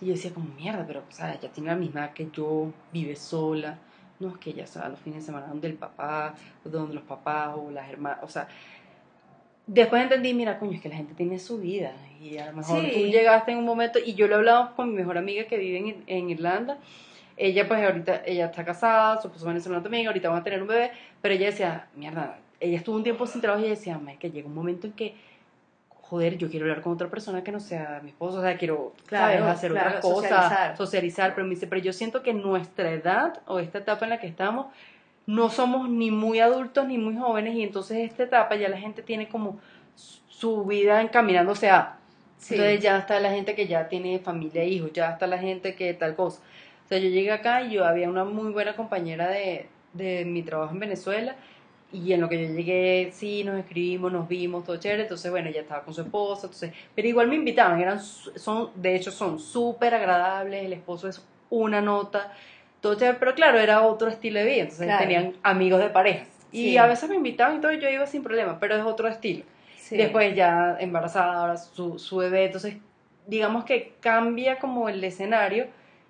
Y 0.00 0.06
yo 0.06 0.12
decía 0.12 0.34
como, 0.34 0.48
mierda, 0.54 0.84
pero, 0.86 1.00
o 1.00 1.12
sea, 1.12 1.34
ella 1.34 1.50
tiene 1.50 1.70
la 1.70 1.76
misma 1.76 2.00
edad 2.00 2.12
que 2.12 2.28
yo, 2.30 2.70
vive 2.92 3.16
sola. 3.16 3.78
No 4.20 4.28
es 4.28 4.36
que 4.38 4.50
ella 4.50 4.66
se 4.66 4.78
va 4.78 4.88
los 4.88 4.98
fines 5.00 5.20
de 5.20 5.26
semana 5.26 5.46
donde 5.46 5.68
el 5.68 5.74
papá, 5.74 6.34
o 6.64 6.68
donde 6.68 6.94
los 6.94 7.04
papás, 7.04 7.54
o 7.56 7.70
las 7.70 7.88
hermanas, 7.88 8.18
o 8.22 8.28
sea... 8.28 8.48
Después 9.66 10.02
entendí, 10.02 10.32
mira, 10.32 10.58
coño, 10.58 10.72
es 10.72 10.80
que 10.80 10.88
la 10.88 10.96
gente 10.96 11.14
tiene 11.14 11.38
su 11.38 11.58
vida. 11.58 11.92
Y 12.20 12.38
a 12.38 12.46
lo 12.46 12.52
mejor 12.56 12.80
Sí. 12.82 12.90
tú 12.92 12.98
llegaste 13.00 13.52
en 13.52 13.58
un 13.58 13.64
momento, 13.64 13.98
y 14.04 14.14
yo 14.14 14.28
lo 14.28 14.34
he 14.34 14.38
hablado 14.38 14.74
con 14.76 14.90
mi 14.90 14.94
mejor 14.96 15.18
amiga 15.18 15.44
que 15.44 15.56
vive 15.58 15.78
en, 15.78 16.04
en 16.06 16.30
Irlanda. 16.30 16.78
Ella, 17.36 17.66
pues, 17.68 17.82
ahorita, 17.84 18.22
ella 18.24 18.46
está 18.46 18.64
casada, 18.64 19.20
su 19.20 19.28
esposo 19.28 19.46
venezolano 19.46 19.82
también, 19.82 20.06
ahorita 20.06 20.28
van 20.28 20.38
a 20.40 20.44
tener 20.44 20.62
un 20.62 20.68
bebé. 20.68 20.92
Pero 21.20 21.34
ella 21.34 21.46
decía, 21.46 21.86
mierda, 21.96 22.38
ella 22.60 22.78
estuvo 22.78 22.96
un 22.96 23.02
tiempo 23.02 23.26
sin 23.26 23.40
trabajo 23.40 23.62
y 23.62 23.66
ella 23.66 23.74
decía, 23.74 23.98
"Ma, 23.98 24.12
que 24.14 24.30
llega 24.30 24.46
un 24.46 24.54
momento 24.54 24.86
en 24.86 24.92
que, 24.94 25.14
joder, 25.90 26.38
yo 26.38 26.48
quiero 26.48 26.64
hablar 26.66 26.80
con 26.82 26.92
otra 26.92 27.08
persona 27.10 27.42
que 27.42 27.50
no 27.52 27.58
sea 27.60 28.00
mi 28.04 28.10
esposo, 28.10 28.38
o 28.38 28.42
sea, 28.42 28.56
quiero, 28.56 28.94
Claro, 29.06 29.40
¿sabes? 29.40 29.54
Hacer 29.56 29.70
claro, 29.72 29.88
otras 29.88 30.02
cosas, 30.02 30.30
socializar. 30.30 30.76
socializar. 30.76 31.34
Pero 31.34 31.46
me 31.46 31.54
dice, 31.54 31.66
pero 31.66 31.82
yo 31.82 31.92
siento 31.92 32.22
que 32.22 32.32
nuestra 32.32 32.92
edad 32.92 33.40
o 33.46 33.58
esta 33.58 33.78
etapa 33.78 34.06
en 34.06 34.10
la 34.10 34.20
que 34.20 34.28
estamos, 34.28 34.66
no 35.26 35.50
somos 35.50 35.88
ni 35.88 36.10
muy 36.10 36.40
adultos 36.40 36.86
ni 36.86 36.98
muy 36.98 37.16
jóvenes 37.16 37.54
y 37.56 37.62
entonces 37.62 37.98
esta 37.98 38.24
etapa 38.24 38.56
ya 38.56 38.68
la 38.68 38.78
gente 38.78 39.02
tiene 39.02 39.28
como 39.28 39.58
su- 39.94 40.64
vida 40.64 41.00
encaminándose 41.00 41.70
a... 41.70 41.98
Sí. 42.38 42.54
Entonces 42.54 42.80
ya 42.82 42.98
está 42.98 43.18
la 43.20 43.30
gente 43.30 43.54
que 43.54 43.66
ya 43.66 43.88
tiene 43.88 44.18
familia 44.18 44.62
e 44.62 44.68
hijos, 44.68 44.92
ya 44.92 45.10
está 45.12 45.26
la 45.26 45.38
gente 45.38 45.74
que 45.74 45.94
tal 45.94 46.14
cosa. 46.14 46.42
O 46.84 46.88
sea, 46.88 46.98
yo 46.98 47.08
llegué 47.08 47.32
acá 47.32 47.62
y 47.62 47.72
yo 47.72 47.84
había 47.84 48.08
una 48.10 48.24
muy 48.24 48.52
buena 48.52 48.76
compañera 48.76 49.28
de, 49.28 49.66
de 49.94 50.24
mi 50.26 50.42
trabajo 50.42 50.72
en 50.74 50.80
Venezuela 50.80 51.34
y 51.92 52.12
en 52.12 52.20
lo 52.20 52.28
que 52.28 52.46
yo 52.48 52.54
llegué, 52.54 53.10
sí, 53.12 53.44
nos 53.44 53.58
escribimos, 53.58 54.12
nos 54.12 54.28
vimos, 54.28 54.64
todo 54.64 54.76
chévere, 54.76 55.02
entonces 55.02 55.30
bueno, 55.30 55.48
ella 55.48 55.62
estaba 55.62 55.82
con 55.82 55.94
su 55.94 56.02
esposo, 56.02 56.46
entonces, 56.46 56.72
pero 56.94 57.08
igual 57.08 57.28
me 57.28 57.36
invitaban, 57.36 57.80
eran, 57.80 58.00
son, 58.00 58.70
de 58.74 58.96
hecho 58.96 59.10
son 59.12 59.38
súper 59.38 59.94
agradables, 59.94 60.64
el 60.64 60.72
esposo 60.72 61.08
es 61.08 61.24
una 61.48 61.80
nota, 61.80 62.32
todo 62.80 62.94
chévere, 62.94 63.18
pero 63.18 63.34
claro, 63.34 63.58
era 63.58 63.82
otro 63.82 64.08
estilo 64.08 64.38
de 64.40 64.44
vida, 64.46 64.62
entonces 64.62 64.86
Claro. 64.86 65.02
tenían 65.02 65.32
amigos 65.42 65.80
de 65.80 65.88
parejas. 65.88 66.28
Y 66.52 66.70
Sí. 66.70 66.76
a 66.78 66.86
veces 66.86 67.08
me 67.10 67.16
invitaban 67.16 67.56
y 67.56 67.60
todo, 67.60 67.72
y 67.72 67.80
yo 67.80 67.88
iba 67.90 68.06
sin 68.06 68.22
problema, 68.22 68.58
pero 68.60 68.76
es 68.76 68.84
otro 68.84 69.08
estilo. 69.08 69.44
Sí. 69.76 69.96
Después 69.96 70.34
ya 70.34 70.76
embarazada, 70.80 71.40
ahora 71.40 71.56
su, 71.56 71.98
su 71.98 72.16
bebé, 72.16 72.46
entonces 72.46 72.76
digamos 73.26 73.64
que 73.64 73.94
cambia 74.00 74.58
como 74.58 74.88
el 74.88 75.02
escenario 75.02 75.66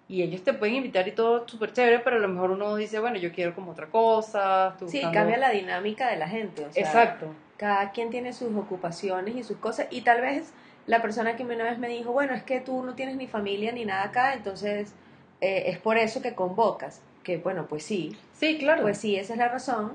y 0.08 0.22
ellos 0.22 0.42
te 0.44 0.52
pueden 0.52 0.76
invitar 0.76 1.08
y 1.08 1.12
todo 1.12 1.48
súper 1.48 1.72
chévere, 1.72 1.98
pero 2.00 2.16
a 2.16 2.18
lo 2.20 2.28
mejor 2.28 2.50
uno 2.52 2.76
dice, 2.76 3.00
bueno, 3.00 3.16
yo 3.16 3.32
quiero 3.32 3.54
como 3.54 3.72
otra 3.72 3.86
cosa. 3.86 4.76
Sí, 4.86 5.00
cambia 5.12 5.36
la 5.38 5.50
dinámica 5.50 6.08
de 6.10 6.16
la 6.16 6.28
gente. 6.28 6.64
o 6.66 6.72
sea, 6.72 6.82
Exacto. 6.82 7.34
Cada 7.56 7.90
quien 7.90 8.10
tiene 8.10 8.32
sus 8.34 8.54
ocupaciones 8.54 9.34
y 9.34 9.42
sus 9.42 9.56
cosas. 9.56 9.86
Y 9.90 10.02
tal 10.02 10.20
vez 10.20 10.52
la 10.86 11.00
persona 11.02 11.34
que 11.36 11.42
una 11.42 11.64
vez 11.64 11.78
me 11.78 11.88
dijo, 11.88 12.12
bueno, 12.12 12.34
es 12.34 12.42
que 12.44 12.60
tú 12.60 12.82
no 12.84 12.94
tienes 12.94 13.16
ni 13.16 13.26
familia 13.26 13.72
ni 13.72 13.84
nada 13.84 14.04
acá, 14.04 14.34
entonces 14.34 14.94
eh, 15.40 15.64
es 15.66 15.78
por 15.78 15.96
eso 15.98 16.22
que 16.22 16.34
convocas. 16.34 17.00
Que 17.22 17.38
bueno, 17.38 17.66
pues 17.66 17.82
sí, 17.82 18.16
Sí, 18.38 18.56
claro. 18.58 18.82
pues 18.82 18.98
sí, 18.98 19.16
esa 19.16 19.32
es 19.32 19.38
la 19.38 19.48
razón. 19.48 19.94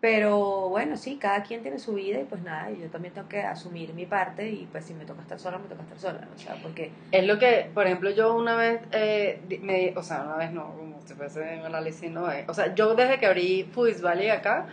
Pero 0.00 0.68
bueno, 0.68 0.96
sí, 0.96 1.16
cada 1.16 1.42
quien 1.42 1.62
tiene 1.62 1.80
su 1.80 1.94
vida 1.94 2.20
y 2.20 2.24
pues 2.24 2.40
nada, 2.42 2.70
yo 2.70 2.86
también 2.88 3.12
tengo 3.12 3.28
que 3.28 3.40
asumir 3.42 3.92
mi 3.94 4.06
parte 4.06 4.48
y 4.48 4.68
pues 4.70 4.84
si 4.84 4.94
me 4.94 5.04
toca 5.04 5.22
estar 5.22 5.40
sola, 5.40 5.58
me 5.58 5.66
toca 5.66 5.82
estar 5.82 5.98
sola. 5.98 6.28
O 6.34 6.38
sea, 6.38 6.54
porque 6.62 6.92
Es 7.10 7.26
lo 7.26 7.36
que, 7.40 7.68
por 7.74 7.84
ejemplo, 7.84 8.10
yo 8.10 8.36
una 8.36 8.54
vez, 8.54 8.80
eh, 8.92 9.40
me, 9.60 9.92
o 9.96 10.02
sea, 10.04 10.22
una 10.22 10.36
vez 10.36 10.52
no, 10.52 10.72
como 10.76 11.00
se 11.04 11.16
puede 11.16 11.28
hacer 11.30 11.58
un 11.58 11.66
análisis, 11.66 12.08
no, 12.12 12.30
eh, 12.30 12.44
o 12.46 12.54
sea, 12.54 12.72
yo 12.76 12.94
desde 12.94 13.18
que 13.18 13.26
abrí 13.26 13.64
Foodies 13.72 14.00
Valley 14.00 14.28
acá, 14.28 14.66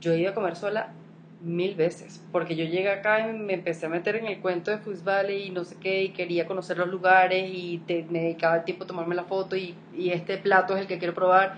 yo 0.00 0.12
he 0.12 0.20
ido 0.20 0.30
a 0.30 0.34
comer 0.34 0.54
sola 0.54 0.92
mil 1.40 1.74
veces, 1.74 2.22
porque 2.32 2.56
yo 2.56 2.64
llegué 2.64 2.88
acá 2.88 3.28
y 3.28 3.32
me 3.32 3.52
empecé 3.54 3.86
a 3.86 3.88
meter 3.90 4.16
en 4.16 4.26
el 4.26 4.38
cuento 4.40 4.70
de 4.70 4.78
Foodies 4.78 5.04
Valley 5.04 5.46
y 5.46 5.50
no 5.50 5.64
sé 5.64 5.76
qué, 5.78 6.02
y 6.04 6.08
quería 6.10 6.46
conocer 6.46 6.78
los 6.78 6.88
lugares 6.88 7.50
y 7.52 7.78
te- 7.86 8.06
me 8.08 8.20
dedicaba 8.20 8.56
el 8.56 8.64
tiempo 8.64 8.84
a 8.84 8.86
tomarme 8.86 9.14
la 9.14 9.24
foto 9.24 9.54
y, 9.54 9.74
y 9.94 10.10
este 10.10 10.38
plato 10.38 10.74
es 10.74 10.80
el 10.80 10.86
que 10.86 10.98
quiero 10.98 11.14
probar. 11.14 11.54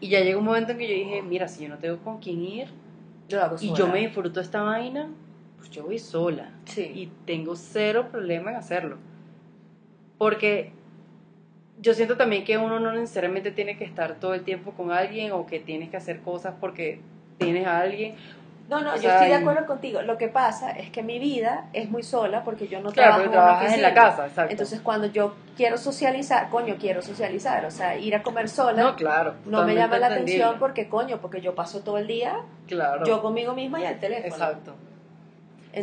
Y 0.00 0.08
ya 0.08 0.20
llegó 0.20 0.38
un 0.40 0.46
momento 0.46 0.72
en 0.72 0.78
que 0.78 0.88
yo 0.88 0.94
dije, 0.94 1.22
mira, 1.22 1.46
si 1.48 1.62
yo 1.64 1.68
no 1.68 1.78
tengo 1.78 1.98
con 1.98 2.18
quién 2.18 2.42
ir 2.42 2.68
yo 3.28 3.42
hago 3.42 3.56
y 3.60 3.72
yo 3.74 3.88
me 3.88 3.98
disfruto 4.00 4.40
esta 4.40 4.62
vaina, 4.62 5.08
pues 5.58 5.70
yo 5.70 5.84
voy 5.84 5.98
sola 5.98 6.52
Sí. 6.64 6.82
y 6.94 7.12
tengo 7.26 7.56
cero 7.56 8.08
problema 8.10 8.50
en 8.50 8.56
hacerlo. 8.56 8.98
Porque 10.18 10.70
yo 11.80 11.92
siento 11.92 12.16
también 12.16 12.44
que 12.44 12.56
uno 12.56 12.80
no 12.80 12.92
necesariamente 12.92 13.50
tiene 13.50 13.76
que 13.76 13.84
estar 13.84 14.18
todo 14.18 14.32
el 14.34 14.42
tiempo 14.42 14.72
con 14.72 14.90
alguien 14.92 15.32
o 15.32 15.46
que 15.46 15.60
tienes 15.60 15.90
que 15.90 15.96
hacer 15.96 16.20
cosas 16.20 16.54
porque 16.60 17.00
tienes 17.38 17.66
a 17.66 17.80
alguien. 17.80 18.14
No, 18.68 18.80
no, 18.80 18.92
O 18.92 18.96
yo 18.96 19.02
sea, 19.02 19.12
estoy 19.14 19.28
de 19.28 19.34
y- 19.38 19.42
acuerdo 19.42 19.64
contigo. 19.66 20.02
Lo 20.02 20.18
que 20.18 20.26
pasa 20.26 20.72
es 20.72 20.90
que 20.90 21.02
mi 21.04 21.20
vida 21.20 21.66
es 21.72 21.88
muy 21.88 22.02
sola 22.02 22.42
porque 22.42 22.66
yo 22.66 22.80
no 22.80 22.90
Claro, 22.90 23.10
trabajo 23.16 23.22
en 23.22 23.28
una 23.28 23.36
trabajas 23.42 23.72
en 23.74 23.82
la 23.82 23.94
casa, 23.94 24.26
exacto. 24.26 24.50
Entonces, 24.50 24.80
cuando 24.80 25.06
yo 25.06 25.34
quiero 25.56 25.78
socializar, 25.78 26.48
coño, 26.50 26.74
quiero 26.78 27.00
socializar, 27.00 27.64
o 27.64 27.70
sea, 27.70 27.96
ir 27.96 28.14
a 28.16 28.22
comer 28.24 28.48
sola 28.48 28.82
no, 28.82 28.96
claro. 28.96 29.34
no 29.44 29.64
me 29.64 29.74
llama 29.76 29.98
la 29.98 30.08
entendible. 30.08 30.42
atención 30.42 30.58
porque, 30.58 30.88
coño, 30.88 31.18
porque 31.20 31.40
yo 31.40 31.54
paso 31.54 31.80
todo 31.82 31.98
el 31.98 32.08
día 32.08 32.40
Claro. 32.66 33.04
yo 33.06 33.22
conmigo 33.22 33.54
misma 33.54 33.80
y 33.80 33.84
al 33.86 34.00
teléfono. 34.00 34.34
Exacto. 34.34 34.74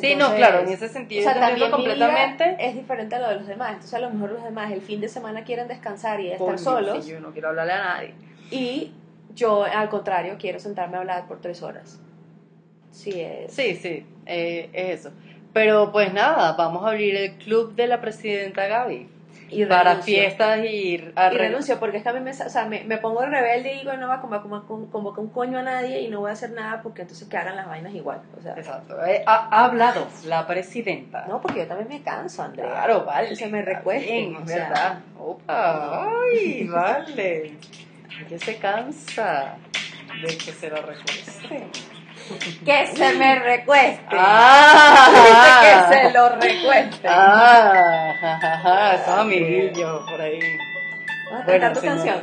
sí, 0.02 0.16
no, 0.16 0.36
claro, 0.36 0.60
en 0.60 0.68
ese 0.70 0.90
sentido 0.90 1.22
o 1.22 1.24
sea, 1.32 1.40
también 1.40 1.72
mi 1.78 1.86
vida 1.86 2.36
es 2.60 2.76
diferente 2.76 3.16
a 3.16 3.20
lo 3.20 3.30
de 3.30 3.36
los 3.36 3.48
demás. 3.48 3.70
Entonces, 3.70 3.94
a 3.94 4.00
lo 4.00 4.10
mejor 4.10 4.32
los 4.32 4.44
demás 4.44 4.72
el 4.74 4.82
fin 4.82 5.00
de 5.00 5.08
semana 5.08 5.46
quieren 5.46 5.70
descansar 5.70 6.20
y 6.20 6.32
estar 6.32 6.60
solos. 6.60 7.06
sí, 7.06 7.12
yo 7.12 7.22
no 7.22 7.32
quiero 7.32 7.48
hablarle 7.50 7.74
a 7.74 7.84
nadie. 7.84 8.14
Y 8.52 8.92
yo, 9.34 9.64
al 9.64 9.88
contrario, 9.88 10.36
quiero 10.38 10.60
sentarme 10.60 10.98
a 10.98 11.00
hablar 11.00 11.28
por 11.28 11.40
tres 11.40 11.64
horas. 11.64 12.00
Sí, 12.94 13.12
es. 13.20 13.52
Sí, 13.54 13.76
sí, 13.76 14.06
eh, 14.26 14.70
es 14.72 15.00
eso. 15.02 15.12
Pero 15.52 15.92
pues 15.92 16.14
nada, 16.14 16.54
vamos 16.54 16.84
a 16.86 16.90
abrir 16.90 17.16
el 17.16 17.34
club 17.34 17.76
de 17.76 17.88
la 17.88 18.00
presidenta 18.00 18.68
Gaby. 18.68 19.10
Y 19.50 19.66
para 19.66 19.92
renuncio. 19.92 20.16
fiestas 20.16 20.60
y, 20.66 20.68
Y 20.68 20.98
re- 20.98 21.30
renuncio, 21.30 21.80
porque 21.80 21.98
es 21.98 22.04
que 22.04 22.10
a 22.10 22.14
mí 22.14 22.20
me, 22.22 22.32
o 22.32 22.34
sea, 22.50 22.66
me, 22.66 22.84
me 22.86 22.98
pongo 22.98 23.24
rebelde 23.24 23.76
y 23.76 23.80
digo, 23.80 23.94
no 23.98 24.08
va 24.08 24.16
a 24.16 24.22
como- 24.22 24.66
convocar 24.90 25.20
un 25.20 25.30
coño 25.30 25.60
a 25.60 25.62
nadie 25.62 26.02
y 26.02 26.10
no 26.10 26.22
voy 26.22 26.32
a 26.32 26.34
hacer 26.34 26.52
nada 26.54 26.82
porque 26.82 27.04
entonces 27.04 27.28
que 27.28 27.38
hagan 27.38 27.56
las 27.56 27.68
vainas 27.68 27.94
igual. 27.94 28.22
O 28.36 28.42
sea, 28.42 28.54
Exacto. 28.58 29.04
Eh, 29.06 29.22
Ha, 29.28 29.50
ha 29.52 29.66
hablado 29.66 30.08
la 30.26 30.48
presidenta. 30.48 31.26
no, 31.28 31.40
porque 31.40 31.60
yo 31.60 31.68
también 31.68 31.88
me 31.90 32.02
canso, 32.02 32.42
Andrea. 32.42 32.66
Claro, 32.66 33.06
vale. 33.06 33.36
Se 33.36 33.48
me 33.48 33.62
recuesten, 33.62 34.36
o 34.38 34.48
sea. 34.48 34.70
¿verdad? 34.70 35.00
Opa, 35.20 36.08
ay, 36.32 36.68
vale. 36.68 37.54
¿Qué 38.28 38.40
se 38.40 38.58
cansa 38.58 39.56
de 40.20 40.28
que 40.30 40.52
se 40.52 40.70
lo 40.72 40.78
recuesten? 40.78 41.70
Que 42.66 42.88
se 42.88 43.14
me 43.16 43.36
recueste. 43.40 44.16
Ah, 44.18 45.60
que 45.90 45.96
se 45.96 46.12
lo 46.12 46.30
recueste. 46.30 47.08
Ah, 47.08 48.14
ja, 48.20 48.40
ja, 48.40 48.58
ja, 48.58 48.96
esos 48.96 49.10
amiguillos 49.20 50.10
por 50.10 50.22
ahí. 50.22 50.40
¿Vas 51.32 51.42
a 51.42 51.46
Bueno, 51.46 51.62
cantar 51.62 51.74
tu 51.74 51.82
canción? 51.82 52.22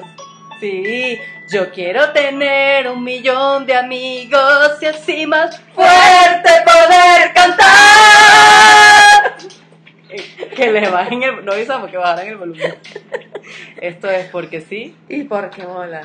Sí, 0.61 1.19
yo 1.49 1.71
quiero 1.71 2.11
tener 2.13 2.89
un 2.89 3.03
millón 3.03 3.65
de 3.67 3.75
amigos 3.77 4.83
y 4.83 4.87
así 4.87 5.27
más 5.27 5.59
fuerte 5.75 6.51
poder 6.65 7.33
cantar. 7.35 7.69
Que 10.55 10.73
le 10.73 10.89
bajen 10.91 11.23
el, 11.23 11.45
no 11.45 11.53
avisamos 11.53 11.91
que 11.91 11.97
bajaran 11.97 12.27
el 12.29 12.37
volumen. 12.37 12.75
Esto 13.81 14.11
es 14.11 14.27
porque 14.27 14.61
sí. 14.61 14.95
Y 15.09 15.23
porque 15.25 15.63
mola. 15.67 16.03